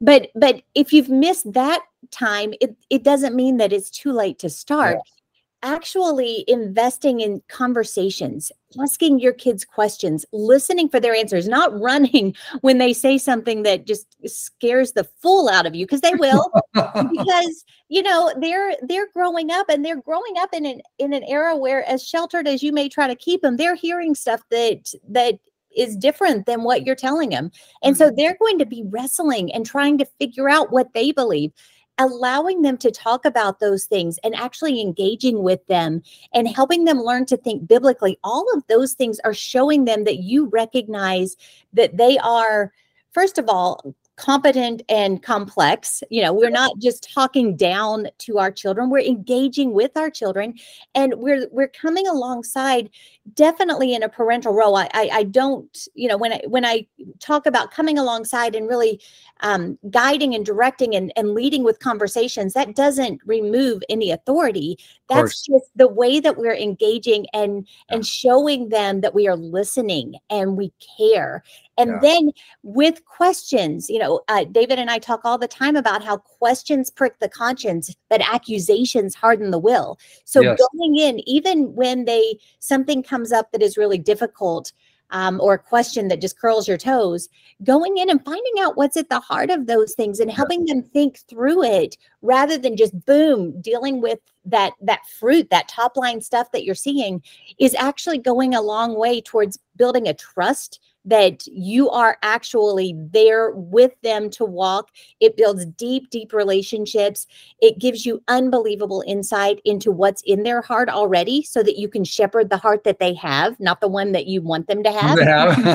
but 0.00 0.28
but 0.34 0.62
if 0.74 0.92
you've 0.92 1.08
missed 1.08 1.52
that 1.54 1.80
time, 2.10 2.52
it, 2.60 2.76
it 2.90 3.02
doesn't 3.02 3.34
mean 3.34 3.56
that 3.56 3.72
it's 3.72 3.90
too 3.90 4.12
late 4.12 4.38
to 4.40 4.50
start. 4.50 4.96
Yeah 4.96 5.15
actually 5.62 6.44
investing 6.48 7.20
in 7.20 7.42
conversations, 7.48 8.52
asking 8.80 9.20
your 9.20 9.32
kids 9.32 9.64
questions, 9.64 10.24
listening 10.32 10.88
for 10.88 11.00
their 11.00 11.14
answers, 11.14 11.48
not 11.48 11.78
running 11.80 12.34
when 12.60 12.78
they 12.78 12.92
say 12.92 13.18
something 13.18 13.62
that 13.62 13.86
just 13.86 14.16
scares 14.26 14.92
the 14.92 15.04
fool 15.04 15.48
out 15.48 15.66
of 15.66 15.74
you 15.74 15.86
because 15.86 16.00
they 16.00 16.14
will 16.14 16.50
because 16.74 17.64
you 17.88 18.02
know 18.02 18.32
they're 18.40 18.74
they're 18.82 19.08
growing 19.12 19.50
up 19.50 19.68
and 19.68 19.84
they're 19.84 20.00
growing 20.02 20.34
up 20.38 20.50
in 20.52 20.66
an 20.66 20.80
in 20.98 21.12
an 21.12 21.24
era 21.24 21.56
where 21.56 21.84
as 21.84 22.02
sheltered 22.06 22.46
as 22.46 22.62
you 22.62 22.72
may 22.72 22.88
try 22.88 23.06
to 23.06 23.16
keep 23.16 23.42
them, 23.42 23.56
they're 23.56 23.74
hearing 23.74 24.14
stuff 24.14 24.42
that 24.50 24.92
that 25.08 25.38
is 25.76 25.96
different 25.96 26.46
than 26.46 26.62
what 26.62 26.84
you're 26.84 26.94
telling 26.94 27.28
them. 27.30 27.50
And 27.82 27.96
so 27.96 28.06
mm-hmm. 28.06 28.16
they're 28.16 28.36
going 28.40 28.58
to 28.58 28.66
be 28.66 28.84
wrestling 28.86 29.52
and 29.52 29.66
trying 29.66 29.98
to 29.98 30.06
figure 30.18 30.48
out 30.48 30.72
what 30.72 30.94
they 30.94 31.12
believe 31.12 31.52
allowing 31.98 32.62
them 32.62 32.76
to 32.78 32.90
talk 32.90 33.24
about 33.24 33.60
those 33.60 33.84
things 33.84 34.18
and 34.22 34.34
actually 34.34 34.80
engaging 34.80 35.42
with 35.42 35.66
them 35.66 36.02
and 36.34 36.48
helping 36.48 36.84
them 36.84 37.00
learn 37.00 37.26
to 37.26 37.36
think 37.36 37.66
biblically, 37.66 38.18
all 38.22 38.46
of 38.54 38.66
those 38.66 38.92
things 38.92 39.18
are 39.20 39.34
showing 39.34 39.84
them 39.84 40.04
that 40.04 40.18
you 40.18 40.46
recognize 40.46 41.36
that 41.72 41.96
they 41.96 42.18
are, 42.18 42.72
first 43.12 43.38
of 43.38 43.48
all, 43.48 43.94
competent 44.16 44.82
and 44.88 45.22
complex. 45.22 46.02
You 46.10 46.22
know, 46.22 46.32
we're 46.32 46.50
not 46.50 46.78
just 46.78 47.12
talking 47.12 47.54
down 47.54 48.08
to 48.18 48.38
our 48.38 48.50
children, 48.50 48.88
we're 48.88 49.00
engaging 49.00 49.72
with 49.72 49.96
our 49.96 50.10
children 50.10 50.54
and 50.94 51.14
we're 51.16 51.48
we're 51.50 51.68
coming 51.68 52.06
alongside 52.06 52.88
definitely 53.34 53.94
in 53.94 54.02
a 54.02 54.08
parental 54.08 54.54
role. 54.54 54.76
I 54.76 54.88
I, 54.94 55.10
I 55.12 55.22
don't, 55.24 55.86
you 55.94 56.08
know, 56.08 56.16
when 56.16 56.32
I 56.32 56.40
when 56.48 56.64
I 56.64 56.86
talk 57.20 57.46
about 57.46 57.72
coming 57.72 57.98
alongside 57.98 58.54
and 58.54 58.68
really 58.68 59.00
um, 59.40 59.78
guiding 59.90 60.34
and 60.34 60.46
directing 60.46 60.94
and, 60.94 61.12
and 61.14 61.34
leading 61.34 61.62
with 61.62 61.78
conversations, 61.80 62.54
that 62.54 62.74
doesn't 62.74 63.20
remove 63.26 63.82
any 63.90 64.10
authority. 64.10 64.78
That's 65.08 65.42
just 65.42 65.66
the 65.76 65.88
way 65.88 66.20
that 66.20 66.38
we're 66.38 66.56
engaging 66.56 67.26
and 67.34 67.68
and 67.90 68.06
showing 68.06 68.70
them 68.70 69.02
that 69.02 69.14
we 69.14 69.28
are 69.28 69.36
listening 69.36 70.14
and 70.30 70.56
we 70.56 70.72
care. 70.96 71.44
And 71.78 71.90
yeah. 71.90 71.98
then 72.00 72.32
with 72.62 73.04
questions, 73.04 73.90
you 73.90 73.98
know, 73.98 74.20
uh, 74.28 74.44
David 74.44 74.78
and 74.78 74.90
I 74.90 74.98
talk 74.98 75.20
all 75.24 75.38
the 75.38 75.48
time 75.48 75.76
about 75.76 76.02
how 76.02 76.16
questions 76.16 76.90
prick 76.90 77.18
the 77.18 77.28
conscience, 77.28 77.94
but 78.08 78.20
accusations 78.20 79.14
harden 79.14 79.50
the 79.50 79.58
will. 79.58 79.98
So 80.24 80.40
yes. 80.40 80.58
going 80.58 80.96
in, 80.96 81.28
even 81.28 81.74
when 81.74 82.04
they 82.04 82.38
something 82.58 83.02
comes 83.02 83.32
up 83.32 83.52
that 83.52 83.62
is 83.62 83.76
really 83.76 83.98
difficult, 83.98 84.72
um, 85.10 85.40
or 85.40 85.54
a 85.54 85.58
question 85.58 86.08
that 86.08 86.20
just 86.20 86.38
curls 86.38 86.66
your 86.66 86.76
toes, 86.76 87.28
going 87.62 87.98
in 87.98 88.10
and 88.10 88.24
finding 88.24 88.54
out 88.58 88.76
what's 88.76 88.96
at 88.96 89.08
the 89.08 89.20
heart 89.20 89.50
of 89.50 89.66
those 89.66 89.94
things 89.94 90.20
and 90.20 90.30
helping 90.30 90.64
them 90.64 90.82
think 90.82 91.18
through 91.28 91.62
it 91.62 91.96
rather 92.22 92.58
than 92.58 92.76
just 92.76 93.04
boom 93.04 93.60
dealing 93.60 94.00
with 94.00 94.18
that 94.44 94.72
that 94.80 95.00
fruit 95.18 95.50
that 95.50 95.68
top 95.68 95.96
line 95.96 96.20
stuff 96.20 96.50
that 96.52 96.64
you're 96.64 96.74
seeing 96.74 97.22
is 97.58 97.74
actually 97.74 98.18
going 98.18 98.54
a 98.54 98.60
long 98.60 98.98
way 98.98 99.20
towards 99.20 99.58
building 99.76 100.08
a 100.08 100.14
trust 100.14 100.80
that 101.06 101.46
you 101.46 101.88
are 101.88 102.18
actually 102.22 102.94
there 102.96 103.52
with 103.52 103.92
them 104.02 104.28
to 104.30 104.44
walk. 104.44 104.90
It 105.20 105.36
builds 105.36 105.64
deep, 105.64 106.10
deep 106.10 106.32
relationships. 106.32 107.26
It 107.62 107.78
gives 107.78 108.04
you 108.04 108.22
unbelievable 108.26 109.04
insight 109.06 109.60
into 109.64 109.92
what's 109.92 110.22
in 110.22 110.42
their 110.42 110.60
heart 110.60 110.88
already 110.88 111.42
so 111.44 111.62
that 111.62 111.78
you 111.78 111.88
can 111.88 112.04
shepherd 112.04 112.50
the 112.50 112.58
heart 112.58 112.82
that 112.84 112.98
they 112.98 113.14
have, 113.14 113.58
not 113.60 113.80
the 113.80 113.88
one 113.88 114.12
that 114.12 114.26
you 114.26 114.42
want 114.42 114.66
them 114.66 114.82
to 114.82 114.90
have. 114.90 115.18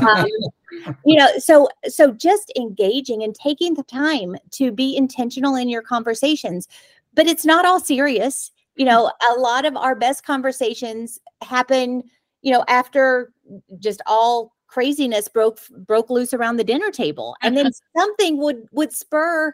um, 0.04 0.28
you 1.06 1.17
know, 1.17 1.28
so 1.38 1.70
so 1.88 2.12
just 2.12 2.52
engaging 2.58 3.24
and 3.24 3.34
taking 3.34 3.74
the 3.74 3.84
time 3.84 4.36
to 4.52 4.72
be 4.72 4.96
intentional 4.96 5.56
in 5.56 5.70
your 5.70 5.82
conversations. 5.82 6.67
But 7.13 7.28
it's 7.28 7.46
not 7.46 7.65
all 7.65 7.80
serious. 7.80 8.52
You 8.76 8.86
know, 8.86 9.12
a 9.30 9.39
lot 9.39 9.65
of 9.65 9.76
our 9.78 9.96
best 9.96 10.26
conversations 10.26 11.20
happen, 11.41 12.04
you 12.41 12.52
know, 12.52 12.63
after 12.67 13.34
just 13.80 14.02
all 14.06 14.54
craziness 14.72 15.28
broke 15.28 15.60
broke 15.86 16.10
loose 16.10 16.34
around 16.34 16.56
the 16.56 16.64
dinner 16.64 16.90
table 16.92 17.36
and 17.44 17.58
then 17.58 17.70
something 17.98 18.38
would 18.38 18.68
would 18.72 18.94
spur 18.94 19.54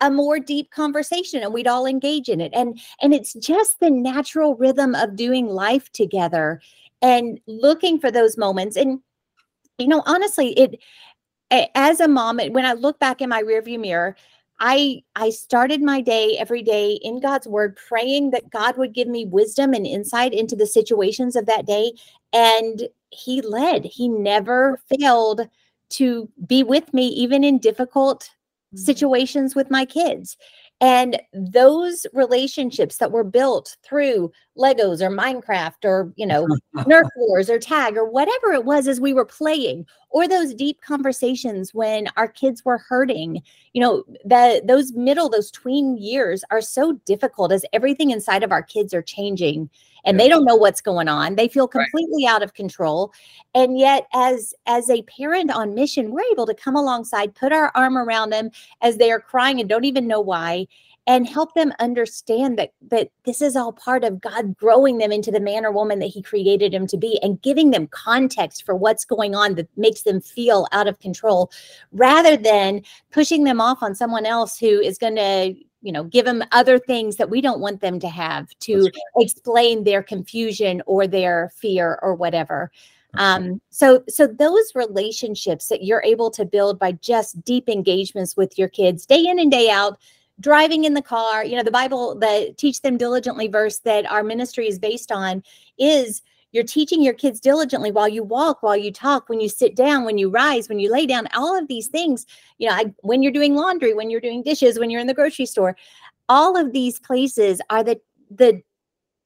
a 0.00 0.10
more 0.10 0.38
deep 0.38 0.70
conversation 0.70 1.42
and 1.42 1.52
we'd 1.52 1.66
all 1.66 1.86
engage 1.86 2.28
in 2.28 2.40
it. 2.40 2.52
And 2.54 2.78
and 3.02 3.14
it's 3.14 3.32
just 3.34 3.80
the 3.80 3.90
natural 3.90 4.54
rhythm 4.56 4.94
of 4.94 5.16
doing 5.16 5.48
life 5.48 5.90
together 5.92 6.60
and 7.02 7.40
looking 7.46 7.98
for 7.98 8.10
those 8.10 8.36
moments. 8.36 8.76
And 8.76 9.00
you 9.78 9.88
know 9.88 10.02
honestly 10.06 10.50
it 10.58 10.80
as 11.74 12.00
a 12.00 12.08
mom 12.08 12.38
when 12.50 12.66
i 12.66 12.72
look 12.72 12.98
back 12.98 13.22
in 13.22 13.28
my 13.28 13.42
rearview 13.42 13.80
mirror 13.80 14.16
I 14.60 15.02
I 15.14 15.30
started 15.30 15.82
my 15.82 16.00
day 16.00 16.36
every 16.38 16.62
day 16.62 16.98
in 17.02 17.20
God's 17.20 17.46
word 17.46 17.76
praying 17.76 18.30
that 18.30 18.50
God 18.50 18.76
would 18.76 18.92
give 18.92 19.08
me 19.08 19.24
wisdom 19.24 19.72
and 19.72 19.86
insight 19.86 20.32
into 20.32 20.56
the 20.56 20.66
situations 20.66 21.36
of 21.36 21.46
that 21.46 21.66
day 21.66 21.92
and 22.32 22.88
he 23.10 23.40
led. 23.40 23.84
He 23.84 24.08
never 24.08 24.80
failed 24.88 25.48
to 25.90 26.28
be 26.46 26.62
with 26.62 26.92
me 26.92 27.06
even 27.08 27.44
in 27.44 27.58
difficult 27.58 28.24
mm-hmm. 28.74 28.78
situations 28.78 29.54
with 29.54 29.70
my 29.70 29.84
kids 29.84 30.36
and 30.80 31.20
those 31.32 32.06
relationships 32.12 32.98
that 32.98 33.10
were 33.10 33.24
built 33.24 33.76
through 33.82 34.30
Legos 34.58 35.00
or 35.00 35.10
Minecraft 35.10 35.84
or, 35.84 36.12
you 36.16 36.26
know, 36.26 36.46
Nerf 36.76 37.08
Wars 37.16 37.48
or 37.48 37.58
Tag 37.58 37.96
or 37.96 38.04
whatever 38.04 38.52
it 38.52 38.64
was 38.64 38.88
as 38.88 39.00
we 39.00 39.14
were 39.14 39.24
playing, 39.24 39.86
or 40.10 40.26
those 40.26 40.54
deep 40.54 40.80
conversations 40.80 41.72
when 41.72 42.08
our 42.16 42.28
kids 42.28 42.64
were 42.64 42.78
hurting, 42.78 43.42
you 43.72 43.80
know, 43.80 44.04
that 44.24 44.66
those 44.66 44.92
middle, 44.92 45.28
those 45.28 45.50
tween 45.50 45.96
years 45.96 46.44
are 46.50 46.60
so 46.60 46.94
difficult 47.04 47.52
as 47.52 47.64
everything 47.72 48.10
inside 48.10 48.42
of 48.42 48.52
our 48.52 48.62
kids 48.62 48.92
are 48.92 49.02
changing 49.02 49.70
and 50.04 50.18
they 50.18 50.28
don't 50.28 50.44
know 50.44 50.56
what's 50.56 50.80
going 50.80 51.08
on. 51.08 51.36
They 51.36 51.48
feel 51.48 51.68
completely 51.68 52.24
right. 52.24 52.32
out 52.32 52.42
of 52.42 52.54
control. 52.54 53.12
And 53.54 53.78
yet 53.78 54.06
as 54.14 54.54
as 54.66 54.88
a 54.88 55.02
parent 55.02 55.50
on 55.50 55.74
mission, 55.74 56.12
we're 56.12 56.30
able 56.32 56.46
to 56.46 56.54
come 56.54 56.76
alongside, 56.76 57.34
put 57.34 57.52
our 57.52 57.70
arm 57.74 57.98
around 57.98 58.30
them 58.30 58.50
as 58.80 58.96
they 58.96 59.10
are 59.10 59.20
crying 59.20 59.60
and 59.60 59.68
don't 59.68 59.84
even 59.84 60.06
know 60.06 60.20
why 60.20 60.66
and 61.08 61.26
help 61.26 61.54
them 61.54 61.72
understand 61.80 62.58
that 62.58 62.72
that 62.90 63.10
this 63.24 63.40
is 63.40 63.56
all 63.56 63.72
part 63.72 64.04
of 64.04 64.20
God 64.20 64.56
growing 64.56 64.98
them 64.98 65.10
into 65.10 65.32
the 65.32 65.40
man 65.40 65.64
or 65.64 65.72
woman 65.72 65.98
that 66.00 66.06
he 66.06 66.22
created 66.22 66.72
them 66.72 66.86
to 66.86 66.98
be 66.98 67.18
and 67.22 67.40
giving 67.42 67.70
them 67.70 67.88
context 67.88 68.64
for 68.64 68.76
what's 68.76 69.06
going 69.06 69.34
on 69.34 69.54
that 69.54 69.68
makes 69.76 70.02
them 70.02 70.20
feel 70.20 70.68
out 70.70 70.86
of 70.86 71.00
control 71.00 71.50
rather 71.92 72.36
than 72.36 72.82
pushing 73.10 73.44
them 73.44 73.60
off 73.60 73.82
on 73.82 73.94
someone 73.94 74.26
else 74.26 74.58
who 74.58 74.80
is 74.80 74.98
going 74.98 75.16
to 75.16 75.54
you 75.80 75.92
know 75.92 76.04
give 76.04 76.26
them 76.26 76.44
other 76.52 76.78
things 76.78 77.16
that 77.16 77.30
we 77.30 77.40
don't 77.40 77.60
want 77.60 77.80
them 77.80 77.98
to 77.98 78.08
have 78.08 78.46
to 78.60 78.82
right. 78.82 78.92
explain 79.16 79.84
their 79.84 80.02
confusion 80.02 80.82
or 80.86 81.06
their 81.06 81.50
fear 81.56 81.98
or 82.02 82.14
whatever 82.14 82.70
um, 83.14 83.58
so 83.70 84.04
so 84.06 84.26
those 84.26 84.72
relationships 84.74 85.68
that 85.68 85.82
you're 85.82 86.02
able 86.04 86.30
to 86.32 86.44
build 86.44 86.78
by 86.78 86.92
just 86.92 87.42
deep 87.42 87.66
engagements 87.66 88.36
with 88.36 88.58
your 88.58 88.68
kids 88.68 89.06
day 89.06 89.24
in 89.24 89.38
and 89.38 89.50
day 89.50 89.70
out 89.70 89.98
driving 90.40 90.84
in 90.84 90.94
the 90.94 91.02
car 91.02 91.44
you 91.44 91.56
know 91.56 91.62
the 91.62 91.70
bible 91.70 92.14
the 92.14 92.54
teach 92.56 92.82
them 92.82 92.96
diligently 92.96 93.48
verse 93.48 93.78
that 93.78 94.10
our 94.10 94.22
ministry 94.22 94.68
is 94.68 94.78
based 94.78 95.10
on 95.10 95.42
is 95.78 96.22
you're 96.52 96.64
teaching 96.64 97.02
your 97.02 97.14
kids 97.14 97.40
diligently 97.40 97.90
while 97.90 98.08
you 98.08 98.22
walk 98.22 98.62
while 98.62 98.76
you 98.76 98.92
talk 98.92 99.28
when 99.28 99.40
you 99.40 99.48
sit 99.48 99.74
down 99.74 100.04
when 100.04 100.18
you 100.18 100.30
rise 100.30 100.68
when 100.68 100.78
you 100.78 100.90
lay 100.90 101.06
down 101.06 101.26
all 101.34 101.58
of 101.58 101.68
these 101.68 101.88
things 101.88 102.26
you 102.58 102.68
know 102.68 102.74
I, 102.74 102.92
when 103.00 103.22
you're 103.22 103.32
doing 103.32 103.54
laundry 103.54 103.94
when 103.94 104.10
you're 104.10 104.20
doing 104.20 104.42
dishes 104.42 104.78
when 104.78 104.90
you're 104.90 105.00
in 105.00 105.06
the 105.06 105.14
grocery 105.14 105.46
store 105.46 105.76
all 106.28 106.56
of 106.56 106.72
these 106.72 106.98
places 107.00 107.60
are 107.70 107.82
the 107.82 108.00
the 108.30 108.62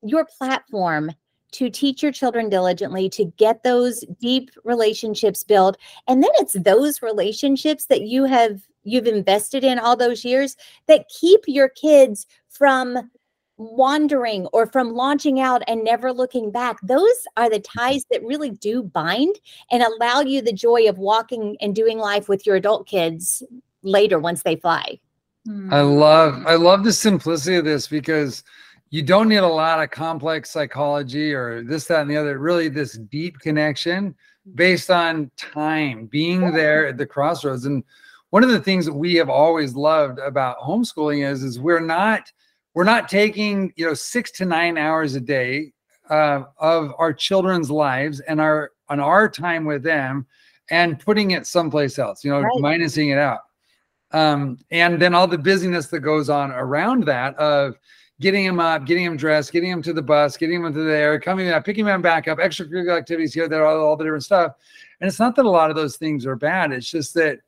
your 0.02 0.24
platform 0.24 1.12
to 1.52 1.70
teach 1.70 2.02
your 2.02 2.12
children 2.12 2.48
diligently 2.48 3.08
to 3.10 3.26
get 3.36 3.62
those 3.62 4.04
deep 4.20 4.50
relationships 4.64 5.44
built. 5.44 5.76
And 6.08 6.22
then 6.22 6.30
it's 6.36 6.54
those 6.54 7.02
relationships 7.02 7.86
that 7.86 8.02
you 8.02 8.24
have 8.24 8.66
you've 8.84 9.06
invested 9.06 9.64
in 9.64 9.78
all 9.78 9.96
those 9.96 10.24
years 10.24 10.56
that 10.86 11.08
keep 11.08 11.40
your 11.46 11.68
kids 11.68 12.26
from 12.48 13.10
wandering 13.58 14.46
or 14.46 14.66
from 14.66 14.92
launching 14.92 15.40
out 15.40 15.62
and 15.68 15.84
never 15.84 16.12
looking 16.12 16.50
back. 16.50 16.78
Those 16.82 17.26
are 17.36 17.50
the 17.50 17.60
ties 17.60 18.06
that 18.10 18.24
really 18.24 18.50
do 18.50 18.82
bind 18.82 19.36
and 19.70 19.82
allow 19.82 20.20
you 20.20 20.42
the 20.42 20.52
joy 20.52 20.88
of 20.88 20.98
walking 20.98 21.56
and 21.60 21.74
doing 21.74 21.98
life 21.98 22.28
with 22.28 22.46
your 22.46 22.56
adult 22.56 22.86
kids 22.86 23.42
later 23.82 24.18
once 24.18 24.42
they 24.42 24.56
fly. 24.56 24.98
Hmm. 25.46 25.72
I 25.72 25.80
love 25.80 26.46
i 26.46 26.54
love 26.54 26.84
the 26.84 26.92
simplicity 26.92 27.56
of 27.56 27.64
this 27.64 27.88
because 27.88 28.44
you 28.90 29.02
don't 29.02 29.28
need 29.28 29.38
a 29.38 29.46
lot 29.46 29.82
of 29.82 29.90
complex 29.90 30.50
psychology 30.50 31.32
or 31.32 31.64
this 31.64 31.86
that 31.86 32.02
and 32.02 32.10
the 32.10 32.16
other 32.16 32.38
really 32.38 32.68
this 32.68 32.92
deep 32.92 33.38
connection 33.40 34.14
based 34.54 34.90
on 34.90 35.30
time 35.36 36.06
being 36.06 36.52
there 36.52 36.86
at 36.86 36.98
the 36.98 37.06
crossroads. 37.06 37.64
And 37.64 37.82
one 38.32 38.42
of 38.42 38.48
the 38.48 38.60
things 38.60 38.86
that 38.86 38.94
we 38.94 39.14
have 39.16 39.28
always 39.28 39.74
loved 39.74 40.18
about 40.18 40.58
homeschooling 40.58 41.30
is 41.30 41.42
is 41.42 41.60
we're 41.60 41.80
not 41.80 42.32
we're 42.72 42.82
not 42.82 43.06
taking 43.06 43.70
you 43.76 43.84
know 43.84 43.92
six 43.92 44.30
to 44.30 44.46
nine 44.46 44.78
hours 44.78 45.14
a 45.14 45.20
day 45.20 45.70
uh, 46.08 46.44
of 46.58 46.94
our 46.98 47.12
children's 47.12 47.70
lives 47.70 48.20
and 48.20 48.40
our 48.40 48.70
on 48.88 49.00
our 49.00 49.28
time 49.28 49.66
with 49.66 49.82
them 49.82 50.26
and 50.70 50.98
putting 50.98 51.32
it 51.32 51.46
someplace 51.46 51.98
else 51.98 52.24
you 52.24 52.30
know 52.30 52.40
right. 52.40 52.80
minusing 52.80 53.12
it 53.12 53.18
out 53.18 53.40
um, 54.12 54.58
and 54.70 55.00
then 55.00 55.14
all 55.14 55.26
the 55.26 55.36
busyness 55.36 55.88
that 55.88 56.00
goes 56.00 56.30
on 56.30 56.52
around 56.52 57.04
that 57.04 57.36
of 57.36 57.76
getting 58.20 58.44
him 58.44 58.60
up, 58.60 58.84
getting 58.86 59.04
him 59.04 59.16
dressed, 59.16 59.52
getting 59.52 59.70
him 59.70 59.82
to 59.82 59.92
the 59.92 60.02
bus, 60.02 60.36
getting 60.36 60.56
him 60.56 60.66
into 60.66 60.84
there, 60.84 61.18
coming 61.18 61.48
up, 61.48 61.64
picking 61.64 61.86
him 61.86 62.00
back 62.00 62.28
up, 62.28 62.38
extracurricular 62.38 62.96
activities 62.96 63.34
here, 63.34 63.48
there, 63.48 63.66
all, 63.66 63.80
all 63.80 63.96
the 63.96 64.04
different 64.04 64.22
stuff. 64.22 64.52
And 65.00 65.08
it's 65.08 65.18
not 65.18 65.34
that 65.36 65.46
a 65.46 65.50
lot 65.50 65.70
of 65.70 65.76
those 65.76 65.96
things 65.96 66.24
are 66.24 66.36
bad. 66.36 66.72
It's 66.72 66.88
just 66.88 67.14
that 67.14 67.40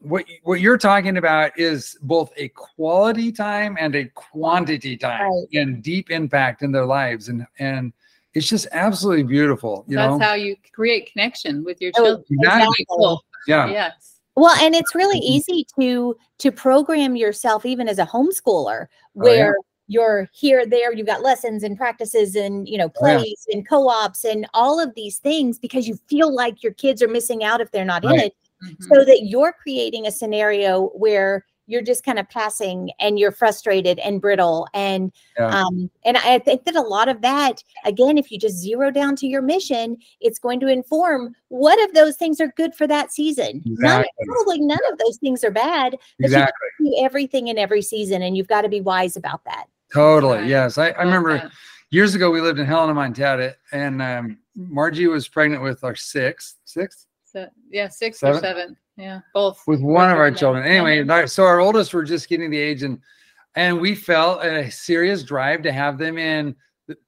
what 0.00 0.24
what 0.42 0.60
you're 0.60 0.78
talking 0.78 1.18
about 1.18 1.56
is 1.58 1.96
both 2.02 2.32
a 2.36 2.48
quality 2.48 3.30
time 3.30 3.76
and 3.78 3.94
a 3.94 4.06
quantity 4.14 4.96
time 4.96 5.30
right. 5.30 5.46
and 5.54 5.82
deep 5.82 6.10
impact 6.10 6.62
in 6.62 6.72
their 6.72 6.86
lives 6.86 7.28
and 7.28 7.46
and 7.58 7.92
it's 8.32 8.48
just 8.48 8.66
absolutely 8.72 9.22
beautiful 9.22 9.84
you 9.88 9.96
that's 9.96 10.18
know? 10.18 10.24
how 10.24 10.34
you 10.34 10.56
create 10.72 11.10
connection 11.12 11.62
with 11.64 11.80
your 11.80 11.92
children 11.92 12.24
exactly. 12.30 12.86
Cool. 12.88 13.22
yeah 13.46 13.66
yes 13.66 14.20
well 14.36 14.56
and 14.64 14.74
it's 14.74 14.94
really 14.94 15.20
mm-hmm. 15.20 15.52
easy 15.52 15.66
to 15.78 16.16
to 16.38 16.50
program 16.50 17.14
yourself 17.14 17.66
even 17.66 17.86
as 17.86 17.98
a 17.98 18.06
homeschooler 18.06 18.86
where 19.12 19.50
oh, 19.50 19.60
yeah 19.60 19.66
you're 19.90 20.28
here 20.32 20.64
there 20.64 20.92
you've 20.94 21.08
got 21.08 21.20
lessons 21.20 21.64
and 21.64 21.76
practices 21.76 22.36
and 22.36 22.68
you 22.68 22.78
know 22.78 22.88
plays 22.88 23.20
oh, 23.20 23.34
yeah. 23.48 23.56
and 23.56 23.68
co-ops 23.68 24.24
and 24.24 24.46
all 24.54 24.78
of 24.78 24.94
these 24.94 25.18
things 25.18 25.58
because 25.58 25.88
you 25.88 25.96
feel 26.06 26.32
like 26.32 26.62
your 26.62 26.72
kids 26.74 27.02
are 27.02 27.08
missing 27.08 27.42
out 27.42 27.60
if 27.60 27.72
they're 27.72 27.84
not 27.84 28.04
right. 28.04 28.14
in 28.14 28.20
it 28.20 28.36
mm-hmm. 28.62 28.84
so 28.84 29.04
that 29.04 29.26
you're 29.26 29.52
creating 29.52 30.06
a 30.06 30.10
scenario 30.10 30.88
where 30.88 31.44
you're 31.70 31.82
just 31.82 32.04
kind 32.04 32.18
of 32.18 32.28
passing 32.28 32.90
and 32.98 33.18
you're 33.18 33.30
frustrated 33.30 33.98
and 34.00 34.20
brittle 34.20 34.66
and 34.74 35.12
yeah. 35.38 35.46
um 35.46 35.88
and 36.04 36.16
i 36.18 36.38
think 36.38 36.64
that 36.64 36.74
a 36.74 36.80
lot 36.80 37.08
of 37.08 37.22
that 37.22 37.62
again 37.84 38.18
if 38.18 38.30
you 38.30 38.38
just 38.38 38.56
zero 38.56 38.90
down 38.90 39.14
to 39.14 39.26
your 39.26 39.40
mission 39.40 39.96
it's 40.20 40.38
going 40.38 40.58
to 40.58 40.66
inform 40.66 41.34
what 41.48 41.82
of 41.84 41.94
those 41.94 42.16
things 42.16 42.40
are 42.40 42.52
good 42.56 42.74
for 42.74 42.86
that 42.86 43.12
season 43.12 43.62
exactly. 43.64 44.10
none, 44.18 44.36
probably 44.36 44.60
none 44.60 44.78
of 44.90 44.98
those 44.98 45.16
things 45.18 45.44
are 45.44 45.50
bad 45.50 45.96
but 46.18 46.26
exactly. 46.26 46.68
you 46.80 46.90
do 46.90 47.04
everything 47.04 47.48
in 47.48 47.56
every 47.56 47.82
season 47.82 48.20
and 48.22 48.36
you've 48.36 48.48
got 48.48 48.62
to 48.62 48.68
be 48.68 48.80
wise 48.80 49.16
about 49.16 49.44
that 49.44 49.66
totally 49.92 50.46
yes 50.48 50.76
i, 50.76 50.88
I 50.90 51.02
remember 51.02 51.50
years 51.90 52.14
ago 52.14 52.30
we 52.30 52.40
lived 52.40 52.58
in 52.58 52.66
helena 52.66 52.94
montana 52.94 53.54
and 53.70 54.02
um, 54.02 54.38
margie 54.56 55.06
was 55.06 55.28
pregnant 55.28 55.62
with 55.62 55.84
our 55.84 55.94
sixth 55.94 56.56
sixth 56.64 57.06
so, 57.32 57.46
yeah, 57.70 57.88
six 57.88 58.20
seven? 58.20 58.36
or 58.36 58.40
seven. 58.40 58.76
Yeah, 58.96 59.20
both. 59.32 59.62
With 59.66 59.80
one 59.80 60.10
of 60.10 60.18
our 60.18 60.30
children. 60.30 60.66
Anyway, 60.66 61.26
so 61.26 61.44
our 61.44 61.60
oldest 61.60 61.94
were 61.94 62.04
just 62.04 62.28
getting 62.28 62.50
the 62.50 62.58
age, 62.58 62.82
and 62.82 62.98
and 63.54 63.80
we 63.80 63.94
felt 63.94 64.44
a 64.44 64.70
serious 64.70 65.22
drive 65.22 65.62
to 65.62 65.72
have 65.72 65.98
them 65.98 66.18
in 66.18 66.54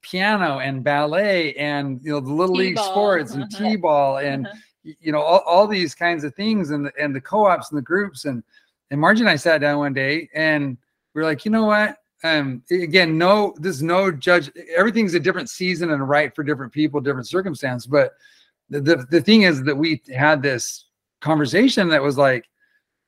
piano 0.01 0.61
and 0.61 0.85
ballet 0.85 1.55
and 1.55 2.01
you 2.05 2.13
know 2.13 2.21
the 2.21 2.33
little 2.33 2.55
T-ball. 2.55 2.67
league 2.67 2.79
sports 2.79 3.35
and 3.35 3.43
uh-huh. 3.43 3.69
t-ball 3.71 4.19
and 4.19 4.47
uh-huh. 4.47 4.93
you 5.01 5.11
know 5.11 5.21
all, 5.21 5.41
all 5.41 5.67
these 5.67 5.93
kinds 5.93 6.23
of 6.23 6.33
things 6.37 6.71
and 6.71 6.87
the, 6.87 6.93
and 7.01 7.13
the 7.13 7.21
co-ops 7.21 7.73
and 7.73 7.79
the 7.79 7.83
groups 7.83 8.25
and 8.25 8.45
and 8.93 9.01
Margie 9.01 9.23
and 9.23 9.31
I 9.31 9.37
sat 9.37 9.61
down 9.61 9.79
one 9.79 9.95
day 9.95 10.29
and 10.35 10.77
we 11.15 11.23
are 11.23 11.25
like, 11.25 11.45
you 11.45 11.51
know 11.51 11.65
what? 11.65 11.97
Um, 12.25 12.63
again, 12.71 13.19
no, 13.19 13.55
there's 13.59 13.83
no 13.83 14.13
judge. 14.13 14.51
Everything's 14.77 15.15
a 15.15 15.21
different 15.21 15.51
season 15.51 15.91
and 15.91 16.09
right 16.09 16.33
for 16.35 16.45
different 16.45 16.73
people, 16.73 17.01
different 17.01 17.27
circumstance. 17.27 17.87
But 17.87 18.13
the, 18.73 18.81
the, 18.81 19.07
the 19.11 19.21
thing 19.21 19.43
is 19.43 19.63
that 19.65 19.77
we 19.77 20.03
had 20.15 20.43
this 20.43 20.87
conversation 21.21 21.89
that 21.89 22.03
was 22.03 22.17
like, 22.17 22.49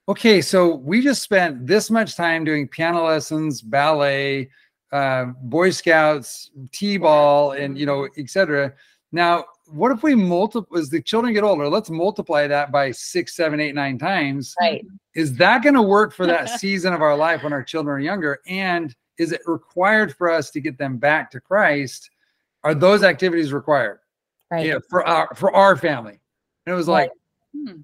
okay, 0.09 0.43
so 0.43 0.77
we 0.77 1.01
just 1.01 1.23
spent 1.23 1.67
this 1.67 1.91
much 1.91 2.17
time 2.17 2.45
doing 2.45 2.69
piano 2.69 3.05
lessons, 3.05 3.63
ballet, 3.63 4.51
uh, 4.93 5.25
Boy 5.43 5.71
Scouts, 5.71 6.51
T-ball, 6.73 7.53
and 7.53 7.79
you 7.79 7.87
know, 7.87 8.07
etc. 8.19 8.75
Now, 9.11 9.45
what 9.67 9.91
if 9.91 10.03
we 10.03 10.15
multiply 10.15 10.79
as 10.79 10.91
the 10.91 11.01
children 11.01 11.33
get 11.33 11.45
older? 11.45 11.69
Let's 11.69 11.89
multiply 11.89 12.47
that 12.47 12.71
by 12.71 12.91
six, 12.91 13.35
seven, 13.35 13.59
eight, 13.59 13.75
nine 13.75 13.97
times. 13.99 14.55
Right. 14.61 14.85
Is 15.15 15.35
that 15.37 15.63
going 15.63 15.75
to 15.75 15.83
work 15.83 16.13
for 16.13 16.27
that 16.27 16.51
season 16.61 16.93
of 16.93 17.01
our 17.01 17.17
life 17.17 17.43
when 17.43 17.53
our 17.53 17.63
children 17.63 17.97
are 17.97 18.01
younger? 18.01 18.41
And 18.47 18.95
is 19.17 19.33
it 19.33 19.41
required 19.47 20.15
for 20.15 20.31
us 20.31 20.51
to 20.51 20.61
get 20.61 20.77
them 20.77 20.99
back 20.99 21.31
to 21.31 21.41
Christ? 21.41 22.11
Are 22.63 22.75
those 22.75 23.03
activities 23.03 23.53
required? 23.53 24.01
Right. 24.55 24.67
Yeah, 24.67 24.79
for 24.89 25.07
our 25.07 25.35
for 25.35 25.55
our 25.55 25.77
family. 25.77 26.19
And 26.67 26.73
it 26.73 26.77
was 26.77 26.89
like, 26.89 27.11
right. 27.55 27.75
hmm. 27.75 27.81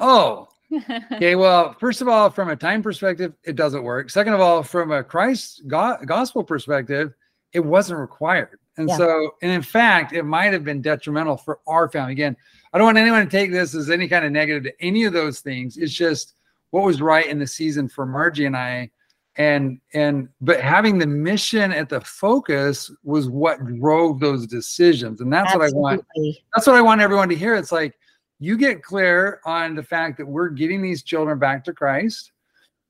oh, 0.00 0.48
okay. 1.12 1.34
Well, 1.34 1.74
first 1.78 2.00
of 2.00 2.08
all, 2.08 2.30
from 2.30 2.48
a 2.48 2.56
time 2.56 2.82
perspective, 2.82 3.34
it 3.44 3.56
doesn't 3.56 3.82
work. 3.82 4.10
Second 4.10 4.34
of 4.34 4.40
all, 4.40 4.62
from 4.62 4.90
a 4.92 5.02
Christ 5.02 5.62
go- 5.66 5.98
gospel 6.06 6.42
perspective, 6.42 7.12
it 7.52 7.60
wasn't 7.60 8.00
required. 8.00 8.58
And 8.78 8.88
yeah. 8.88 8.96
so, 8.96 9.34
and 9.42 9.50
in 9.50 9.62
fact, 9.62 10.14
it 10.14 10.22
might 10.22 10.52
have 10.52 10.64
been 10.64 10.80
detrimental 10.80 11.36
for 11.36 11.60
our 11.66 11.90
family. 11.90 12.12
Again, 12.12 12.36
I 12.72 12.78
don't 12.78 12.86
want 12.86 12.98
anyone 12.98 13.24
to 13.24 13.30
take 13.30 13.50
this 13.50 13.74
as 13.74 13.90
any 13.90 14.08
kind 14.08 14.24
of 14.24 14.32
negative 14.32 14.64
to 14.64 14.84
any 14.84 15.04
of 15.04 15.12
those 15.12 15.40
things. 15.40 15.76
It's 15.76 15.92
just 15.92 16.34
what 16.70 16.84
was 16.84 17.02
right 17.02 17.26
in 17.26 17.38
the 17.38 17.46
season 17.46 17.88
for 17.88 18.06
Margie 18.06 18.46
and 18.46 18.56
I 18.56 18.90
and 19.36 19.80
and 19.94 20.28
but 20.40 20.60
having 20.60 20.98
the 20.98 21.06
mission 21.06 21.72
at 21.72 21.88
the 21.88 22.00
focus 22.02 22.90
was 23.02 23.30
what 23.30 23.64
drove 23.78 24.20
those 24.20 24.46
decisions 24.46 25.22
and 25.22 25.32
that's 25.32 25.54
Absolutely. 25.54 25.80
what 25.80 25.92
i 25.92 25.96
want 25.96 26.36
that's 26.54 26.66
what 26.66 26.76
i 26.76 26.82
want 26.82 27.00
everyone 27.00 27.30
to 27.30 27.34
hear 27.34 27.54
it's 27.54 27.72
like 27.72 27.94
you 28.42 28.56
get 28.56 28.82
clear 28.82 29.40
on 29.44 29.76
the 29.76 29.84
fact 29.84 30.18
that 30.18 30.26
we're 30.26 30.48
getting 30.48 30.82
these 30.82 31.04
children 31.04 31.38
back 31.38 31.62
to 31.64 31.72
Christ 31.72 32.32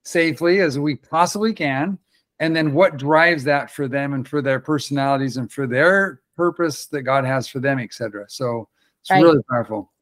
safely 0.02 0.60
as 0.60 0.78
we 0.78 0.96
possibly 0.96 1.52
can. 1.52 1.98
And 2.40 2.56
then 2.56 2.72
what 2.72 2.96
drives 2.96 3.44
that 3.44 3.70
for 3.70 3.86
them 3.86 4.14
and 4.14 4.26
for 4.26 4.40
their 4.40 4.58
personalities 4.58 5.36
and 5.36 5.52
for 5.52 5.66
their 5.66 6.22
purpose 6.38 6.86
that 6.86 7.02
God 7.02 7.26
has 7.26 7.48
for 7.48 7.60
them, 7.60 7.78
etc. 7.78 8.24
So 8.28 8.66
it's 9.02 9.10
right. 9.10 9.22
really 9.22 9.42
powerful. 9.50 9.92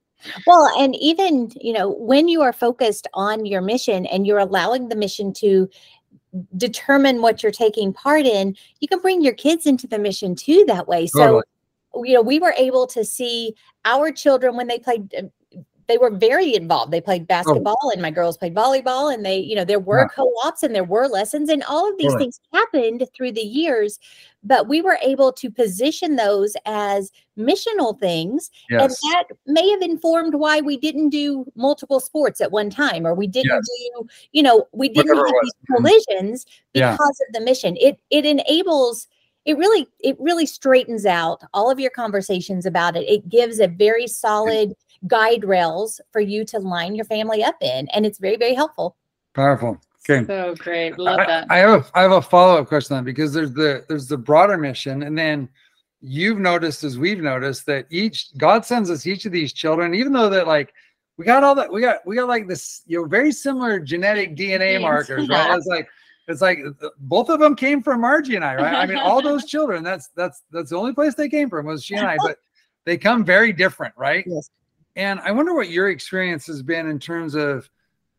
Well, 0.47 0.71
and 0.79 0.95
even, 0.95 1.51
you 1.61 1.73
know, 1.73 1.91
when 1.91 2.29
you 2.29 2.43
are 2.43 2.53
focused 2.53 3.09
on 3.15 3.45
your 3.45 3.61
mission 3.61 4.07
and 4.07 4.29
you're 4.29 4.39
allowing 4.39 4.89
the 4.89 4.97
mission 4.97 5.33
to 5.35 5.69
determine 6.57 7.23
what 7.23 7.43
you're 7.43 7.53
taking 7.53 7.93
part 7.93 8.27
in, 8.27 8.57
you 8.81 8.89
can 8.89 9.01
bring 9.01 9.23
your 9.23 9.35
kids 9.35 9.67
into 9.67 9.87
the 9.87 9.99
mission 9.99 10.35
too 10.35 10.65
that 10.67 10.87
way. 10.89 11.07
So, 11.07 11.43
totally. 11.95 12.09
you 12.09 12.15
know, 12.15 12.23
we 12.23 12.39
were 12.39 12.55
able 12.57 12.87
to 12.89 13.05
see 13.05 13.55
our 13.85 14.13
children 14.13 14.57
when 14.57 14.69
they 14.69 14.79
played 14.79 15.31
they 15.91 15.99
were 15.99 16.11
very 16.11 16.55
involved. 16.55 16.93
They 16.93 17.01
played 17.01 17.23
oh. 17.23 17.27
basketball 17.27 17.79
oh. 17.83 17.91
and 17.91 18.01
my 18.01 18.11
girls 18.11 18.37
played 18.37 18.55
volleyball 18.55 19.13
and 19.13 19.25
they, 19.25 19.39
you 19.39 19.57
know, 19.57 19.65
there 19.65 19.81
were 19.81 20.09
co-ops 20.09 20.63
and 20.63 20.75
there 20.75 20.85
were 20.85 21.09
lessons 21.09 21.49
and 21.49 21.65
all 21.65 21.91
of 21.91 21.99
these 21.99 22.13
right. 22.13 22.21
things 22.21 22.41
happened 22.53 23.05
through 23.15 23.33
the 23.33 23.41
years, 23.41 23.99
but 24.45 24.69
we 24.69 24.81
were 24.81 24.99
able 25.03 25.33
to 25.33 25.51
position 25.51 26.15
those 26.15 26.57
as 26.65 27.11
missional 27.37 27.99
things. 27.99 28.51
Yes. 28.71 28.83
And 28.83 28.91
that 29.13 29.25
may 29.47 29.69
have 29.71 29.83
informed 29.83 30.35
why 30.35 30.61
we 30.61 30.77
didn't 30.77 31.11
do 31.11 31.45
multiple 31.57 31.99
sports 31.99 32.41
at 32.41 32.53
one 32.53 32.71
time 32.71 33.07
or 33.07 33.15
we 33.15 33.27
didn't 33.27 33.51
yes. 33.51 33.69
do, 33.99 34.07
you 34.31 34.43
know, 34.43 34.69
we 34.73 34.89
didn't 34.89 35.09
Whatever 35.09 35.27
have 35.27 35.35
these 35.43 35.53
mm-hmm. 35.55 35.75
collisions 35.75 36.47
yeah. 36.73 36.93
because 36.93 37.21
of 37.29 37.35
the 37.35 37.41
mission. 37.41 37.77
It 37.79 37.99
it 38.11 38.25
enables 38.25 39.09
it 39.45 39.57
really 39.57 39.89
it 40.01 40.17
really 40.21 40.47
straightens 40.47 41.07
out 41.07 41.43
all 41.53 41.71
of 41.71 41.81
your 41.81 41.91
conversations 41.91 42.67
about 42.67 42.97
it. 42.97 43.09
It 43.09 43.29
gives 43.29 43.59
a 43.59 43.67
very 43.67 44.07
solid 44.07 44.75
guide 45.07 45.45
rails 45.45 46.01
for 46.13 46.21
you 46.21 46.45
to 46.47 46.59
line 46.59 46.95
your 46.95 47.05
family 47.05 47.43
up 47.43 47.57
in. 47.61 47.89
And 47.89 48.05
it's 48.05 48.19
very, 48.19 48.37
very 48.37 48.55
helpful. 48.55 48.97
Powerful. 49.35 49.81
Okay. 50.09 50.27
So 50.27 50.55
great. 50.57 50.99
Love 50.99 51.21
I, 51.21 51.27
that. 51.27 51.47
I 51.51 51.59
have 51.59 51.71
a, 51.71 51.99
I 51.99 52.03
have 52.03 52.13
a 52.13 52.23
follow-up 52.23 52.67
question 52.67 52.97
on 52.97 53.05
because 53.05 53.33
there's 53.33 53.53
the 53.53 53.85
there's 53.89 54.07
the 54.07 54.17
broader 54.17 54.57
mission 54.57 55.03
and 55.03 55.17
then 55.17 55.49
you've 56.01 56.39
noticed 56.39 56.85
as 56.85 56.99
we've 56.99 57.21
noticed 57.21 57.67
that 57.67 57.87
each 57.91 58.37
God 58.39 58.65
sends 58.65 58.91
us 58.91 59.07
each 59.07 59.27
of 59.27 59.33
these 59.33 59.53
children, 59.53 59.95
even 59.95 60.13
though 60.13 60.31
that 60.31 60.47
like 60.47 60.73
we 61.17 61.25
got 61.25 61.45
all 61.45 61.55
that 61.55 61.71
we 61.71 61.83
got 61.83 61.99
we 62.07 62.17
got 62.17 62.29
like 62.29 62.49
this 62.49 62.83
you 62.87 62.99
know 62.99 63.07
very 63.07 63.31
similar 63.31 63.79
genetic 63.79 64.37
DNA 64.37 64.81
markers, 64.81 65.29
right? 65.31 65.55
It's 65.55 65.67
like 65.67 65.89
it's 66.29 66.41
like 66.41 66.61
both 66.99 67.29
of 67.29 67.41
them 67.41 67.55
came 67.55 67.83
from 67.83 68.01
Margie 68.01 68.37
and 68.37 68.45
I, 68.45 68.55
right? 68.55 68.75
I 68.75 68.87
mean, 68.87 68.99
all 68.99 69.21
those 69.31 69.45
children, 69.45 69.83
that's 69.83 70.09
that's 70.17 70.43
that's 70.51 70.71
the 70.71 70.77
only 70.77 70.95
place 70.95 71.15
they 71.15 71.29
came 71.29 71.51
from 71.51 71.67
was 71.67 71.85
she 71.85 71.97
and 71.97 72.07
I, 72.07 72.17
but 72.23 72.39
they 72.85 72.97
come 72.97 73.25
very 73.25 73.53
different, 73.53 73.95
right? 73.97 74.25
Yes. 74.27 74.51
And 74.97 75.21
I 75.21 75.31
wonder 75.31 75.55
what 75.55 75.71
your 75.71 75.91
experience 75.91 76.47
has 76.47 76.63
been 76.63 76.89
in 76.89 76.99
terms 76.99 77.35
of 77.35 77.71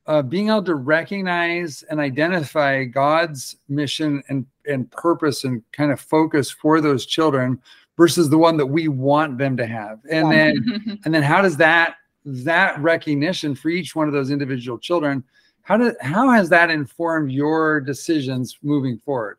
uh, 0.07 0.21
being 0.21 0.49
able 0.49 0.63
to 0.63 0.75
recognize 0.75 1.83
and 1.83 1.99
identify 1.99 2.83
God's 2.85 3.57
mission 3.69 4.23
and, 4.29 4.45
and 4.65 4.89
purpose 4.91 5.43
and 5.43 5.63
kind 5.73 5.91
of 5.91 5.99
focus 5.99 6.49
for 6.49 6.81
those 6.81 7.05
children 7.05 7.61
versus 7.97 8.29
the 8.29 8.37
one 8.37 8.57
that 8.57 8.65
we 8.65 8.87
want 8.87 9.37
them 9.37 9.55
to 9.57 9.65
have. 9.65 9.99
And 10.09 10.31
then 10.31 10.99
and 11.05 11.13
then 11.13 11.23
how 11.23 11.41
does 11.41 11.57
that 11.57 11.97
that 12.25 12.79
recognition 12.79 13.55
for 13.55 13.69
each 13.69 13.95
one 13.95 14.07
of 14.07 14.13
those 14.13 14.31
individual 14.31 14.77
children, 14.77 15.23
how 15.61 15.77
did 15.77 15.95
how 16.01 16.29
has 16.31 16.49
that 16.49 16.69
informed 16.69 17.31
your 17.31 17.79
decisions 17.79 18.57
moving 18.63 18.97
forward 18.97 19.37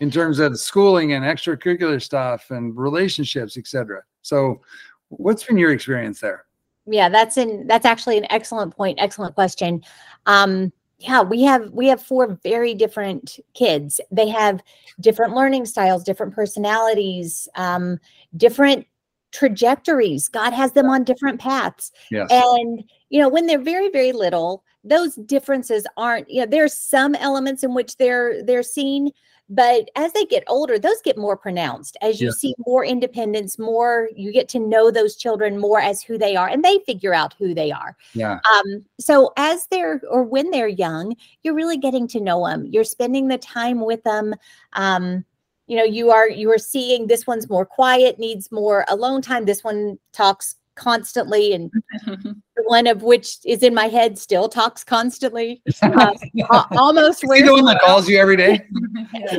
in 0.00 0.10
terms 0.10 0.38
of 0.38 0.58
schooling 0.58 1.12
and 1.12 1.24
extracurricular 1.24 2.02
stuff 2.02 2.50
and 2.50 2.76
relationships, 2.76 3.58
etc. 3.58 4.02
So 4.22 4.60
what's 5.08 5.44
been 5.44 5.58
your 5.58 5.72
experience 5.72 6.20
there? 6.20 6.46
Yeah 6.90 7.08
that's 7.08 7.36
in 7.36 7.66
that's 7.66 7.86
actually 7.86 8.18
an 8.18 8.26
excellent 8.30 8.74
point 8.76 8.98
excellent 9.00 9.34
question. 9.34 9.82
Um 10.26 10.72
yeah 10.98 11.22
we 11.22 11.42
have 11.42 11.70
we 11.70 11.86
have 11.86 12.02
four 12.02 12.38
very 12.42 12.74
different 12.74 13.38
kids. 13.54 14.00
They 14.10 14.28
have 14.28 14.62
different 15.00 15.34
learning 15.34 15.66
styles 15.66 16.04
different 16.04 16.34
personalities 16.34 17.48
um 17.54 17.98
different 18.36 18.86
trajectories. 19.32 20.28
God 20.28 20.52
has 20.52 20.72
them 20.72 20.90
on 20.90 21.04
different 21.04 21.40
paths. 21.40 21.92
Yes. 22.10 22.28
and 22.30 22.84
you 23.08 23.20
know 23.20 23.28
when 23.28 23.46
they're 23.46 23.58
very 23.62 23.88
very 23.90 24.12
little 24.12 24.64
those 24.82 25.14
differences 25.16 25.86
aren't 25.96 26.30
you 26.30 26.40
know 26.40 26.46
there's 26.46 26.74
some 26.74 27.14
elements 27.16 27.62
in 27.62 27.74
which 27.74 27.96
they're 27.96 28.42
they're 28.44 28.62
seen 28.62 29.10
but 29.50 29.90
as 29.96 30.12
they 30.12 30.24
get 30.24 30.44
older 30.46 30.78
those 30.78 31.02
get 31.02 31.18
more 31.18 31.36
pronounced. 31.36 31.96
As 32.00 32.20
you 32.20 32.28
yeah. 32.28 32.32
see 32.32 32.54
more 32.66 32.84
independence 32.84 33.58
more 33.58 34.08
you 34.16 34.32
get 34.32 34.48
to 34.50 34.58
know 34.58 34.90
those 34.90 35.16
children 35.16 35.58
more 35.58 35.80
as 35.80 36.02
who 36.02 36.16
they 36.16 36.36
are 36.36 36.48
and 36.48 36.64
they 36.64 36.78
figure 36.86 37.12
out 37.12 37.34
who 37.38 37.52
they 37.52 37.70
are. 37.70 37.96
Yeah. 38.14 38.38
Um 38.54 38.84
so 38.98 39.32
as 39.36 39.66
they're 39.70 40.00
or 40.08 40.22
when 40.22 40.50
they're 40.50 40.68
young 40.68 41.16
you're 41.42 41.54
really 41.54 41.78
getting 41.78 42.06
to 42.08 42.20
know 42.20 42.46
them 42.46 42.66
you're 42.66 42.84
spending 42.84 43.28
the 43.28 43.38
time 43.38 43.80
with 43.80 44.02
them 44.04 44.34
um 44.74 45.24
you 45.66 45.76
know 45.76 45.84
you 45.84 46.10
are 46.10 46.28
you 46.28 46.50
are 46.50 46.58
seeing 46.58 47.06
this 47.06 47.26
one's 47.26 47.48
more 47.48 47.66
quiet 47.66 48.18
needs 48.18 48.50
more 48.50 48.84
alone 48.88 49.22
time. 49.22 49.44
This 49.44 49.62
one 49.62 49.98
talks 50.12 50.56
constantly 50.80 51.52
and 51.52 51.70
one 52.64 52.86
of 52.86 53.02
which 53.02 53.36
is 53.44 53.62
in 53.62 53.74
my 53.74 53.86
head 53.86 54.18
still 54.18 54.48
talks 54.48 54.82
constantly. 54.82 55.62
Uh, 55.82 56.64
almost 56.72 57.22
is 57.22 57.32
he 57.32 57.42
the 57.42 57.52
one 57.52 57.64
that 57.64 57.80
calls 57.80 58.08
you 58.08 58.18
every 58.18 58.36
day? 58.36 58.60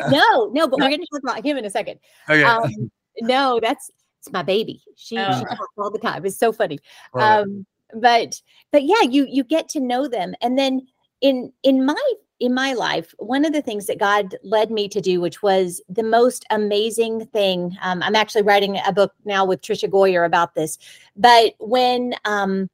No 0.10 0.50
no 0.54 0.68
but 0.68 0.80
we're 0.80 0.90
going 0.90 1.02
to 1.02 1.08
talk 1.12 1.24
about 1.24 1.46
him 1.46 1.58
in 1.58 1.66
a 1.66 1.70
second. 1.70 2.00
Okay. 2.30 2.44
Um, 2.44 2.92
no 3.22 3.60
that's 3.62 3.90
it's 4.20 4.32
my 4.32 4.44
baby. 4.44 4.82
She, 4.96 5.18
oh. 5.18 5.40
she 5.40 5.46
talks 5.46 5.78
all 5.78 5.92
the 5.92 6.00
time. 6.00 6.26
It's 6.26 6.38
so 6.38 6.52
funny. 6.52 6.80
Right. 7.14 7.40
um 7.40 7.66
but 7.96 8.40
but 8.72 8.84
yeah 8.84 9.02
you 9.02 9.26
you 9.30 9.44
get 9.44 9.68
to 9.70 9.80
know 9.80 10.08
them. 10.08 10.34
And 10.42 10.58
then 10.58 10.88
in 11.22 11.52
in 11.64 11.86
my 11.86 12.14
in 12.42 12.56
my 12.56 12.74
life, 12.74 13.14
one 13.20 13.46
of 13.46 13.54
the 13.54 13.62
things 13.62 13.86
that 13.86 14.00
God 14.00 14.36
led 14.44 14.72
me 14.72 14.90
to 14.90 15.00
do, 15.00 15.22
which 15.22 15.44
was 15.44 15.80
the 15.88 16.04
most 16.04 16.44
amazing 16.50 17.28
thing, 17.28 17.78
um, 17.84 18.02
I'm 18.02 18.16
actually 18.16 18.42
writing 18.42 18.80
a 18.84 18.92
book 18.92 19.14
now 19.26 19.46
with 19.46 19.62
Tricia 19.62 19.88
Goyer 19.88 20.26
about 20.26 20.56
this. 20.56 20.80
But 21.16 21.54
when 21.60 22.16
um, 22.26 22.68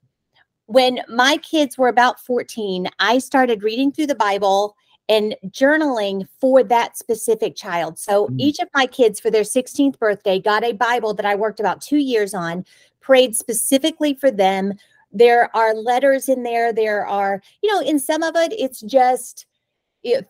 when 0.67 1.01
my 1.09 1.37
kids 1.37 1.77
were 1.77 1.89
about 1.89 2.19
14, 2.21 2.87
I 2.99 3.19
started 3.19 3.61
reading 3.61 3.91
through 3.91 4.07
the 4.07 4.15
Bible 4.15 4.75
and 5.09 5.35
journaling 5.47 6.27
for 6.39 6.63
that 6.63 6.97
specific 6.97 7.55
child. 7.55 7.99
So 7.99 8.27
mm. 8.27 8.35
each 8.39 8.59
of 8.59 8.69
my 8.73 8.85
kids 8.85 9.19
for 9.19 9.29
their 9.29 9.43
16th 9.43 9.99
birthday 9.99 10.39
got 10.39 10.63
a 10.63 10.73
Bible 10.73 11.13
that 11.13 11.25
I 11.25 11.35
worked 11.35 11.59
about 11.59 11.81
two 11.81 11.97
years 11.97 12.33
on, 12.33 12.65
prayed 13.01 13.35
specifically 13.35 14.13
for 14.13 14.31
them. 14.31 14.73
There 15.11 15.53
are 15.55 15.73
letters 15.73 16.29
in 16.29 16.43
there. 16.43 16.71
There 16.71 17.05
are, 17.05 17.41
you 17.61 17.73
know, 17.73 17.81
in 17.81 17.99
some 17.99 18.23
of 18.23 18.35
it, 18.37 18.53
it's 18.53 18.81
just 18.81 19.45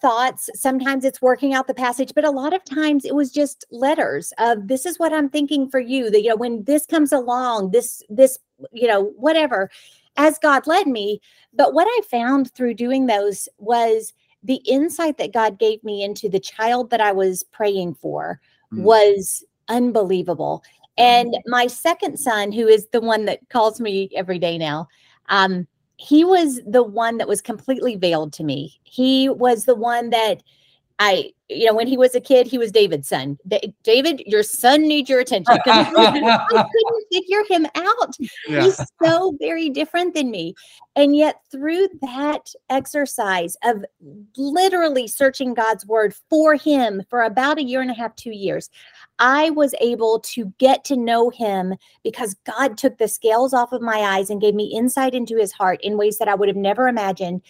thoughts. 0.02 0.50
Sometimes 0.54 1.06
it's 1.06 1.22
working 1.22 1.54
out 1.54 1.68
the 1.68 1.74
passage, 1.74 2.14
but 2.16 2.26
a 2.26 2.32
lot 2.32 2.54
of 2.54 2.64
times 2.64 3.06
it 3.06 3.16
was 3.16 3.32
just 3.32 3.66
letters 3.72 4.34
of 4.38 4.68
this 4.68 4.86
is 4.86 5.00
what 5.00 5.14
I'm 5.14 5.30
thinking 5.30 5.70
for 5.70 5.80
you. 5.80 6.10
That 6.10 6.22
you 6.22 6.30
know, 6.30 6.36
when 6.36 6.64
this 6.64 6.86
comes 6.86 7.12
along, 7.12 7.72
this, 7.72 8.04
this, 8.10 8.40
you 8.72 8.88
know, 8.88 9.14
whatever, 9.18 9.70
as 10.18 10.40
God 10.40 10.68
led 10.68 10.88
me. 10.88 11.22
But 11.54 11.74
what 11.74 11.88
I 11.88 12.02
found 12.10 12.54
through 12.54 12.74
doing 12.74 13.06
those 13.06 13.48
was 13.58 14.14
the 14.44 14.62
insight 14.66 15.18
that 15.18 15.34
God 15.34 15.60
gave 15.60 15.84
me 15.84 16.04
into 16.04 16.30
the 16.30 16.40
child 16.40 16.90
that 16.90 17.02
I 17.02 17.12
was 17.12 17.44
praying 17.44 17.96
for 17.96 18.40
mm. 18.74 18.82
was 18.84 19.44
unbelievable. 19.68 20.64
And 20.98 21.38
my 21.46 21.68
second 21.68 22.18
son, 22.18 22.52
who 22.52 22.68
is 22.68 22.88
the 22.92 23.02
one 23.02 23.26
that 23.26 23.48
calls 23.50 23.80
me 23.80 24.10
every 24.16 24.40
day 24.40 24.58
now, 24.58 24.88
um, 25.30 25.68
he 25.98 26.24
was 26.24 26.62
the 26.66 26.84
one 26.84 27.18
that 27.18 27.28
was 27.28 27.42
completely 27.42 27.96
veiled 27.96 28.34
to 28.34 28.44
me. 28.44 28.80
He 28.84 29.30
was 29.30 29.66
the 29.66 29.76
one 29.76 30.12
that 30.12 30.44
I, 31.00 31.32
you 31.48 31.66
know, 31.66 31.76
when 31.76 31.88
he 31.88 31.96
was 31.96 32.16
a 32.16 32.20
kid, 32.20 32.48
he 32.48 32.58
was 32.58 32.72
David's 32.72 33.08
son. 33.08 33.38
David, 33.84 34.24
your 34.26 34.42
son 34.42 34.82
needs 34.82 35.10
your 35.10 35.20
attention. 35.20 35.54
I 35.54 35.60
couldn't 35.64 37.06
figure 37.12 37.44
him 37.48 37.68
out. 37.76 38.16
Yeah. 38.48 38.64
He's 38.64 38.82
so 39.04 39.38
very 39.40 39.70
different 39.70 40.16
than 40.16 40.32
me. 40.32 40.56
And 40.96 41.16
yet, 41.16 41.42
through 41.52 41.88
that 42.02 42.52
exercise 42.72 43.56
of 43.64 43.86
literally 44.36 45.08
searching 45.08 45.54
God's 45.54 45.86
word 45.86 46.16
for 46.32 46.56
him 46.56 47.04
for 47.12 47.22
about 47.22 47.60
a 47.60 47.64
year 47.64 47.82
and 47.82 47.92
a 47.92 47.94
half, 47.94 48.16
two 48.16 48.32
years, 48.32 48.72
I 49.20 49.52
was 49.52 49.76
able 49.80 50.20
to 50.22 50.52
get 50.58 50.84
to 50.86 50.98
know 50.98 51.30
him 51.30 51.76
because 52.04 52.36
God 52.46 52.78
took 52.78 52.98
the 52.98 53.08
scales 53.08 53.54
off 53.54 53.72
of 53.72 53.82
my 53.84 54.00
eyes 54.00 54.32
and 54.32 54.42
gave 54.42 54.56
me 54.56 54.74
insight 54.76 55.14
into 55.14 55.38
his 55.38 55.52
heart 55.52 55.80
in 55.84 55.98
ways 55.98 56.18
that 56.18 56.28
I 56.28 56.34
would 56.34 56.50
have 56.50 56.58
never 56.58 56.88
imagined. 56.88 57.44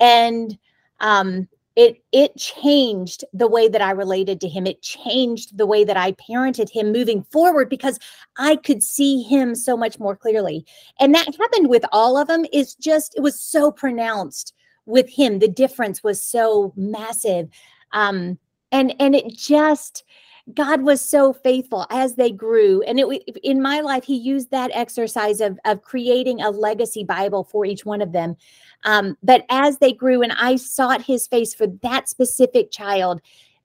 And 0.00 0.58
um, 1.00 1.48
it 1.76 2.02
it 2.12 2.36
changed 2.36 3.24
the 3.32 3.48
way 3.48 3.68
that 3.68 3.80
I 3.80 3.90
related 3.90 4.40
to 4.42 4.48
him. 4.48 4.66
It 4.66 4.82
changed 4.82 5.58
the 5.58 5.66
way 5.66 5.84
that 5.84 5.96
I 5.96 6.12
parented 6.12 6.70
him 6.70 6.92
moving 6.92 7.24
forward 7.24 7.68
because 7.68 7.98
I 8.38 8.56
could 8.56 8.82
see 8.82 9.22
him 9.22 9.54
so 9.54 9.76
much 9.76 9.98
more 9.98 10.16
clearly. 10.16 10.64
And 11.00 11.14
that 11.14 11.34
happened 11.36 11.68
with 11.68 11.84
all 11.90 12.16
of 12.16 12.28
them. 12.28 12.44
Is 12.52 12.74
just 12.74 13.16
it 13.16 13.22
was 13.22 13.40
so 13.40 13.72
pronounced 13.72 14.54
with 14.86 15.08
him. 15.08 15.38
The 15.38 15.48
difference 15.48 16.02
was 16.04 16.22
so 16.22 16.72
massive. 16.76 17.48
Um, 17.92 18.38
and 18.70 18.94
and 19.00 19.14
it 19.14 19.36
just 19.36 20.04
God 20.52 20.82
was 20.82 21.00
so 21.00 21.32
faithful 21.32 21.86
as 21.88 22.16
they 22.16 22.30
grew. 22.30 22.82
And 22.82 23.00
it 23.00 23.06
in 23.42 23.62
my 23.62 23.80
life, 23.80 24.04
he 24.04 24.16
used 24.16 24.50
that 24.50 24.70
exercise 24.74 25.40
of, 25.40 25.58
of 25.64 25.82
creating 25.82 26.42
a 26.42 26.50
legacy 26.50 27.02
Bible 27.02 27.44
for 27.44 27.64
each 27.64 27.86
one 27.86 28.02
of 28.02 28.12
them. 28.12 28.36
Um, 28.84 29.16
but 29.22 29.46
as 29.48 29.78
they 29.78 29.92
grew 29.92 30.20
and 30.20 30.32
I 30.32 30.56
sought 30.56 31.00
his 31.00 31.26
face 31.26 31.54
for 31.54 31.66
that 31.82 32.10
specific 32.10 32.70
child, 32.70 33.22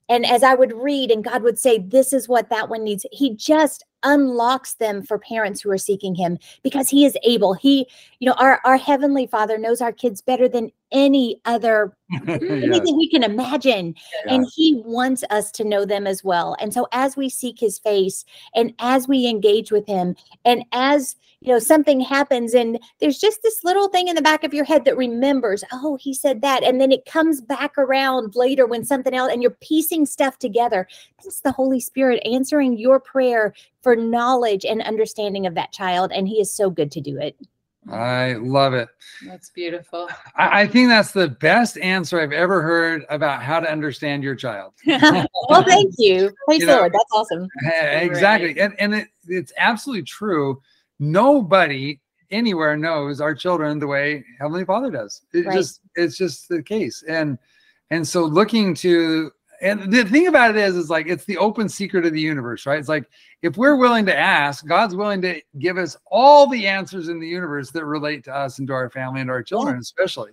and 0.07 0.25
as 0.25 0.41
I 0.41 0.55
would 0.55 0.73
read, 0.73 1.11
and 1.11 1.23
God 1.23 1.43
would 1.43 1.59
say, 1.59 1.79
This 1.79 2.13
is 2.13 2.29
what 2.29 2.49
that 2.49 2.69
one 2.69 2.83
needs, 2.83 3.05
he 3.11 3.35
just 3.35 3.83
unlocks 4.03 4.75
them 4.75 5.03
for 5.03 5.19
parents 5.19 5.61
who 5.61 5.71
are 5.71 5.77
seeking 5.77 6.15
him 6.15 6.37
because 6.63 6.89
he 6.89 7.05
is 7.05 7.17
able. 7.23 7.53
He, 7.53 7.87
you 8.19 8.27
know, 8.27 8.35
our, 8.37 8.61
our 8.63 8.77
heavenly 8.77 9.27
father 9.27 9.57
knows 9.57 9.81
our 9.81 9.91
kids 9.93 10.21
better 10.21 10.47
than 10.47 10.71
any 10.91 11.39
other 11.45 11.95
anything 12.27 12.97
we 12.97 13.09
can 13.09 13.23
imagine 13.23 13.93
yeah. 14.25 14.33
and 14.33 14.47
he 14.55 14.81
wants 14.85 15.23
us 15.29 15.51
to 15.51 15.63
know 15.63 15.85
them 15.85 16.07
as 16.07 16.23
well 16.23 16.55
and 16.59 16.73
so 16.73 16.87
as 16.91 17.15
we 17.15 17.29
seek 17.29 17.59
his 17.59 17.77
face 17.77 18.25
and 18.55 18.73
as 18.79 19.07
we 19.07 19.27
engage 19.27 19.71
with 19.71 19.85
him 19.85 20.15
and 20.45 20.65
as 20.71 21.15
you 21.41 21.53
know 21.53 21.59
something 21.59 21.99
happens 21.99 22.53
and 22.53 22.79
there's 22.99 23.19
just 23.19 23.41
this 23.43 23.63
little 23.63 23.87
thing 23.87 24.07
in 24.07 24.15
the 24.15 24.21
back 24.21 24.43
of 24.43 24.53
your 24.53 24.65
head 24.65 24.83
that 24.85 24.97
remembers 24.97 25.63
oh 25.71 25.97
he 25.97 26.13
said 26.13 26.41
that 26.41 26.63
and 26.63 26.81
then 26.81 26.91
it 26.91 27.05
comes 27.05 27.41
back 27.41 27.77
around 27.77 28.35
later 28.35 28.65
when 28.65 28.83
something 28.83 29.13
else 29.13 29.31
and 29.31 29.41
you're 29.41 29.51
piecing 29.61 30.05
stuff 30.05 30.39
together 30.39 30.87
that's 31.23 31.41
the 31.41 31.51
holy 31.51 31.79
spirit 31.79 32.21
answering 32.25 32.77
your 32.77 32.99
prayer 32.99 33.53
for 33.81 33.88
knowledge 33.95 34.65
and 34.65 34.81
understanding 34.81 35.45
of 35.45 35.55
that 35.55 35.71
child 35.71 36.11
and 36.11 36.27
he 36.27 36.39
is 36.39 36.51
so 36.51 36.69
good 36.69 36.91
to 36.91 37.01
do 37.01 37.17
it 37.17 37.35
I 37.87 38.33
love 38.33 38.73
it. 38.73 38.89
That's 39.25 39.49
beautiful. 39.49 40.09
I, 40.35 40.61
I, 40.61 40.67
think 40.67 40.89
that's 40.89 41.11
the 41.11 41.29
best 41.29 41.77
answer 41.77 42.19
I've 42.19 42.33
ever 42.33 42.61
heard 42.61 43.05
about 43.09 43.41
how 43.41 43.59
to 43.59 43.71
understand 43.71 44.23
your 44.23 44.35
child. 44.35 44.73
well, 44.85 45.63
thank 45.63 45.95
you. 45.97 46.31
Praise 46.45 46.59
you 46.61 46.67
the 46.67 46.75
Lord. 46.75 46.93
That's 46.93 47.11
awesome. 47.11 47.47
Eh, 47.65 47.99
exactly. 47.99 48.49
Right. 48.49 48.57
And, 48.57 48.79
and 48.79 48.95
it, 48.95 49.07
it's 49.27 49.53
absolutely 49.57 50.03
true. 50.03 50.61
Nobody 50.99 51.99
anywhere 52.31 52.77
knows 52.77 53.21
our 53.21 53.33
children 53.33 53.79
the 53.79 53.87
way 53.87 54.23
Heavenly 54.39 54.65
Father 54.65 54.91
does. 54.91 55.21
It 55.33 55.45
right. 55.45 55.55
just 55.55 55.81
it's 55.95 56.17
just 56.17 56.49
the 56.49 56.61
case. 56.61 57.03
And 57.07 57.37
and 57.89 58.07
so 58.07 58.23
looking 58.23 58.75
to 58.75 59.31
and 59.61 59.91
the 59.91 60.03
thing 60.05 60.27
about 60.27 60.51
it 60.51 60.57
is, 60.57 60.75
is 60.75 60.89
like 60.89 61.07
it's 61.07 61.25
the 61.25 61.37
open 61.37 61.67
secret 61.67 62.05
of 62.05 62.13
the 62.13 62.21
universe, 62.21 62.65
right? 62.65 62.79
It's 62.79 62.89
like 62.89 63.05
if 63.41 63.57
we're 63.57 63.75
willing 63.75 64.05
to 64.05 64.17
ask, 64.17 64.65
God's 64.65 64.95
willing 64.95 65.21
to 65.23 65.41
give 65.59 65.77
us 65.77 65.97
all 66.07 66.47
the 66.47 66.67
answers 66.67 67.09
in 67.09 67.19
the 67.19 67.27
universe 67.27 67.71
that 67.71 67.85
relate 67.85 68.23
to 68.25 68.35
us 68.35 68.59
and 68.59 68.67
to 68.67 68.73
our 68.73 68.89
family 68.89 69.21
and 69.21 69.27
to 69.27 69.33
our 69.33 69.43
children, 69.43 69.75
yeah. 69.75 69.81
especially. 69.81 70.31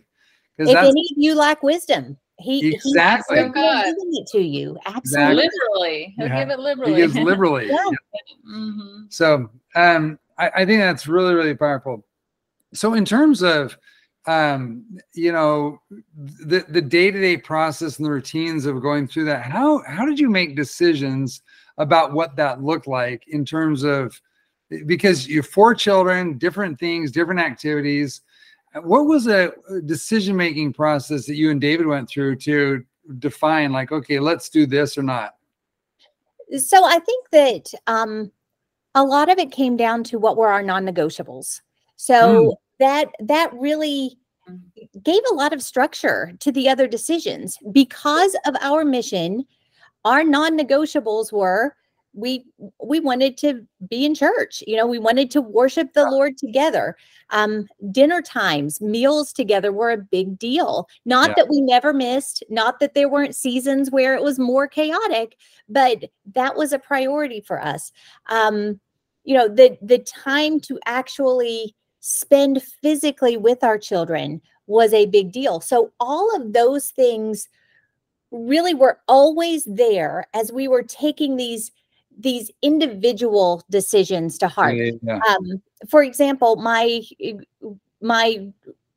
If 0.59 0.69
any 0.69 0.89
of 0.89 1.17
you 1.17 1.35
lack 1.35 1.63
wisdom, 1.63 2.17
he 2.39 2.75
exactly 2.75 3.43
he's 3.43 3.53
giving 3.53 4.13
it 4.13 4.27
to 4.29 4.41
you. 4.41 4.79
Absolutely, 4.87 4.97
exactly. 4.97 5.35
liberally. 5.37 6.15
He'll 6.17 6.29
yeah. 6.29 6.41
give 6.41 6.51
it 6.51 6.59
liberally. 6.61 6.93
He 6.93 6.99
gives 6.99 7.15
liberally. 7.17 7.67
yeah. 7.71 7.77
yeah. 7.85 8.51
Mm-hmm. 8.55 9.05
So, 9.09 9.51
um, 9.75 10.19
I, 10.39 10.51
I 10.55 10.67
think 10.67 10.81
that's 10.81 11.07
really, 11.07 11.35
really 11.35 11.55
powerful. 11.55 12.05
So, 12.75 12.95
in 12.95 13.05
terms 13.05 13.43
of 13.43 13.77
um, 14.27 14.85
you 15.15 15.33
know, 15.33 15.81
the 16.17 16.65
the 16.69 16.83
day 16.83 17.11
to 17.11 17.21
day 17.21 17.37
process 17.37 17.99
and 17.99 18.07
the 18.07 18.11
routines 18.11 18.67
of 18.67 18.83
going 18.83 19.07
through 19.07 19.25
that. 19.27 19.45
How 19.45 19.83
how 19.87 20.05
did 20.05 20.19
you 20.19 20.29
make 20.29 20.57
decisions 20.57 21.43
about 21.79 22.13
what 22.13 22.37
that 22.37 22.63
looked 22.63 22.87
like 22.87 23.25
in 23.29 23.45
terms 23.45 23.85
of 23.85 24.21
because 24.87 25.29
you 25.29 25.37
have 25.37 25.47
four 25.47 25.75
children, 25.75 26.39
different 26.39 26.79
things, 26.79 27.13
different 27.13 27.41
activities. 27.41 28.23
What 28.83 29.07
was 29.07 29.27
a 29.27 29.53
decision 29.87 30.37
making 30.37 30.73
process 30.73 31.25
that 31.27 31.37
you 31.37 31.51
and 31.51 31.61
David 31.61 31.87
went 31.87 32.09
through 32.09 32.37
to 32.37 32.85
define 33.19 33.73
like, 33.73 33.93
okay, 33.93 34.19
let's 34.19 34.49
do 34.49 34.67
this 34.67 34.99
or 34.99 35.03
not? 35.03 35.37
So 36.59 36.85
I 36.85 36.99
think 36.99 37.31
that 37.31 37.73
um, 37.87 38.33
a 38.95 39.05
lot 39.05 39.31
of 39.31 39.39
it 39.39 39.53
came 39.53 39.77
down 39.77 40.05
to 40.05 40.19
what 40.19 40.37
were 40.37 40.49
our 40.49 40.63
non-negotiables. 40.63 41.61
So 41.97 42.51
mm 42.51 42.57
that 42.79 43.09
that 43.21 43.53
really 43.55 44.19
mm-hmm. 44.49 44.99
gave 45.03 45.23
a 45.31 45.35
lot 45.35 45.53
of 45.53 45.63
structure 45.63 46.33
to 46.41 46.53
the 46.53 46.69
other 46.69 46.87
decisions 46.87 47.59
because 47.73 48.37
of 48.47 48.57
our 48.61 48.85
mission. 48.85 49.45
Our 50.05 50.23
non-negotiables 50.23 51.33
were 51.33 51.75
we 52.17 52.45
we 52.83 52.99
wanted 52.99 53.37
to 53.37 53.65
be 53.89 54.05
in 54.05 54.15
church 54.15 54.63
you 54.67 54.75
know 54.75 54.87
we 54.87 54.99
wanted 54.99 55.31
to 55.31 55.41
worship 55.41 55.93
the 55.93 56.11
lord 56.11 56.37
together. 56.39 56.97
Um 57.31 57.69
dinner 57.91 58.23
times 58.23 58.81
meals 58.81 59.33
together 59.33 59.71
were 59.71 59.91
a 59.91 59.99
big 59.99 60.39
deal. 60.39 60.89
Not 61.05 61.31
yeah. 61.31 61.35
that 61.37 61.49
we 61.51 61.61
never 61.61 61.93
missed 61.93 62.43
not 62.49 62.81
that 62.81 62.95
there 62.95 63.09
weren't 63.09 63.37
seasons 63.37 63.91
where 63.91 64.15
it 64.15 64.23
was 64.23 64.39
more 64.39 64.67
chaotic 64.67 65.37
but 65.69 66.05
that 66.35 66.57
was 66.57 66.73
a 66.73 66.79
priority 66.79 67.43
for 67.43 67.63
us. 67.63 67.93
Um 68.29 68.81
you 69.25 69.37
know 69.37 69.49
the 69.49 69.77
the 69.83 69.99
time 69.99 70.59
to 70.61 70.81
actually 70.87 71.75
spend 72.07 72.63
physically 72.63 73.37
with 73.37 73.65
our 73.65 73.77
children 73.77 74.41
was 74.69 74.93
a 74.93 75.07
big 75.07 75.33
deal. 75.33 75.61
So 75.61 75.91
all 75.99 76.35
of 76.37 76.53
those 76.53 76.91
things 76.91 77.49
really 78.31 78.75
were 78.75 79.01
always 79.09 79.65
there 79.65 80.27
as 80.33 80.53
we 80.53 80.69
were 80.69 80.85
taking 80.85 81.37
these 81.37 81.73
these 82.19 82.51
individual 82.63 83.63
decisions 83.71 84.39
to 84.39 84.49
heart. 84.49 84.77
Yeah. 85.03 85.19
Um, 85.29 85.61
for 85.91 86.05
example, 86.05 86.57
my 86.57 87.03
my 88.01 88.53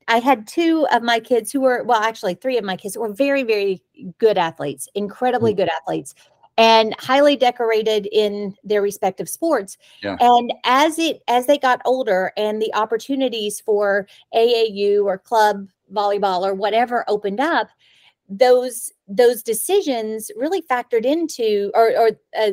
I 0.08 0.20
had 0.20 0.48
two 0.48 0.88
of 0.92 1.02
my 1.02 1.20
kids 1.20 1.52
who 1.52 1.62
were 1.62 1.84
well, 1.84 2.02
actually 2.02 2.36
three 2.36 2.60
of 2.60 2.64
my 2.64 2.78
kids 2.78 2.96
were 2.96 3.12
very 3.12 3.42
very 3.42 3.82
good 4.20 4.38
athletes, 4.38 4.88
incredibly 4.94 5.54
mm. 5.54 5.58
good 5.58 5.70
athletes 5.70 6.14
and 6.60 6.94
highly 7.00 7.38
decorated 7.38 8.06
in 8.12 8.54
their 8.66 8.82
respective 8.82 9.30
sports. 9.30 9.78
Yeah. 10.04 10.18
And 10.20 10.54
as 10.66 11.00
it 11.00 11.24
as 11.30 11.48
they 11.48 11.58
got 11.58 11.82
older 11.86 12.34
and 12.36 12.62
the 12.62 12.74
opportunities 12.76 13.62
for 13.62 14.08
AAU 14.36 15.06
or 15.06 15.18
club 15.18 15.68
volleyball 15.92 16.42
or 16.42 16.54
whatever 16.54 17.06
opened 17.08 17.40
up, 17.40 17.70
those 18.28 18.92
those 19.08 19.42
decisions 19.42 20.30
really 20.36 20.62
factored 20.62 21.06
into 21.06 21.72
or 21.74 21.98
or 21.98 22.10
uh, 22.38 22.52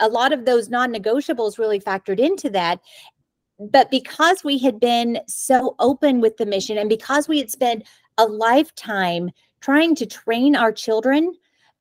a 0.00 0.08
lot 0.08 0.32
of 0.32 0.46
those 0.46 0.68
non-negotiables 0.68 1.58
really 1.58 1.80
factored 1.80 2.18
into 2.18 2.50
that 2.50 2.80
but 3.58 3.90
because 3.90 4.44
we 4.44 4.58
had 4.58 4.78
been 4.78 5.18
so 5.26 5.74
open 5.78 6.20
with 6.20 6.36
the 6.36 6.44
mission 6.44 6.76
and 6.76 6.90
because 6.90 7.28
we 7.28 7.38
had 7.38 7.50
spent 7.50 7.82
a 8.18 8.26
lifetime 8.26 9.30
trying 9.62 9.94
to 9.94 10.04
train 10.04 10.54
our 10.54 10.70
children 10.70 11.32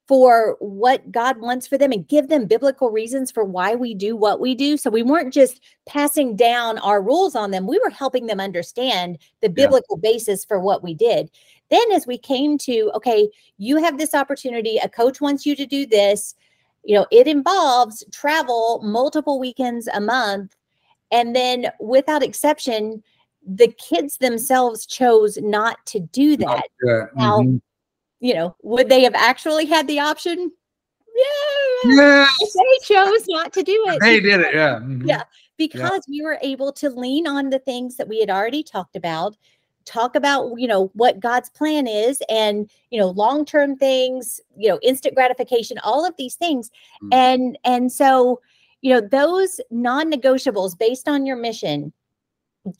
for 0.07 0.55
what 0.59 1.11
God 1.11 1.39
wants 1.39 1.65
for 1.65 1.77
them 1.77 1.91
and 1.91 2.07
give 2.07 2.29
them 2.29 2.45
biblical 2.45 2.91
reasons 2.91 3.31
for 3.31 3.43
why 3.43 3.73
we 3.73 3.95
do 3.95 4.15
what 4.15 4.39
we 4.39 4.53
do. 4.53 4.77
So 4.77 4.89
we 4.89 5.01
weren't 5.01 5.33
just 5.33 5.61
passing 5.87 6.35
down 6.35 6.77
our 6.79 7.01
rules 7.01 7.35
on 7.35 7.51
them, 7.51 7.67
we 7.67 7.79
were 7.83 7.89
helping 7.89 8.27
them 8.27 8.39
understand 8.39 9.17
the 9.41 9.49
biblical 9.49 9.99
yeah. 10.01 10.11
basis 10.11 10.45
for 10.45 10.59
what 10.59 10.83
we 10.83 10.93
did. 10.93 11.31
Then, 11.71 11.91
as 11.93 12.05
we 12.05 12.19
came 12.19 12.59
to, 12.59 12.91
okay, 12.93 13.27
you 13.57 13.77
have 13.77 13.97
this 13.97 14.13
opportunity, 14.13 14.77
a 14.77 14.87
coach 14.87 15.19
wants 15.19 15.45
you 15.47 15.55
to 15.55 15.65
do 15.65 15.87
this, 15.87 16.35
you 16.83 16.93
know, 16.93 17.07
it 17.11 17.27
involves 17.27 18.03
travel 18.11 18.81
multiple 18.83 19.39
weekends 19.39 19.87
a 19.87 19.99
month. 19.99 20.55
And 21.11 21.35
then, 21.35 21.71
without 21.79 22.21
exception, 22.21 23.01
the 23.47 23.67
kids 23.67 24.17
themselves 24.17 24.85
chose 24.85 25.39
not 25.41 25.83
to 25.87 25.99
do 25.99 26.37
that. 26.37 26.67
Yeah. 26.83 27.05
Now, 27.15 27.39
mm-hmm 27.39 27.57
you 28.25 28.33
know, 28.33 28.55
would 28.63 28.89
they 28.89 29.03
have 29.03 29.13
actually 29.13 29.67
had 29.67 29.87
the 29.87 29.99
option? 29.99 30.51
Yeah. 31.15 31.91
yeah. 31.93 32.27
They 32.39 32.79
chose 32.95 33.23
not 33.27 33.53
to 33.53 33.61
do 33.61 33.85
it. 33.89 33.99
They 34.01 34.19
did 34.19 34.41
it. 34.41 34.55
Yeah. 34.55 34.79
Mm-hmm. 34.79 35.07
Yeah. 35.07 35.23
Because 35.57 36.01
yeah. 36.07 36.09
we 36.09 36.21
were 36.23 36.39
able 36.41 36.73
to 36.73 36.89
lean 36.89 37.27
on 37.27 37.51
the 37.51 37.59
things 37.59 37.97
that 37.97 38.07
we 38.07 38.19
had 38.19 38.31
already 38.31 38.63
talked 38.63 38.95
about, 38.95 39.37
talk 39.85 40.15
about, 40.15 40.53
you 40.57 40.67
know, 40.67 40.89
what 40.95 41.19
God's 41.19 41.51
plan 41.51 41.85
is 41.85 42.19
and, 42.27 42.67
you 42.89 42.99
know, 42.99 43.09
long-term 43.09 43.75
things, 43.75 44.41
you 44.57 44.69
know, 44.69 44.79
instant 44.81 45.13
gratification, 45.13 45.77
all 45.83 46.03
of 46.03 46.15
these 46.17 46.33
things. 46.33 46.71
Mm-hmm. 47.03 47.13
And 47.13 47.59
and 47.63 47.91
so, 47.91 48.41
you 48.81 48.91
know, 48.91 49.01
those 49.01 49.61
non-negotiables 49.69 50.79
based 50.79 51.07
on 51.07 51.27
your 51.27 51.37
mission 51.37 51.93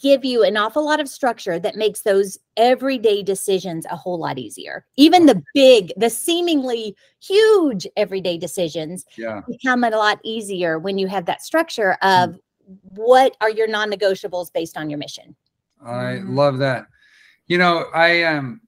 give 0.01 0.25
you 0.25 0.43
an 0.43 0.57
awful 0.57 0.83
lot 0.83 0.99
of 0.99 1.07
structure 1.07 1.59
that 1.59 1.75
makes 1.75 2.01
those 2.01 2.38
everyday 2.57 3.21
decisions 3.21 3.86
a 3.89 3.95
whole 3.95 4.19
lot 4.19 4.38
easier. 4.38 4.86
Even 4.97 5.25
the 5.25 5.41
big, 5.53 5.93
the 5.97 6.09
seemingly 6.09 6.95
huge 7.21 7.88
everyday 7.95 8.38
decisions 8.38 9.05
yeah. 9.17 9.41
become 9.47 9.83
a 9.83 9.89
lot 9.89 10.19
easier 10.23 10.79
when 10.79 10.97
you 10.97 11.07
have 11.07 11.25
that 11.25 11.41
structure 11.41 11.93
of 12.01 12.31
mm. 12.31 12.39
what 12.67 13.38
are 13.41 13.49
your 13.49 13.67
non-negotiables 13.67 14.51
based 14.51 14.77
on 14.77 14.89
your 14.89 14.99
mission. 14.99 15.36
I 15.83 16.19
mm. 16.19 16.36
love 16.36 16.57
that. 16.59 16.88
You 17.47 17.59
know, 17.59 17.86
I 17.93 18.23
um 18.23 18.61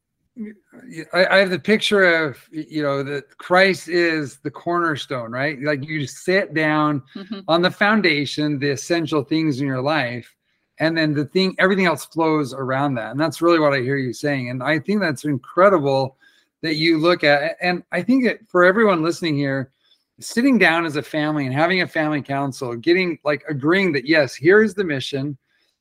I, 1.14 1.26
I 1.26 1.38
have 1.38 1.50
the 1.50 1.58
picture 1.58 2.26
of 2.26 2.38
you 2.52 2.84
know 2.84 3.02
that 3.02 3.38
Christ 3.38 3.88
is 3.88 4.38
the 4.38 4.52
cornerstone, 4.52 5.32
right? 5.32 5.60
Like 5.62 5.84
you 5.84 6.06
sit 6.06 6.54
down 6.54 7.02
mm-hmm. 7.16 7.40
on 7.48 7.64
the 7.64 7.72
foundation, 7.72 8.60
the 8.60 8.70
essential 8.70 9.24
things 9.24 9.60
in 9.60 9.66
your 9.68 9.82
life, 9.82 10.36
and 10.80 10.98
then 10.98 11.14
the 11.14 11.26
thing 11.26 11.56
everything 11.60 11.86
else 11.86 12.06
flows 12.06 12.54
around 12.54 12.94
that 12.96 13.12
and 13.12 13.20
that's 13.20 13.42
really 13.42 13.60
what 13.60 13.74
i 13.74 13.80
hear 13.80 13.98
you 13.98 14.14
saying 14.14 14.50
and 14.50 14.62
i 14.64 14.78
think 14.78 15.02
that's 15.02 15.26
incredible 15.26 16.18
that 16.62 16.76
you 16.76 16.98
look 16.98 17.24
at 17.24 17.56
and 17.62 17.84
i 17.92 18.02
think 18.02 18.24
that 18.24 18.40
for 18.48 18.64
everyone 18.64 19.04
listening 19.04 19.36
here 19.36 19.72
sitting 20.20 20.58
down 20.58 20.86
as 20.86 20.96
a 20.96 21.04
family 21.04 21.46
and 21.46 21.54
having 21.54 21.82
a 21.82 21.88
family 21.88 22.22
council, 22.22 22.76
getting 22.76 23.20
like 23.24 23.44
agreeing 23.50 23.92
that 23.94 24.06
yes, 24.06 24.34
here 24.34 24.64
is 24.64 24.74
the 24.74 24.84
mission, 24.84 25.38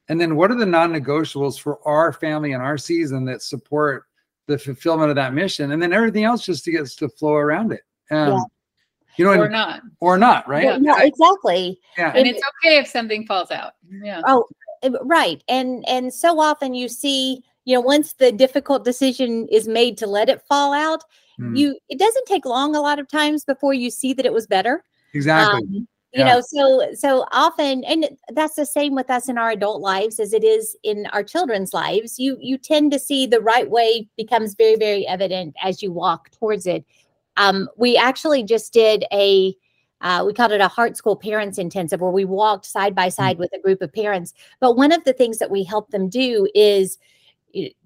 and 0.08 0.20
then 0.20 0.36
what 0.36 0.50
are 0.50 0.56
the 0.56 0.66
non-negotiables 0.66 1.58
for 1.58 1.86
our 1.86 2.12
family 2.12 2.52
and 2.52 2.62
our 2.62 2.78
season 2.78 3.24
that 3.24 3.42
support 3.42 4.04
the 4.46 4.58
fulfillment 4.58 5.10
of 5.10 5.16
that 5.16 5.34
mission, 5.34 5.72
and 5.72 5.82
then 5.82 5.92
everything 5.92 6.24
else 6.24 6.44
just 6.44 6.64
gets 6.64 6.94
to 6.96 7.08
flow 7.08 7.34
around 7.34 7.72
it. 7.72 7.82
Um, 8.10 8.28
yeah. 8.28 8.40
You 9.16 9.24
know, 9.24 9.40
or 9.40 9.48
not, 9.48 9.80
or 10.00 10.18
not, 10.18 10.46
right? 10.46 10.64
Yeah, 10.64 10.76
no, 10.76 10.94
exactly. 10.98 11.80
Yeah, 11.96 12.12
and 12.14 12.26
it's 12.26 12.42
okay 12.64 12.76
if 12.76 12.86
something 12.86 13.26
falls 13.26 13.50
out. 13.50 13.72
Yeah. 13.90 14.20
Oh, 14.26 14.44
right. 15.02 15.42
And 15.48 15.86
and 15.88 16.12
so 16.12 16.40
often 16.40 16.74
you 16.74 16.88
see, 16.88 17.42
you 17.64 17.74
know, 17.74 17.80
once 17.80 18.14
the 18.14 18.32
difficult 18.32 18.84
decision 18.84 19.48
is 19.48 19.68
made 19.68 19.96
to 19.98 20.06
let 20.06 20.28
it 20.28 20.42
fall 20.42 20.72
out, 20.72 21.04
mm. 21.40 21.56
you 21.56 21.78
it 21.88 21.98
doesn't 21.98 22.26
take 22.26 22.44
long 22.44 22.74
a 22.74 22.80
lot 22.80 22.98
of 22.98 23.08
times 23.08 23.44
before 23.44 23.74
you 23.74 23.90
see 23.90 24.12
that 24.12 24.26
it 24.26 24.32
was 24.32 24.46
better. 24.46 24.84
Exactly. 25.14 25.60
Um, 25.60 25.88
you 26.12 26.24
yeah. 26.24 26.34
know 26.34 26.40
so 26.40 26.94
so 26.94 27.26
often 27.32 27.84
and 27.84 28.08
that's 28.32 28.54
the 28.54 28.64
same 28.64 28.94
with 28.94 29.10
us 29.10 29.28
in 29.28 29.36
our 29.36 29.50
adult 29.50 29.82
lives 29.82 30.18
as 30.18 30.32
it 30.32 30.44
is 30.44 30.76
in 30.82 31.06
our 31.12 31.22
children's 31.22 31.74
lives 31.74 32.18
you 32.18 32.38
you 32.40 32.56
tend 32.56 32.92
to 32.92 32.98
see 32.98 33.26
the 33.26 33.40
right 33.40 33.70
way 33.70 34.08
becomes 34.16 34.54
very 34.54 34.76
very 34.76 35.06
evident 35.06 35.54
as 35.62 35.82
you 35.82 35.92
walk 35.92 36.30
towards 36.30 36.66
it 36.66 36.84
um, 37.36 37.68
we 37.76 37.96
actually 37.96 38.42
just 38.42 38.72
did 38.72 39.04
a 39.12 39.54
uh, 40.00 40.22
we 40.26 40.32
called 40.32 40.52
it 40.52 40.60
a 40.60 40.68
heart 40.68 40.96
school 40.96 41.16
parents 41.16 41.58
intensive 41.58 42.00
where 42.00 42.10
we 42.10 42.24
walked 42.24 42.66
side 42.66 42.94
by 42.94 43.08
mm. 43.08 43.12
side 43.12 43.38
with 43.38 43.52
a 43.52 43.60
group 43.60 43.82
of 43.82 43.92
parents 43.92 44.34
but 44.60 44.76
one 44.76 44.92
of 44.92 45.02
the 45.04 45.12
things 45.12 45.38
that 45.38 45.50
we 45.50 45.62
help 45.62 45.90
them 45.90 46.08
do 46.08 46.48
is 46.54 46.98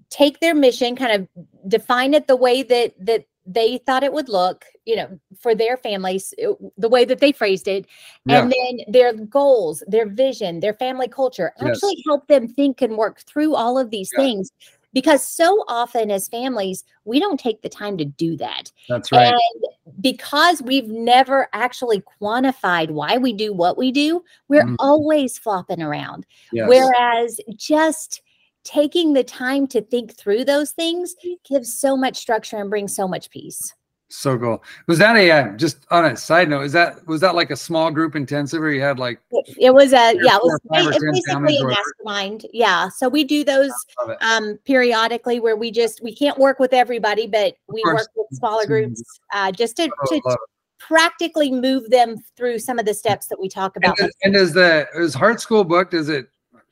take 0.09 0.39
their 0.39 0.55
mission 0.55 0.95
kind 0.95 1.21
of 1.21 1.69
define 1.69 2.13
it 2.13 2.27
the 2.27 2.35
way 2.35 2.63
that 2.63 2.93
that 3.03 3.25
they 3.45 3.79
thought 3.79 4.03
it 4.03 4.13
would 4.13 4.29
look, 4.29 4.65
you 4.85 4.95
know, 4.95 5.19
for 5.39 5.55
their 5.55 5.77
families, 5.77 6.33
uh, 6.45 6.53
the 6.77 6.89
way 6.89 7.05
that 7.05 7.19
they 7.19 7.31
phrased 7.31 7.67
it, 7.67 7.85
yeah. 8.25 8.41
and 8.41 8.51
then 8.51 8.85
their 8.87 9.13
goals, 9.13 9.83
their 9.87 10.07
vision, 10.07 10.59
their 10.59 10.75
family 10.75 11.07
culture, 11.07 11.51
yes. 11.59 11.69
actually 11.71 12.03
help 12.05 12.27
them 12.27 12.47
think 12.47 12.81
and 12.81 12.97
work 12.97 13.21
through 13.21 13.55
all 13.55 13.77
of 13.77 13.89
these 13.89 14.09
yeah. 14.15 14.23
things. 14.23 14.51
Because 14.93 15.25
so 15.25 15.63
often 15.67 16.11
as 16.11 16.27
families, 16.27 16.83
we 17.05 17.19
don't 17.19 17.39
take 17.39 17.61
the 17.61 17.69
time 17.69 17.97
to 17.97 18.05
do 18.05 18.35
that. 18.37 18.71
That's 18.89 19.11
right. 19.11 19.33
And 19.33 19.93
because 20.01 20.61
we've 20.61 20.89
never 20.89 21.47
actually 21.53 22.03
quantified 22.21 22.91
why 22.91 23.17
we 23.17 23.33
do 23.33 23.53
what 23.53 23.77
we 23.77 23.91
do, 23.91 24.23
we're 24.47 24.65
mm. 24.65 24.75
always 24.79 25.37
flopping 25.37 25.81
around. 25.81 26.25
Yes. 26.51 26.67
Whereas 26.67 27.39
just 27.55 28.21
taking 28.63 29.13
the 29.13 29.23
time 29.23 29.67
to 29.67 29.81
think 29.81 30.15
through 30.15 30.45
those 30.45 30.71
things 30.71 31.15
gives 31.47 31.73
so 31.73 31.97
much 31.97 32.17
structure 32.17 32.57
and 32.57 32.69
brings 32.69 32.95
so 32.95 33.07
much 33.07 33.29
peace. 33.29 33.73
So 34.13 34.37
cool. 34.37 34.61
Was 34.87 34.99
that 34.99 35.15
a 35.15 35.31
uh, 35.31 35.47
just 35.55 35.87
on 35.89 36.03
a 36.03 36.17
side 36.17 36.49
note? 36.49 36.63
Is 36.63 36.73
that 36.73 37.07
was 37.07 37.21
that 37.21 37.33
like 37.33 37.49
a 37.49 37.55
small 37.55 37.89
group 37.89 38.13
intensive, 38.17 38.61
or 38.61 38.69
you 38.69 38.81
had 38.81 38.99
like? 38.99 39.21
It, 39.31 39.55
it 39.57 39.73
was 39.73 39.93
a 39.93 40.13
yeah, 40.21 40.35
it 40.35 40.43
was 40.43 40.59
basically 40.69 41.21
a 41.29 41.65
mastermind. 41.65 42.45
Yeah, 42.51 42.89
so 42.89 43.07
we 43.07 43.23
do 43.23 43.45
those 43.45 43.71
um, 44.19 44.59
periodically 44.65 45.39
where 45.39 45.55
we 45.55 45.71
just 45.71 46.03
we 46.03 46.13
can't 46.13 46.37
work 46.37 46.59
with 46.59 46.73
everybody, 46.73 47.25
but 47.25 47.55
we 47.69 47.81
work 47.85 48.09
with 48.17 48.27
smaller 48.33 48.65
groups 48.65 49.01
uh, 49.33 49.49
just 49.49 49.77
to, 49.77 49.87
to 49.87 50.37
practically 50.77 51.49
move 51.49 51.89
them 51.89 52.17
through 52.35 52.59
some 52.59 52.79
of 52.79 52.85
the 52.85 52.93
steps 52.93 53.27
that 53.27 53.39
we 53.39 53.47
talk 53.47 53.77
about. 53.77 53.97
And, 53.97 54.11
and 54.23 54.35
is 54.35 54.51
the 54.51 54.87
is 54.93 55.13
Heart 55.13 55.39
School 55.39 55.63
book? 55.63 55.91
Does 55.91 56.09
it 56.09 56.27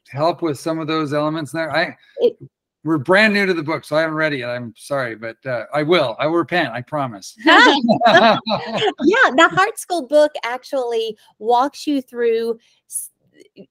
help 0.09 0.41
with 0.41 0.59
some 0.59 0.77
of 0.77 0.87
those 0.87 1.13
elements 1.13 1.53
there? 1.53 1.71
I 1.71 1.95
it, 2.17 2.37
we're 2.84 2.97
brand 2.97 3.34
new 3.34 3.45
to 3.45 3.53
the 3.53 3.63
book, 3.63 3.84
so 3.84 3.95
I 3.95 4.01
haven't 4.01 4.15
read 4.15 4.34
it 4.34 4.38
yet. 4.38 4.49
I'm 4.49 4.73
sorry, 4.77 5.15
but 5.15 5.38
uh, 5.45 5.65
I 5.73 5.84
will. 5.84 6.15
I 6.19 6.27
will 6.27 6.38
repent. 6.38 6.71
I 6.71 6.82
promise. 6.82 7.36
yeah, 7.45 7.57
the 8.45 9.49
Heart 9.51 9.77
School 9.77 10.07
book 10.07 10.32
actually 10.43 11.17
walks 11.39 11.86
you 11.86 12.01
through 12.01 12.57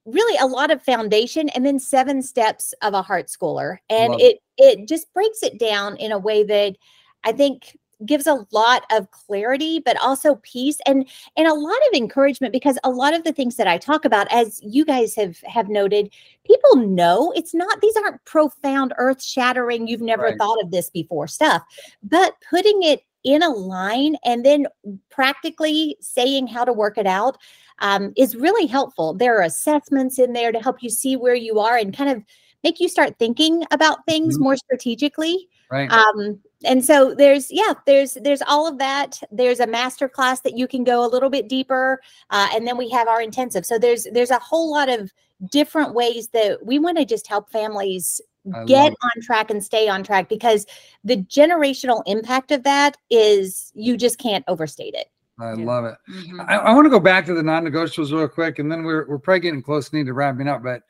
really 0.07 0.39
a 0.39 0.47
lot 0.47 0.71
of 0.71 0.83
foundation 0.83 1.49
and 1.51 1.65
then 1.65 1.79
seven 1.79 2.23
steps 2.23 2.75
of 2.83 2.95
a 2.95 3.03
heart 3.03 3.29
schooler, 3.29 3.79
and 3.89 4.13
Love 4.13 4.21
it 4.21 4.39
it 4.59 4.89
just 4.89 5.13
breaks 5.15 5.43
it 5.43 5.59
down 5.59 5.97
in 5.97 6.13
a 6.13 6.19
way 6.19 6.43
that 6.45 6.77
I 7.25 7.33
think 7.33 7.79
gives 8.07 8.27
a 8.27 8.47
lot 8.53 8.85
of 8.93 9.11
clarity 9.11 9.81
but 9.81 9.97
also 10.01 10.37
peace 10.37 10.79
and 10.87 11.09
and 11.37 11.47
a 11.47 11.55
lot 11.55 11.79
of 11.89 11.95
encouragement 11.95 12.53
because 12.53 12.79
a 12.85 12.91
lot 12.91 13.15
of 13.15 13.25
the 13.25 13.33
things 13.33 13.57
that 13.57 13.67
I 13.67 13.79
talk 13.79 14.05
about 14.05 14.31
as 14.33 14.61
you 14.63 14.85
guys 14.85 15.15
have 15.17 15.39
have 15.47 15.69
noted 15.69 16.13
people 16.45 16.77
know 16.77 17.33
it's 17.35 17.55
not 17.55 17.81
these 17.81 17.97
aren't 17.97 18.25
profound 18.25 18.95
earth 18.99 19.23
shattering 19.23 19.87
you've 19.87 20.01
never 20.01 20.25
right. 20.25 20.39
thought 20.39 20.63
of 20.63 20.71
this 20.71 20.91
before 20.91 21.27
stuff 21.27 21.63
but 22.03 22.35
putting 22.49 22.83
it 22.83 23.03
in 23.25 23.43
a 23.43 23.51
line 23.51 24.17
and 24.25 24.45
then 24.45 24.67
practically 25.11 25.97
saying 26.01 26.47
how 26.47 26.65
to 26.65 26.73
work 26.73 26.99
it 26.99 27.07
out 27.07 27.37
um, 27.81 28.13
is 28.17 28.37
really 28.37 28.67
helpful 28.67 29.13
there 29.13 29.39
are 29.39 29.43
assessments 29.43 30.19
in 30.19 30.33
there 30.33 30.53
to 30.53 30.61
help 30.61 30.83
you 30.83 30.91
see 30.91 31.17
where 31.17 31.35
you 31.35 31.59
are 31.59 31.77
and 31.77 31.97
kind 31.97 32.11
of 32.11 32.23
make 32.63 32.81
you 32.81 32.89
start 32.89 33.19
thinking 33.19 33.65
about 33.71 34.05
things 34.07 34.35
mm-hmm. 34.35 34.45
more 34.45 34.57
strategically 34.57 35.49
right 35.71 35.91
um 35.91 36.39
and 36.65 36.85
so 36.85 37.15
there's 37.15 37.51
yeah 37.51 37.75
there's 37.87 38.15
there's 38.23 38.43
all 38.43 38.67
of 38.67 38.79
that 38.79 39.21
there's 39.31 39.61
a 39.61 39.67
master 39.67 40.09
class 40.09 40.41
that 40.41 40.57
you 40.57 40.67
can 40.67 40.85
go 40.85 41.05
a 41.05 41.09
little 41.09 41.31
bit 41.31 41.49
deeper 41.49 42.01
uh, 42.31 42.49
and 42.53 42.67
then 42.67 42.77
we 42.77 42.89
have 42.89 43.09
our 43.09 43.21
intensive 43.21 43.65
so 43.65 43.79
there's 43.79 44.07
there's 44.13 44.31
a 44.31 44.39
whole 44.39 44.71
lot 44.71 44.89
of 44.89 45.13
different 45.51 45.95
ways 45.95 46.29
that 46.29 46.65
we 46.65 46.79
want 46.79 46.99
to 46.99 47.05
just 47.05 47.27
help 47.27 47.51
families 47.51 48.21
I 48.55 48.65
get 48.65 48.93
on 49.03 49.23
track 49.23 49.51
and 49.51 49.63
stay 49.63 49.89
on 49.89 50.03
track 50.03 50.29
because 50.29 50.65
the 51.05 51.19
generational 51.19 52.03
impact 52.07 52.51
of 52.51 52.63
that 52.65 52.97
is 53.11 53.73
you 53.75 53.97
just 53.97 54.19
can't 54.19 54.45
overstate 54.49 54.95
it 54.95 55.09
I 55.41 55.55
yeah. 55.55 55.65
love 55.65 55.85
it. 55.85 55.95
Mm-hmm. 56.11 56.41
I, 56.41 56.57
I 56.57 56.75
want 56.75 56.87
to 56.87 56.91
go 56.91 56.99
back 56.99 57.25
to 57.27 57.35
the 57.35 57.43
non-negotiables 57.43 58.13
real 58.13 58.27
quick, 58.29 58.59
and 58.59 58.71
then 58.71 58.83
we're 58.83 59.07
we're 59.07 59.19
probably 59.19 59.41
getting 59.41 59.63
close 59.63 59.89
to 59.89 59.97
need 59.97 60.07
to 60.07 60.13
wrapping 60.13 60.49
up. 60.49 60.63
But 60.63 60.83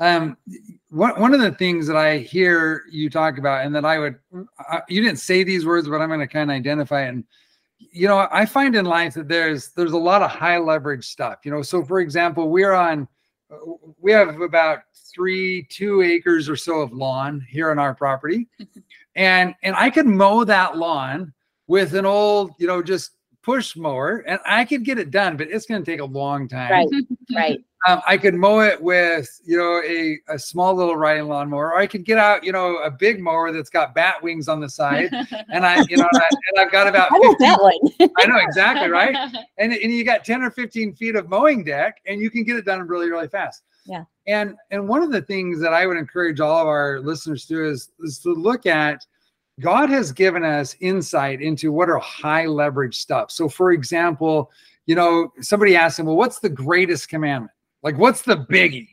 um, 0.00 0.36
one, 0.90 1.18
one 1.20 1.34
of 1.34 1.40
the 1.40 1.52
things 1.52 1.86
that 1.86 1.96
I 1.96 2.18
hear 2.18 2.84
you 2.90 3.08
talk 3.08 3.38
about, 3.38 3.64
and 3.64 3.74
that 3.74 3.84
I 3.84 3.98
would, 3.98 4.18
I, 4.58 4.82
you 4.88 5.02
didn't 5.02 5.18
say 5.18 5.42
these 5.42 5.64
words, 5.64 5.88
but 5.88 6.00
I'm 6.00 6.08
going 6.08 6.20
to 6.20 6.26
kind 6.26 6.50
of 6.50 6.54
identify 6.54 7.06
it. 7.06 7.08
And, 7.08 7.24
you 7.78 8.06
know, 8.06 8.28
I 8.30 8.46
find 8.46 8.76
in 8.76 8.84
life 8.84 9.14
that 9.14 9.28
there's, 9.28 9.70
there's 9.70 9.92
a 9.92 9.98
lot 9.98 10.22
of 10.22 10.30
high 10.30 10.58
leverage 10.58 11.06
stuff, 11.06 11.38
you 11.44 11.50
know, 11.50 11.62
so 11.62 11.84
for 11.84 12.00
example, 12.00 12.50
we're 12.50 12.72
on, 12.72 13.08
we 14.00 14.12
have 14.12 14.40
about 14.40 14.80
three, 15.14 15.66
two 15.70 16.02
acres 16.02 16.48
or 16.48 16.56
so 16.56 16.80
of 16.80 16.92
lawn 16.92 17.44
here 17.48 17.70
on 17.70 17.78
our 17.78 17.94
property. 17.94 18.48
and, 19.14 19.54
and 19.62 19.74
I 19.76 19.88
could 19.88 20.06
mow 20.06 20.44
that 20.44 20.76
lawn 20.76 21.32
with 21.66 21.94
an 21.94 22.06
old, 22.06 22.52
you 22.58 22.66
know, 22.66 22.82
just 22.82 23.15
push 23.46 23.76
mower 23.76 24.24
and 24.26 24.40
I 24.44 24.64
could 24.64 24.84
get 24.84 24.98
it 24.98 25.12
done, 25.12 25.36
but 25.36 25.46
it's 25.48 25.66
going 25.66 25.82
to 25.82 25.88
take 25.88 26.00
a 26.00 26.04
long 26.04 26.48
time. 26.48 26.70
Right. 26.70 26.88
Right. 27.34 27.64
Um, 27.86 28.02
I 28.04 28.16
could 28.16 28.34
mow 28.34 28.62
it 28.62 28.82
with, 28.82 29.28
you 29.44 29.56
know, 29.56 29.80
a, 29.86 30.18
a 30.34 30.38
small 30.40 30.74
little 30.74 30.96
riding 30.96 31.28
lawnmower, 31.28 31.68
or 31.72 31.78
I 31.78 31.86
could 31.86 32.04
get 32.04 32.18
out, 32.18 32.42
you 32.42 32.50
know, 32.50 32.78
a 32.78 32.90
big 32.90 33.20
mower 33.20 33.52
that's 33.52 33.70
got 33.70 33.94
bat 33.94 34.20
wings 34.20 34.48
on 34.48 34.58
the 34.58 34.68
side. 34.68 35.08
And 35.52 35.64
I, 35.64 35.84
you 35.88 35.96
know, 35.96 36.08
and, 36.10 36.22
I, 36.22 36.28
and 36.30 36.66
I've 36.66 36.72
got 36.72 36.88
about, 36.88 37.10
15, 37.12 37.36
that 37.38 37.62
one. 37.62 37.76
I 38.18 38.26
know 38.26 38.38
exactly. 38.38 38.88
Right. 38.88 39.14
And, 39.58 39.72
and 39.72 39.92
you 39.92 40.04
got 40.04 40.24
10 40.24 40.42
or 40.42 40.50
15 40.50 40.96
feet 40.96 41.14
of 41.14 41.28
mowing 41.28 41.62
deck 41.62 41.98
and 42.06 42.20
you 42.20 42.28
can 42.28 42.42
get 42.42 42.56
it 42.56 42.64
done 42.64 42.84
really, 42.88 43.08
really 43.08 43.28
fast. 43.28 43.62
Yeah. 43.84 44.02
And, 44.26 44.56
and 44.72 44.88
one 44.88 45.02
of 45.02 45.12
the 45.12 45.22
things 45.22 45.60
that 45.60 45.72
I 45.72 45.86
would 45.86 45.98
encourage 45.98 46.40
all 46.40 46.60
of 46.62 46.66
our 46.66 46.98
listeners 46.98 47.46
to 47.46 47.54
do 47.54 47.64
is, 47.66 47.92
is 48.00 48.18
to 48.20 48.32
look 48.32 48.66
at, 48.66 49.06
God 49.60 49.88
has 49.88 50.12
given 50.12 50.44
us 50.44 50.76
insight 50.80 51.40
into 51.40 51.72
what 51.72 51.88
are 51.88 51.98
high 51.98 52.46
leverage 52.46 52.96
stuff. 52.96 53.30
So, 53.30 53.48
for 53.48 53.72
example, 53.72 54.50
you 54.86 54.94
know, 54.94 55.32
somebody 55.40 55.76
asked 55.76 55.98
him, 55.98 56.06
Well, 56.06 56.16
what's 56.16 56.38
the 56.38 56.48
greatest 56.48 57.08
commandment? 57.08 57.52
Like, 57.82 57.98
what's 57.98 58.22
the 58.22 58.36
biggie? 58.50 58.88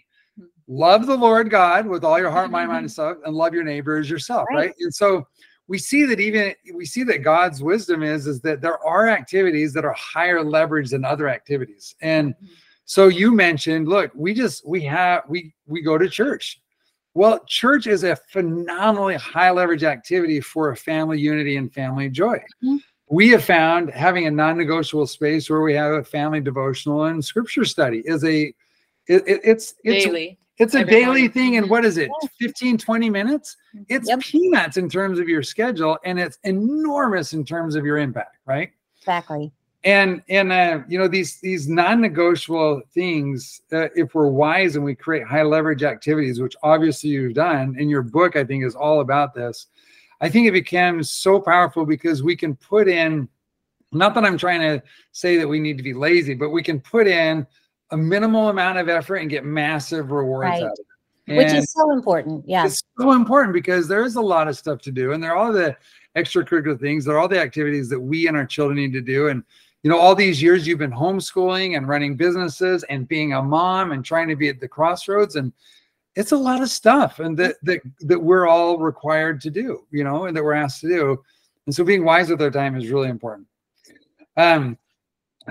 Love 0.67 1.05
the 1.05 1.17
Lord 1.17 1.49
God 1.49 1.85
with 1.85 2.03
all 2.03 2.17
your 2.17 2.31
heart, 2.31 2.49
mind, 2.49 2.69
mind, 2.69 2.83
and 2.85 2.91
stuff, 2.91 3.17
and 3.25 3.35
love 3.35 3.53
your 3.53 3.63
neighbor 3.63 3.97
as 3.97 4.09
yourself, 4.09 4.47
right. 4.49 4.67
right? 4.67 4.75
And 4.79 4.93
so 4.93 5.27
we 5.67 5.77
see 5.77 6.05
that 6.05 6.19
even 6.19 6.53
we 6.73 6.85
see 6.85 7.03
that 7.03 7.19
God's 7.19 7.61
wisdom 7.61 8.03
is 8.03 8.27
is 8.27 8.41
that 8.41 8.61
there 8.61 8.79
are 8.85 9.07
activities 9.09 9.73
that 9.73 9.85
are 9.85 9.93
higher 9.93 10.43
leverage 10.43 10.91
than 10.91 11.05
other 11.05 11.27
activities. 11.27 11.95
And 12.01 12.33
mm-hmm. 12.33 12.45
so 12.85 13.07
you 13.07 13.33
mentioned, 13.33 13.87
look, 13.87 14.11
we 14.15 14.33
just 14.33 14.67
we 14.67 14.81
have 14.83 15.23
we 15.27 15.53
we 15.67 15.81
go 15.81 15.97
to 15.97 16.09
church. 16.09 16.61
Well, 17.13 17.43
church 17.45 17.87
is 17.87 18.03
a 18.03 18.15
phenomenally 18.15 19.15
high 19.15 19.51
leverage 19.51 19.83
activity 19.83 20.41
for 20.41 20.71
a 20.71 20.75
family 20.75 21.19
unity 21.19 21.57
and 21.57 21.71
family 21.73 22.09
joy. 22.09 22.37
Mm-hmm 22.63 22.77
we 23.13 23.29
have 23.29 23.43
found 23.43 23.91
having 23.91 24.25
a 24.25 24.31
non-negotiable 24.31 25.05
space 25.05 25.47
where 25.49 25.61
we 25.61 25.73
have 25.73 25.91
a 25.91 26.03
family 26.03 26.39
devotional 26.39 27.05
and 27.05 27.23
scripture 27.23 27.63
study 27.63 28.01
is 28.05 28.23
a 28.23 28.45
it, 29.07 29.27
it, 29.27 29.41
it's 29.43 29.75
it's 29.83 30.05
daily. 30.05 30.39
It's 30.57 30.75
a 30.75 30.85
daily 30.85 31.05
morning. 31.05 31.31
thing. 31.31 31.57
And 31.57 31.69
what 31.69 31.83
is 31.83 31.97
it? 31.97 32.09
15, 32.39 32.77
20 32.77 33.09
minutes? 33.09 33.57
It's 33.89 34.07
yep. 34.07 34.19
peanuts 34.19 34.77
in 34.77 34.87
terms 34.87 35.17
of 35.19 35.27
your 35.27 35.41
schedule, 35.41 35.97
and 36.05 36.19
it's 36.19 36.37
enormous 36.43 37.33
in 37.33 37.43
terms 37.43 37.75
of 37.75 37.83
your 37.85 37.97
impact, 37.97 38.37
right? 38.45 38.71
Exactly. 38.99 39.51
And 39.85 40.21
and 40.29 40.51
uh, 40.51 40.79
you 40.87 40.97
know 40.97 41.09
these 41.09 41.41
these 41.41 41.67
non-negotiable 41.67 42.83
things. 42.93 43.61
Uh, 43.71 43.89
if 43.95 44.15
we're 44.15 44.27
wise 44.27 44.77
and 44.77 44.85
we 44.85 44.95
create 44.95 45.27
high 45.27 45.43
leverage 45.43 45.83
activities, 45.83 46.39
which 46.39 46.55
obviously 46.63 47.09
you've 47.09 47.33
done, 47.33 47.75
and 47.77 47.89
your 47.89 48.01
book 48.01 48.35
I 48.35 48.45
think 48.45 48.63
is 48.63 48.75
all 48.75 49.01
about 49.01 49.33
this. 49.33 49.67
I 50.21 50.29
think 50.29 50.47
it 50.47 50.51
becomes 50.51 51.11
so 51.11 51.41
powerful 51.41 51.85
because 51.85 52.23
we 52.23 52.37
can 52.37 52.55
put 52.55 52.87
in 52.87 53.27
not 53.93 54.13
that 54.15 54.25
I'm 54.25 54.37
trying 54.37 54.61
to 54.61 54.81
say 55.11 55.37
that 55.37 55.47
we 55.47 55.59
need 55.59 55.77
to 55.77 55.83
be 55.83 55.93
lazy, 55.93 56.33
but 56.33 56.49
we 56.49 56.63
can 56.63 56.79
put 56.79 57.07
in 57.07 57.45
a 57.91 57.97
minimal 57.97 58.49
amount 58.49 58.79
of 58.79 58.89
effort 58.89 59.17
and 59.17 59.29
get 59.29 59.45
massive 59.45 60.11
rewards 60.11 60.49
right. 60.49 60.63
out 60.63 60.71
of 60.71 60.79
it. 60.79 60.85
And 61.27 61.37
Which 61.37 61.53
is 61.53 61.71
so 61.71 61.91
important. 61.91 62.43
Yeah. 62.47 62.65
It's 62.65 62.83
so 62.99 63.13
important 63.13 63.53
because 63.53 63.87
there 63.87 64.03
is 64.03 64.15
a 64.15 64.21
lot 64.21 64.47
of 64.47 64.57
stuff 64.57 64.81
to 64.81 64.91
do 64.91 65.13
and 65.13 65.23
there 65.23 65.31
are 65.31 65.37
all 65.37 65.53
the 65.53 65.77
extracurricular 66.17 66.79
things, 66.79 67.05
there 67.05 67.15
are 67.15 67.19
all 67.19 67.27
the 67.27 67.39
activities 67.39 67.87
that 67.89 67.99
we 67.99 68.27
and 68.27 68.35
our 68.35 68.45
children 68.45 68.77
need 68.77 68.93
to 68.93 69.01
do. 69.01 69.29
And 69.29 69.43
you 69.83 69.89
know, 69.89 69.99
all 69.99 70.15
these 70.15 70.41
years 70.41 70.65
you've 70.65 70.79
been 70.79 70.91
homeschooling 70.91 71.75
and 71.75 71.87
running 71.87 72.15
businesses 72.15 72.83
and 72.83 73.07
being 73.07 73.33
a 73.33 73.43
mom 73.43 73.91
and 73.91 74.03
trying 74.03 74.29
to 74.29 74.35
be 74.35 74.47
at 74.47 74.59
the 74.61 74.67
crossroads 74.67 75.35
and 75.35 75.51
it's 76.15 76.31
a 76.31 76.37
lot 76.37 76.61
of 76.61 76.69
stuff 76.69 77.19
and 77.19 77.37
that 77.37 77.55
that 77.63 77.81
that 78.01 78.21
we're 78.21 78.47
all 78.47 78.77
required 78.77 79.41
to 79.41 79.49
do, 79.49 79.85
you 79.91 80.03
know, 80.03 80.25
and 80.25 80.37
that 80.37 80.43
we're 80.43 80.53
asked 80.53 80.81
to 80.81 80.87
do. 80.87 81.23
And 81.65 81.75
so 81.75 81.83
being 81.83 82.05
wise 82.05 82.29
with 82.29 82.41
our 82.41 82.51
time 82.51 82.75
is 82.75 82.89
really 82.89 83.09
important. 83.09 83.47
Um 84.37 84.77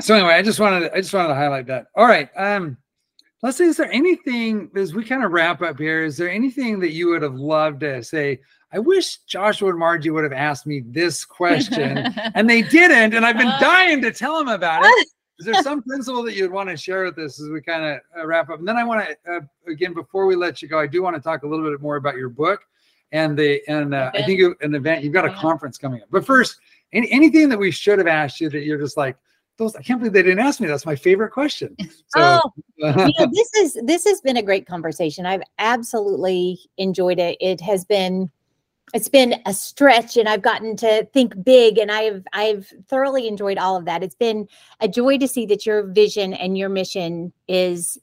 so 0.00 0.14
anyway, 0.14 0.34
I 0.34 0.42
just 0.42 0.60
wanted 0.60 0.90
I 0.92 0.96
just 0.96 1.12
wanted 1.12 1.28
to 1.28 1.34
highlight 1.34 1.66
that. 1.66 1.88
All 1.94 2.06
right. 2.06 2.30
Um 2.36 2.78
let's 3.42 3.58
see, 3.58 3.64
is 3.64 3.76
there 3.76 3.92
anything 3.92 4.70
as 4.76 4.94
we 4.94 5.04
kind 5.04 5.24
of 5.24 5.32
wrap 5.32 5.60
up 5.60 5.78
here? 5.78 6.04
Is 6.04 6.16
there 6.16 6.30
anything 6.30 6.80
that 6.80 6.92
you 6.92 7.08
would 7.10 7.22
have 7.22 7.34
loved 7.34 7.80
to 7.80 8.02
say? 8.02 8.40
I 8.72 8.78
wish 8.78 9.18
Joshua 9.26 9.70
and 9.70 9.78
Margie 9.78 10.10
would 10.10 10.24
have 10.24 10.32
asked 10.32 10.66
me 10.66 10.82
this 10.86 11.24
question 11.24 11.98
and 12.34 12.48
they 12.48 12.62
didn't, 12.62 13.14
and 13.14 13.24
I've 13.24 13.36
been 13.36 13.52
dying 13.60 14.00
to 14.02 14.12
tell 14.12 14.38
them 14.38 14.48
about 14.48 14.82
it. 14.84 15.08
Is 15.38 15.46
there 15.46 15.62
some 15.62 15.82
principle 15.82 16.22
that 16.22 16.34
you'd 16.34 16.52
want 16.52 16.68
to 16.68 16.76
share 16.76 17.04
with 17.04 17.18
us 17.18 17.40
as 17.40 17.48
we 17.48 17.60
kind 17.60 17.84
of 17.84 18.00
uh, 18.16 18.26
wrap 18.26 18.48
up? 18.48 18.60
And 18.60 18.68
then 18.68 18.76
I 18.76 18.84
want 18.84 19.08
to, 19.08 19.32
uh, 19.32 19.40
again, 19.66 19.92
before 19.92 20.26
we 20.26 20.36
let 20.36 20.62
you 20.62 20.68
go, 20.68 20.78
I 20.78 20.86
do 20.86 21.02
want 21.02 21.16
to 21.16 21.22
talk 21.22 21.42
a 21.42 21.48
little 21.48 21.68
bit 21.68 21.80
more 21.80 21.96
about 21.96 22.16
your 22.16 22.28
book 22.28 22.62
and 23.10 23.36
the 23.36 23.60
and 23.66 23.94
uh, 23.94 24.10
I 24.14 24.22
think 24.22 24.38
you, 24.38 24.54
an 24.60 24.74
event. 24.74 25.02
You've 25.02 25.12
got 25.12 25.24
a 25.24 25.34
conference 25.34 25.78
coming 25.78 26.00
up. 26.00 26.08
But 26.10 26.24
first, 26.24 26.60
any, 26.92 27.10
anything 27.10 27.48
that 27.48 27.58
we 27.58 27.70
should 27.70 27.98
have 27.98 28.06
asked 28.06 28.40
you 28.40 28.50
that 28.50 28.62
you're 28.64 28.78
just 28.78 28.96
like, 28.96 29.16
those 29.58 29.74
I 29.74 29.82
can't 29.82 29.98
believe 29.98 30.12
they 30.12 30.22
didn't 30.22 30.38
ask 30.38 30.60
me. 30.60 30.68
That's 30.68 30.86
my 30.86 30.96
favorite 30.96 31.30
question. 31.30 31.76
So, 31.80 31.90
oh, 32.16 32.52
you 32.76 33.12
know, 33.18 33.30
this 33.32 33.52
is 33.54 33.78
this 33.84 34.04
has 34.04 34.20
been 34.20 34.36
a 34.36 34.42
great 34.42 34.66
conversation. 34.66 35.26
I've 35.26 35.42
absolutely 35.58 36.58
enjoyed 36.78 37.18
it. 37.18 37.36
It 37.40 37.60
has 37.60 37.84
been 37.84 38.30
it's 38.92 39.08
been 39.08 39.40
a 39.46 39.54
stretch 39.54 40.16
and 40.16 40.28
I've 40.28 40.42
gotten 40.42 40.76
to 40.76 41.06
think 41.12 41.42
big 41.42 41.78
and 41.78 41.90
I've 41.90 42.24
I've 42.32 42.72
thoroughly 42.88 43.26
enjoyed 43.26 43.58
all 43.58 43.76
of 43.76 43.86
that. 43.86 44.02
It's 44.02 44.14
been 44.14 44.48
a 44.80 44.88
joy 44.88 45.18
to 45.18 45.26
see 45.26 45.46
that 45.46 45.64
your 45.64 45.86
vision 45.86 46.34
and 46.34 46.58
your 46.58 46.68
mission 46.68 47.32
is 47.48 47.98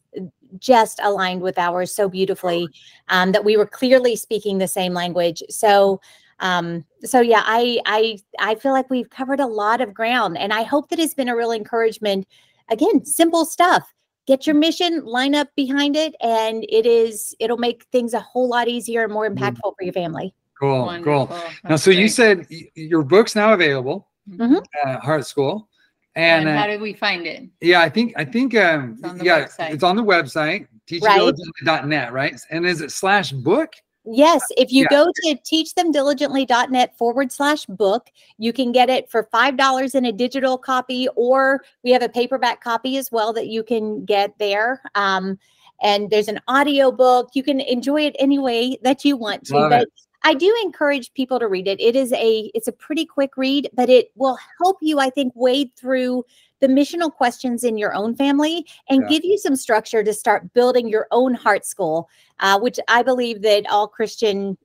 just 0.57 0.99
aligned 1.03 1.41
with 1.41 1.59
ours 1.59 1.93
so 1.93 2.09
beautifully 2.09 2.67
um, 3.09 3.31
that 3.33 3.45
we 3.45 3.55
were 3.55 3.67
clearly 3.67 4.15
speaking 4.15 4.57
the 4.57 4.67
same 4.67 4.93
language. 4.93 5.43
So 5.49 6.01
um, 6.39 6.85
so 7.03 7.21
yeah, 7.21 7.43
I 7.45 7.79
I 7.85 8.17
I 8.39 8.55
feel 8.55 8.71
like 8.71 8.89
we've 8.89 9.09
covered 9.09 9.39
a 9.39 9.47
lot 9.47 9.81
of 9.81 9.93
ground 9.93 10.37
and 10.37 10.53
I 10.53 10.63
hope 10.63 10.89
that 10.89 10.99
it's 10.99 11.13
been 11.13 11.29
a 11.29 11.35
real 11.35 11.51
encouragement. 11.51 12.27
Again, 12.71 13.05
simple 13.05 13.45
stuff. 13.45 13.93
Get 14.25 14.45
your 14.45 14.55
mission, 14.55 15.03
line 15.05 15.33
up 15.33 15.47
behind 15.55 15.95
it, 15.95 16.15
and 16.21 16.63
it 16.69 16.85
is 16.85 17.35
it'll 17.39 17.57
make 17.57 17.83
things 17.91 18.13
a 18.13 18.19
whole 18.19 18.47
lot 18.47 18.67
easier 18.67 19.03
and 19.03 19.13
more 19.13 19.29
mm-hmm. 19.29 19.43
impactful 19.43 19.73
for 19.75 19.83
your 19.83 19.93
family. 19.93 20.33
Cool, 20.59 20.85
Wonderful. 20.85 21.27
cool. 21.27 21.41
Now, 21.63 21.75
so 21.77 21.91
great. 21.91 21.99
you 21.99 22.09
said 22.09 22.47
your 22.75 23.03
book's 23.03 23.35
now 23.35 23.53
available 23.53 24.07
mm-hmm. 24.29 24.57
at 24.85 24.99
Heart 24.99 25.25
School. 25.25 25.69
And, 26.15 26.49
and 26.49 26.57
how 26.57 26.65
uh, 26.65 26.67
did 26.67 26.81
we 26.81 26.93
find 26.93 27.25
it? 27.25 27.43
Yeah, 27.61 27.81
I 27.81 27.87
think 27.89 28.13
I 28.17 28.25
think 28.25 28.55
um 28.55 28.97
it's 29.03 29.23
yeah, 29.23 29.45
website. 29.45 29.73
it's 29.73 29.83
on 29.83 29.95
the 29.95 30.03
website, 30.03 30.67
teachdiligently.net, 30.87 32.11
right. 32.11 32.31
right? 32.31 32.41
And 32.49 32.65
is 32.65 32.81
it 32.81 32.91
slash 32.91 33.31
book? 33.31 33.73
Yes, 34.05 34.41
if 34.57 34.71
you 34.71 34.87
yeah. 34.89 34.97
go 34.97 35.11
to 35.13 35.37
teachthemdiligently.net 35.45 36.97
forward 36.97 37.31
slash 37.31 37.65
book, 37.65 38.09
you 38.37 38.51
can 38.51 38.71
get 38.71 38.89
it 38.89 39.09
for 39.09 39.29
$5 39.31 39.95
in 39.95 40.05
a 40.05 40.11
digital 40.11 40.57
copy, 40.57 41.07
or 41.15 41.63
we 41.83 41.91
have 41.91 42.01
a 42.01 42.09
paperback 42.09 42.61
copy 42.61 42.97
as 42.97 43.11
well 43.11 43.33
that 43.33 43.47
you 43.47 43.61
can 43.61 44.05
get 44.05 44.33
there. 44.39 44.81
Um, 44.95 45.37
and 45.81 46.09
there's 46.09 46.27
an 46.27 46.39
audio 46.47 46.91
book. 46.91 47.29
You 47.33 47.43
can 47.43 47.59
enjoy 47.59 48.01
it 48.07 48.15
any 48.19 48.39
way 48.39 48.77
that 48.81 49.05
you 49.05 49.15
want 49.15 49.45
to. 49.47 49.55
Love 49.55 49.69
but 49.69 49.81
it. 49.83 49.93
I 50.23 50.33
do 50.33 50.53
encourage 50.63 51.13
people 51.13 51.39
to 51.39 51.47
read 51.47 51.67
it. 51.67 51.79
It 51.79 51.95
is 51.95 52.11
a 52.13 52.51
it's 52.53 52.67
a 52.67 52.73
pretty 52.73 53.05
quick 53.05 53.37
read, 53.37 53.69
but 53.73 53.89
it 53.89 54.11
will 54.15 54.37
help 54.61 54.77
you, 54.81 54.99
I 54.99 55.09
think, 55.09 55.33
wade 55.35 55.71
through 55.75 56.25
the 56.59 56.67
missional 56.67 57.11
questions 57.11 57.63
in 57.63 57.77
your 57.77 57.93
own 57.93 58.15
family 58.15 58.65
and 58.89 59.03
yeah. 59.03 59.07
give 59.07 59.23
you 59.23 59.37
some 59.37 59.55
structure 59.55 60.03
to 60.03 60.13
start 60.13 60.53
building 60.53 60.89
your 60.89 61.07
own 61.11 61.33
heart 61.33 61.65
school, 61.65 62.09
uh, 62.41 62.59
which 62.59 62.79
I 62.89 63.01
believe 63.01 63.41
that 63.43 63.65
all 63.69 63.87
Christian 63.87 64.57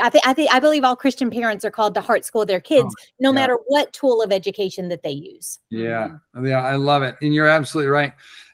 I 0.00 0.10
think 0.10 0.26
I 0.26 0.34
think 0.34 0.52
I 0.52 0.60
believe 0.60 0.84
all 0.84 0.96
Christian 0.96 1.30
parents 1.30 1.64
are 1.64 1.70
called 1.70 1.94
to 1.94 2.00
heart 2.00 2.24
school 2.24 2.44
their 2.44 2.60
kids, 2.60 2.94
oh, 2.98 3.04
no 3.20 3.30
yeah. 3.30 3.34
matter 3.34 3.58
what 3.68 3.92
tool 3.92 4.22
of 4.22 4.30
education 4.30 4.88
that 4.90 5.02
they 5.02 5.12
use. 5.12 5.58
Yeah, 5.70 6.08
mm-hmm. 6.36 6.46
yeah, 6.46 6.62
I 6.62 6.76
love 6.76 7.02
it, 7.02 7.16
and 7.22 7.34
you're 7.34 7.48
absolutely 7.48 7.90
right. 7.90 8.12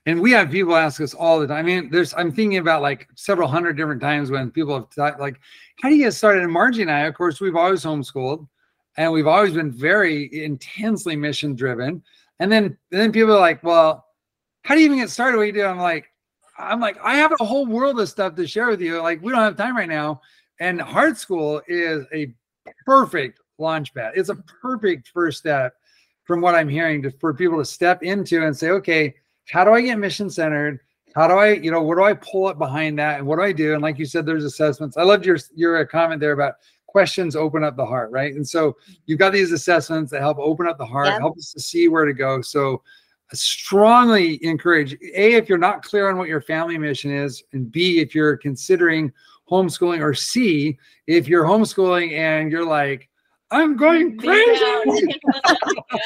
And 0.09 0.21
we 0.21 0.33
have 0.33 0.51
people 0.51 0.75
ask 0.75 1.01
us 1.01 1.15
all 1.15 1.39
the 1.39 1.47
time. 1.47 1.59
I 1.59 1.63
mean, 1.63 1.91
there's 1.91 2.15
I'm 2.15 2.33
thinking 2.33 2.59
about 2.59 2.83
like 2.83 3.09
several 3.15 3.49
hundred 3.49 3.77
different 3.77 4.01
times 4.01 4.31
when 4.31 4.51
people 4.51 4.75
have 4.75 4.91
thought, 4.91 5.21
like, 5.21 5.39
how 5.81 5.89
do 5.89 5.95
you 5.95 6.05
get 6.05 6.13
started? 6.13 6.43
And 6.43 6.53
Margie 6.53 6.83
and 6.83 6.91
I, 6.91 7.01
of 7.01 7.15
course, 7.15 7.41
we've 7.41 7.57
always 7.57 7.85
homeschooled, 7.85 8.49
and 8.97 9.13
we've 9.13 9.27
always 9.27 9.55
been 9.55 9.71
very 9.71 10.45
intensely 10.45 11.15
mission 11.15 11.55
driven. 11.55 12.03
And 12.41 12.51
then 12.51 12.65
and 12.65 13.01
then 13.01 13.13
people 13.13 13.35
are 13.35 13.41
like, 13.41 13.63
well, 13.63 14.07
how 14.63 14.75
do 14.75 14.81
you 14.81 14.87
even 14.87 14.99
get 14.99 15.11
started? 15.11 15.37
What 15.37 15.45
do 15.45 15.47
you 15.49 15.53
do? 15.53 15.67
I'm 15.67 15.79
like, 15.79 16.07
I'm 16.59 16.81
like, 16.81 16.99
I 17.05 17.15
have 17.17 17.33
a 17.39 17.45
whole 17.45 17.67
world 17.67 18.01
of 18.01 18.09
stuff 18.09 18.35
to 18.37 18.47
share 18.47 18.69
with 18.69 18.81
you. 18.81 19.01
Like, 19.01 19.23
we 19.23 19.31
don't 19.31 19.43
have 19.43 19.57
time 19.57 19.77
right 19.77 19.89
now 19.89 20.21
and 20.61 20.81
Heart 20.81 21.19
School 21.19 21.63
is 21.69 22.05
a 22.13 22.33
perfect 22.85 23.41
launch 23.59 23.95
pad. 23.95 24.13
It's 24.17 24.29
a 24.29 24.37
perfect 24.61 25.09
first 25.09 25.39
step 25.39 25.75
from 26.25 26.41
what 26.41 26.55
I'm 26.55 26.69
hearing 26.69 27.03
to, 27.03 27.11
for 27.13 27.33
people 27.33 27.59
to 27.59 27.65
step 27.65 28.03
into 28.03 28.45
and 28.45 28.57
say, 28.57 28.71
okay, 28.71 29.15
how 29.51 29.65
do 29.65 29.73
I 29.73 29.81
get 29.81 29.99
mission 29.99 30.31
centered? 30.31 30.81
How 31.15 31.27
do 31.27 31.35
I, 31.35 31.53
you 31.55 31.71
know, 31.71 31.83
what 31.83 31.97
do 31.97 32.05
I 32.05 32.15
pull 32.15 32.47
up 32.47 32.59
behind 32.59 32.99
that? 32.99 33.19
And 33.19 33.27
what 33.27 33.37
do 33.37 33.43
I 33.43 33.53
do? 33.53 33.73
And 33.73 33.83
like 33.83 33.99
you 33.99 34.05
said, 34.05 34.27
there's 34.27 34.45
assessments. 34.45 34.97
I 34.97 35.03
loved 35.03 35.25
your 35.25 35.39
your 35.55 35.79
uh, 35.79 35.87
comment 35.87 36.21
there 36.21 36.33
about 36.33 36.55
questions 36.87 37.37
open 37.37 37.65
up 37.65 37.77
the 37.77 37.87
heart, 37.87 38.11
right? 38.11 38.35
And 38.35 38.47
so 38.47 38.73
mm-hmm. 38.73 38.93
you've 39.07 39.19
got 39.19 39.33
these 39.33 39.53
assessments 39.53 40.11
that 40.11 40.21
help 40.21 40.39
open 40.39 40.67
up 40.67 40.79
the 40.79 40.87
heart, 40.87 41.09
yep. 41.09 41.21
help 41.21 41.37
us 41.39 41.53
to 41.53 41.61
see 41.61 41.89
where 41.89 42.05
to 42.05 42.15
go. 42.15 42.41
So 42.43 42.83
I 43.31 43.37
strongly 43.37 44.43
encourage 44.45 44.95
A, 44.95 45.35
if 45.35 45.49
you're 45.49 45.59
not 45.59 45.83
clear 45.83 46.09
on 46.09 46.17
what 46.17 46.29
your 46.29 46.41
family 46.41 46.79
mission 46.79 47.11
is, 47.11 47.43
and 47.53 47.71
B, 47.71 48.01
if 48.01 48.15
you're 48.15 48.37
considering 48.37 49.13
homeschooling, 49.51 50.01
or 50.01 50.15
C, 50.15 50.79
if 51.07 51.29
you're 51.29 51.45
homeschooling 51.45 52.13
and 52.13 52.51
you're 52.51 52.65
like, 52.65 53.09
I'm 53.51 53.77
going 53.77 54.19
crazy. 54.19 54.63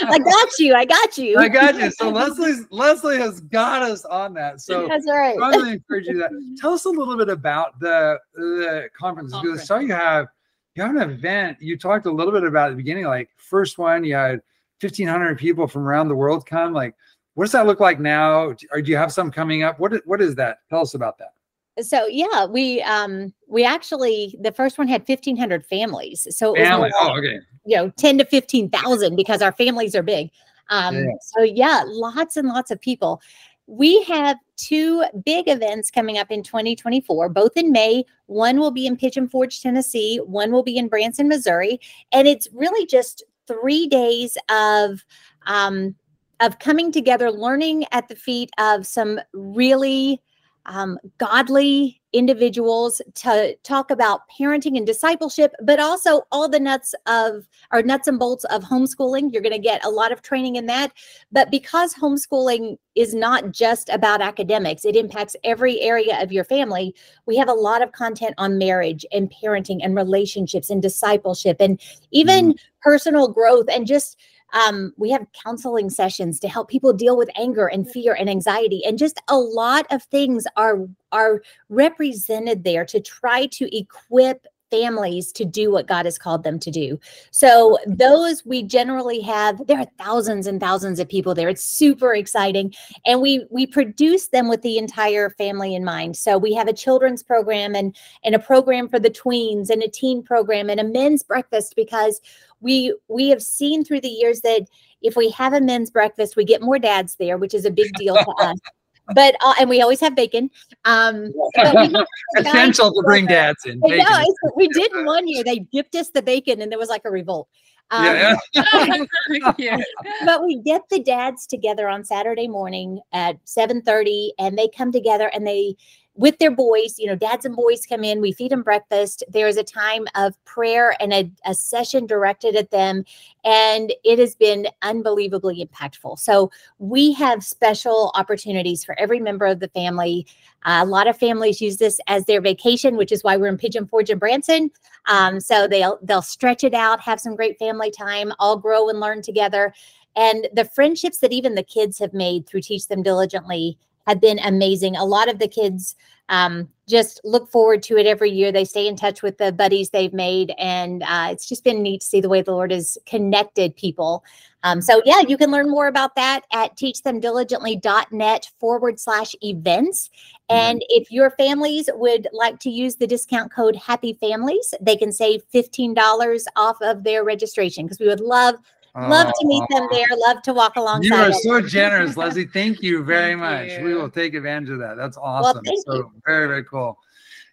I 0.02 0.18
got 0.18 0.58
you. 0.58 0.74
I 0.74 0.84
got 0.84 1.18
you. 1.18 1.38
I 1.38 1.48
got 1.48 1.74
you. 1.74 1.90
So 1.90 2.08
Leslie's 2.08 2.66
Leslie 2.70 3.18
has 3.18 3.40
got 3.40 3.82
us 3.82 4.04
on 4.04 4.32
that. 4.34 4.60
So 4.60 4.86
that's 4.86 5.06
right. 5.08 5.36
I 5.40 5.50
really 5.50 5.72
encourage 5.72 6.06
you 6.06 6.18
that. 6.18 6.30
Tell 6.60 6.72
us 6.72 6.84
a 6.84 6.90
little 6.90 7.16
bit 7.16 7.28
about 7.28 7.80
the 7.80 8.18
the 8.34 8.88
conference. 8.98 9.36
Because 9.36 9.60
I 9.60 9.64
saw 9.64 9.78
you 9.78 9.92
have 9.92 10.28
you 10.76 10.84
have 10.84 10.94
an 10.94 11.10
event. 11.10 11.58
You 11.60 11.76
talked 11.76 12.06
a 12.06 12.12
little 12.12 12.32
bit 12.32 12.44
about 12.44 12.68
at 12.68 12.70
the 12.70 12.76
beginning, 12.76 13.06
like 13.06 13.28
first 13.36 13.76
one, 13.76 14.04
you 14.04 14.14
had 14.14 14.40
1,500 14.80 15.36
people 15.36 15.66
from 15.66 15.82
around 15.82 16.08
the 16.08 16.14
world 16.14 16.46
come. 16.46 16.72
Like, 16.72 16.94
what 17.34 17.44
does 17.44 17.52
that 17.52 17.66
look 17.66 17.80
like 17.80 17.98
now? 17.98 18.54
Or 18.70 18.82
do 18.82 18.90
you 18.90 18.96
have 18.96 19.12
some 19.12 19.32
coming 19.32 19.64
up? 19.64 19.80
What 19.80 19.94
what 20.06 20.22
is 20.22 20.36
that? 20.36 20.58
Tell 20.70 20.82
us 20.82 20.94
about 20.94 21.18
that 21.18 21.32
so 21.80 22.06
yeah 22.06 22.44
we 22.44 22.82
um 22.82 23.32
we 23.46 23.64
actually 23.64 24.36
the 24.40 24.52
first 24.52 24.78
one 24.78 24.88
had 24.88 25.06
1500 25.06 25.64
families 25.64 26.26
so 26.30 26.54
Family. 26.54 26.90
oh, 27.00 27.16
okay. 27.16 27.38
you 27.64 27.76
know 27.76 27.90
10 27.90 28.18
to 28.18 28.24
15,000 28.24 29.16
because 29.16 29.40
our 29.40 29.52
families 29.52 29.94
are 29.94 30.02
big 30.02 30.30
um 30.68 30.96
yeah. 30.96 31.10
so 31.20 31.42
yeah 31.42 31.82
lots 31.86 32.36
and 32.36 32.48
lots 32.48 32.70
of 32.70 32.80
people 32.80 33.20
we 33.66 34.02
have 34.02 34.36
two 34.56 35.02
big 35.24 35.48
events 35.48 35.90
coming 35.90 36.18
up 36.18 36.30
in 36.30 36.42
2024 36.42 37.30
both 37.30 37.56
in 37.56 37.72
may 37.72 38.04
one 38.26 38.58
will 38.58 38.70
be 38.70 38.86
in 38.86 38.96
pigeon 38.96 39.28
forge 39.28 39.62
tennessee 39.62 40.18
one 40.18 40.52
will 40.52 40.62
be 40.62 40.76
in 40.76 40.88
branson 40.88 41.26
missouri 41.26 41.80
and 42.12 42.28
it's 42.28 42.48
really 42.52 42.84
just 42.86 43.24
three 43.46 43.86
days 43.86 44.36
of 44.50 45.04
um 45.46 45.94
of 46.40 46.58
coming 46.58 46.92
together 46.92 47.30
learning 47.30 47.84
at 47.92 48.08
the 48.08 48.16
feet 48.16 48.50
of 48.58 48.86
some 48.86 49.18
really 49.32 50.20
um, 50.66 50.98
godly 51.18 52.00
individuals 52.12 53.00
to 53.14 53.56
talk 53.64 53.90
about 53.90 54.20
parenting 54.38 54.76
and 54.76 54.86
discipleship, 54.86 55.52
but 55.62 55.80
also 55.80 56.22
all 56.30 56.48
the 56.48 56.60
nuts 56.60 56.94
of 57.06 57.48
or 57.72 57.82
nuts 57.82 58.06
and 58.06 58.18
bolts 58.18 58.44
of 58.44 58.62
homeschooling. 58.62 59.32
You're 59.32 59.42
going 59.42 59.52
to 59.52 59.58
get 59.58 59.84
a 59.84 59.90
lot 59.90 60.12
of 60.12 60.22
training 60.22 60.56
in 60.56 60.66
that. 60.66 60.92
But 61.30 61.50
because 61.50 61.94
homeschooling 61.94 62.76
is 62.94 63.14
not 63.14 63.50
just 63.50 63.88
about 63.88 64.20
academics, 64.20 64.84
it 64.84 64.96
impacts 64.96 65.36
every 65.42 65.80
area 65.80 66.22
of 66.22 66.32
your 66.32 66.44
family. 66.44 66.94
We 67.26 67.36
have 67.36 67.48
a 67.48 67.54
lot 67.54 67.82
of 67.82 67.92
content 67.92 68.34
on 68.38 68.58
marriage 68.58 69.06
and 69.12 69.32
parenting 69.32 69.80
and 69.82 69.96
relationships 69.96 70.68
and 70.68 70.82
discipleship 70.82 71.56
and 71.60 71.80
even 72.10 72.50
mm-hmm. 72.50 72.56
personal 72.82 73.28
growth 73.28 73.66
and 73.70 73.86
just 73.86 74.18
um, 74.52 74.92
we 74.96 75.10
have 75.10 75.26
counseling 75.32 75.90
sessions 75.90 76.38
to 76.40 76.48
help 76.48 76.68
people 76.68 76.92
deal 76.92 77.16
with 77.16 77.30
anger 77.36 77.66
and 77.66 77.90
fear 77.90 78.14
and 78.14 78.28
anxiety, 78.28 78.84
and 78.84 78.98
just 78.98 79.20
a 79.28 79.36
lot 79.36 79.86
of 79.90 80.02
things 80.04 80.46
are 80.56 80.86
are 81.10 81.42
represented 81.68 82.64
there 82.64 82.84
to 82.86 83.00
try 83.00 83.46
to 83.46 83.76
equip 83.76 84.46
families 84.72 85.30
to 85.32 85.44
do 85.44 85.70
what 85.70 85.86
God 85.86 86.06
has 86.06 86.18
called 86.18 86.44
them 86.44 86.58
to 86.58 86.70
do. 86.70 86.98
So 87.30 87.76
those 87.86 88.42
we 88.46 88.62
generally 88.62 89.20
have 89.20 89.66
there 89.66 89.78
are 89.78 89.86
thousands 89.98 90.46
and 90.46 90.58
thousands 90.58 90.98
of 90.98 91.10
people 91.10 91.34
there. 91.34 91.50
It's 91.50 91.62
super 91.62 92.14
exciting 92.14 92.72
and 93.04 93.20
we 93.20 93.44
we 93.50 93.66
produce 93.66 94.28
them 94.28 94.48
with 94.48 94.62
the 94.62 94.78
entire 94.78 95.28
family 95.28 95.74
in 95.74 95.84
mind. 95.84 96.16
So 96.16 96.38
we 96.38 96.54
have 96.54 96.68
a 96.68 96.72
children's 96.72 97.22
program 97.22 97.74
and 97.74 97.94
and 98.24 98.34
a 98.34 98.38
program 98.38 98.88
for 98.88 98.98
the 98.98 99.10
tweens 99.10 99.68
and 99.68 99.82
a 99.82 99.88
teen 99.88 100.22
program 100.22 100.70
and 100.70 100.80
a 100.80 100.84
men's 100.84 101.22
breakfast 101.22 101.74
because 101.76 102.22
we 102.60 102.96
we 103.08 103.28
have 103.28 103.42
seen 103.42 103.84
through 103.84 104.00
the 104.00 104.08
years 104.08 104.40
that 104.40 104.62
if 105.02 105.16
we 105.16 105.28
have 105.30 105.52
a 105.52 105.60
men's 105.60 105.90
breakfast, 105.90 106.36
we 106.36 106.44
get 106.44 106.62
more 106.62 106.78
dads 106.78 107.16
there, 107.16 107.36
which 107.36 107.52
is 107.52 107.66
a 107.66 107.70
big 107.70 107.92
deal 107.94 108.14
to 108.14 108.30
us 108.38 108.56
but 109.14 109.36
uh, 109.40 109.54
and 109.60 109.68
we 109.68 109.80
always 109.80 110.00
have 110.00 110.14
bacon. 110.14 110.50
Um, 110.84 111.32
essential 112.36 112.92
to 112.92 113.02
bring 113.04 113.26
dads 113.26 113.64
in. 113.64 113.80
Bacon. 113.80 113.98
Know, 113.98 114.24
we 114.56 114.68
did 114.68 114.90
one 115.04 115.26
year. 115.28 115.44
They 115.44 115.60
dipped 115.60 115.94
us 115.94 116.10
the 116.10 116.22
bacon, 116.22 116.60
and 116.60 116.70
there 116.70 116.78
was 116.78 116.88
like 116.88 117.02
a 117.04 117.10
revolt. 117.10 117.48
Um, 117.90 118.04
yeah. 118.04 118.36
but 120.24 120.42
we 120.42 120.60
get 120.62 120.82
the 120.90 121.00
dads 121.00 121.46
together 121.46 121.88
on 121.88 122.04
Saturday 122.04 122.48
morning 122.48 123.00
at 123.12 123.36
seven 123.44 123.82
thirty, 123.82 124.32
and 124.38 124.58
they 124.58 124.68
come 124.68 124.92
together 124.92 125.30
and 125.32 125.46
they 125.46 125.76
with 126.14 126.38
their 126.38 126.50
boys. 126.50 126.98
You 126.98 127.06
know, 127.06 127.16
dads 127.16 127.44
and 127.44 127.56
boys 127.56 127.86
come 127.86 128.04
in, 128.04 128.20
we 128.20 128.32
feed 128.32 128.52
them 128.52 128.62
breakfast. 128.62 129.24
There 129.28 129.48
is 129.48 129.56
a 129.56 129.64
time 129.64 130.06
of 130.14 130.42
prayer 130.44 130.94
and 131.00 131.12
a, 131.12 131.30
a 131.46 131.54
session 131.54 132.06
directed 132.06 132.54
at 132.56 132.70
them. 132.70 133.04
And 133.44 133.92
it 134.04 134.18
has 134.18 134.34
been 134.34 134.68
unbelievably 134.82 135.66
impactful. 135.66 136.18
So 136.18 136.50
we 136.78 137.12
have 137.14 137.42
special 137.42 138.12
opportunities 138.14 138.84
for 138.84 138.98
every 138.98 139.20
member 139.20 139.46
of 139.46 139.60
the 139.60 139.68
family. 139.68 140.26
Uh, 140.64 140.80
a 140.82 140.86
lot 140.86 141.08
of 141.08 141.18
families 141.18 141.60
use 141.60 141.78
this 141.78 141.98
as 142.06 142.24
their 142.26 142.40
vacation, 142.40 142.96
which 142.96 143.12
is 143.12 143.24
why 143.24 143.36
we're 143.36 143.48
in 143.48 143.58
Pigeon 143.58 143.86
Forge 143.86 144.10
and 144.10 144.20
Branson. 144.20 144.70
Um, 145.06 145.40
so 145.40 145.66
they'll 145.66 145.98
they'll 146.02 146.22
stretch 146.22 146.62
it 146.62 146.74
out, 146.74 147.00
have 147.00 147.18
some 147.18 147.34
great 147.34 147.58
family 147.58 147.90
time, 147.90 148.32
all 148.38 148.56
grow 148.56 148.88
and 148.88 149.00
learn 149.00 149.22
together. 149.22 149.74
And 150.14 150.48
the 150.52 150.66
friendships 150.66 151.18
that 151.18 151.32
even 151.32 151.54
the 151.54 151.62
kids 151.62 151.98
have 151.98 152.12
made 152.12 152.46
through 152.46 152.60
Teach 152.60 152.86
Them 152.86 153.02
Diligently 153.02 153.78
have 154.06 154.20
been 154.20 154.38
amazing. 154.40 154.96
A 154.96 155.04
lot 155.04 155.28
of 155.28 155.38
the 155.38 155.48
kids 155.48 155.94
um, 156.28 156.68
just 156.88 157.20
look 157.24 157.50
forward 157.50 157.82
to 157.84 157.96
it 157.96 158.06
every 158.06 158.30
year. 158.30 158.52
They 158.52 158.64
stay 158.64 158.86
in 158.86 158.96
touch 158.96 159.22
with 159.22 159.38
the 159.38 159.52
buddies 159.52 159.90
they've 159.90 160.12
made, 160.12 160.52
and 160.58 161.02
uh, 161.02 161.28
it's 161.30 161.48
just 161.48 161.64
been 161.64 161.82
neat 161.82 162.00
to 162.00 162.06
see 162.06 162.20
the 162.20 162.28
way 162.28 162.42
the 162.42 162.52
Lord 162.52 162.70
has 162.70 162.96
connected 163.06 163.76
people. 163.76 164.24
Um, 164.64 164.80
so, 164.80 165.02
yeah, 165.04 165.20
you 165.26 165.36
can 165.36 165.50
learn 165.50 165.68
more 165.68 165.88
about 165.88 166.14
that 166.14 166.42
at 166.52 166.76
teachthemdiligently.net 166.76 168.50
forward 168.60 169.00
slash 169.00 169.34
events. 169.42 170.08
And 170.48 170.78
mm-hmm. 170.78 171.02
if 171.02 171.10
your 171.10 171.30
families 171.32 171.90
would 171.92 172.28
like 172.32 172.60
to 172.60 172.70
use 172.70 172.96
the 172.96 173.06
discount 173.06 173.52
code 173.52 173.74
Happy 173.74 174.14
Families, 174.14 174.72
they 174.80 174.96
can 174.96 175.12
save 175.12 175.42
$15 175.52 176.44
off 176.56 176.76
of 176.80 177.02
their 177.02 177.24
registration 177.24 177.86
because 177.86 177.98
we 177.98 178.06
would 178.06 178.20
love 178.20 178.54
Love 178.94 179.32
to 179.40 179.46
meet 179.46 179.64
them 179.70 179.88
there. 179.90 180.06
Love 180.26 180.42
to 180.42 180.52
walk 180.52 180.76
alongside. 180.76 181.06
You 181.06 181.14
are 181.14 181.32
so 181.32 181.60
generous, 181.66 182.16
Leslie. 182.16 182.44
Thank 182.44 182.82
you 182.82 183.02
very 183.02 183.34
much. 183.34 183.70
You. 183.70 183.84
We 183.84 183.94
will 183.94 184.10
take 184.10 184.34
advantage 184.34 184.68
of 184.68 184.78
that. 184.80 184.96
That's 184.96 185.16
awesome. 185.16 185.62
Well, 185.64 185.76
so 185.86 185.94
you. 185.94 186.12
very, 186.26 186.46
very 186.46 186.64
cool. 186.64 186.98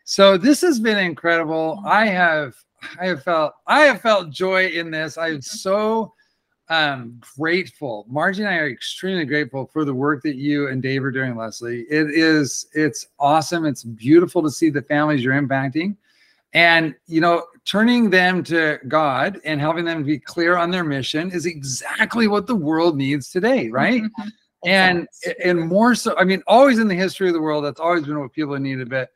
So 0.04 0.38
this 0.38 0.60
has 0.62 0.80
been 0.80 0.98
incredible. 0.98 1.82
I 1.86 2.08
have 2.08 2.56
I 3.00 3.06
have 3.06 3.24
felt 3.24 3.54
I 3.68 3.82
have 3.82 4.02
felt 4.02 4.32
joy 4.32 4.68
in 4.68 4.92
this. 4.92 5.18
I'm 5.18 5.42
so 5.42 6.14
um 6.68 7.22
grateful. 7.38 8.06
Margie 8.10 8.42
and 8.42 8.50
I 8.50 8.58
are 8.58 8.70
extremely 8.70 9.26
grateful 9.26 9.70
for 9.72 9.86
the 9.86 9.94
work 9.94 10.24
that 10.24 10.36
you 10.36 10.68
and 10.68 10.82
Dave 10.82 11.04
are 11.04 11.12
doing, 11.12 11.38
Leslie. 11.38 11.82
It 11.90 12.10
is 12.10 12.68
it's 12.74 13.08
awesome. 13.18 13.66
It's 13.66 13.84
beautiful 13.84 14.42
to 14.42 14.50
see 14.50 14.70
the 14.70 14.82
families 14.82 15.24
you're 15.24 15.42
impacting. 15.42 15.96
And 16.54 16.96
you 17.08 17.22
know, 17.22 17.46
turning 17.66 18.10
them 18.10 18.44
to 18.46 18.80
God 18.88 19.40
and 19.46 19.62
helping 19.62 19.86
them 19.86 20.04
be 20.04 20.18
clear 20.20 20.58
on 20.58 20.72
their 20.72 20.84
mission 20.84 21.32
is 21.32 21.46
exactly 21.46 22.28
what 22.28 22.48
the 22.48 22.56
world 22.56 22.98
needs 22.98 23.30
today, 23.30 23.70
right? 23.70 24.02
Mm-hmm. 24.02 24.30
And 24.66 25.08
and 25.44 25.60
more 25.60 25.96
so, 25.96 26.18
I 26.18 26.24
mean, 26.24 26.42
always 26.48 26.80
in 26.80 26.88
the 26.88 26.96
history 26.96 27.28
of 27.28 27.34
the 27.34 27.42
world, 27.42 27.64
that's 27.64 27.80
always 27.80 28.06
been 28.06 28.20
what 28.20 28.34
people 28.34 28.58
needed. 28.58 28.90
But 28.90 29.10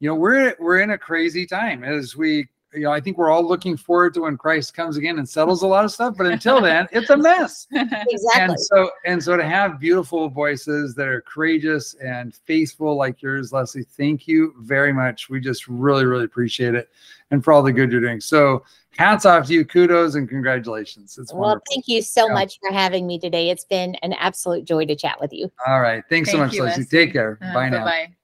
you 0.00 0.08
know, 0.08 0.16
we're 0.16 0.54
we're 0.58 0.80
in 0.80 0.90
a 0.90 0.98
crazy 0.98 1.46
time 1.46 1.84
as 1.84 2.16
we 2.16 2.48
you 2.74 2.80
know, 2.80 2.92
I 2.92 3.00
think 3.00 3.18
we're 3.18 3.30
all 3.30 3.46
looking 3.46 3.76
forward 3.76 4.14
to 4.14 4.22
when 4.22 4.36
Christ 4.36 4.74
comes 4.74 4.96
again 4.96 5.18
and 5.18 5.28
settles 5.28 5.62
a 5.62 5.66
lot 5.66 5.84
of 5.84 5.92
stuff. 5.92 6.14
But 6.16 6.26
until 6.26 6.60
then, 6.60 6.88
it's 6.92 7.10
a 7.10 7.16
mess. 7.16 7.66
Exactly. 8.12 8.42
And 8.42 8.60
so, 8.60 8.90
and 9.04 9.22
so 9.22 9.36
to 9.36 9.44
have 9.44 9.78
beautiful 9.78 10.28
voices 10.28 10.94
that 10.94 11.08
are 11.08 11.20
courageous 11.22 11.94
and 11.94 12.34
faithful 12.34 12.96
like 12.96 13.22
yours, 13.22 13.52
Leslie, 13.52 13.84
thank 13.84 14.26
you 14.26 14.54
very 14.60 14.92
much. 14.92 15.28
We 15.28 15.40
just 15.40 15.68
really, 15.68 16.04
really 16.04 16.24
appreciate 16.24 16.74
it, 16.74 16.88
and 17.30 17.42
for 17.42 17.52
all 17.52 17.62
the 17.62 17.72
good 17.72 17.90
you're 17.90 18.00
doing. 18.00 18.20
So, 18.20 18.64
hats 18.96 19.24
off 19.24 19.46
to 19.46 19.54
you, 19.54 19.64
kudos 19.64 20.14
and 20.14 20.28
congratulations. 20.28 21.18
It's 21.18 21.32
well, 21.32 21.42
wonderful. 21.42 21.64
thank 21.70 21.88
you 21.88 22.02
so 22.02 22.28
yeah. 22.28 22.34
much 22.34 22.58
for 22.60 22.72
having 22.72 23.06
me 23.06 23.18
today. 23.18 23.50
It's 23.50 23.64
been 23.64 23.94
an 23.96 24.12
absolute 24.14 24.64
joy 24.64 24.86
to 24.86 24.96
chat 24.96 25.20
with 25.20 25.32
you. 25.32 25.50
All 25.66 25.80
right, 25.80 26.02
thanks 26.08 26.30
thank 26.30 26.38
so 26.38 26.44
much, 26.44 26.54
you, 26.54 26.62
Leslie. 26.62 26.82
Leslie. 26.82 27.04
Take 27.04 27.12
care. 27.12 27.38
Uh, 27.42 27.54
bye 27.54 27.68
now. 27.68 27.84
Bye. 27.84 28.14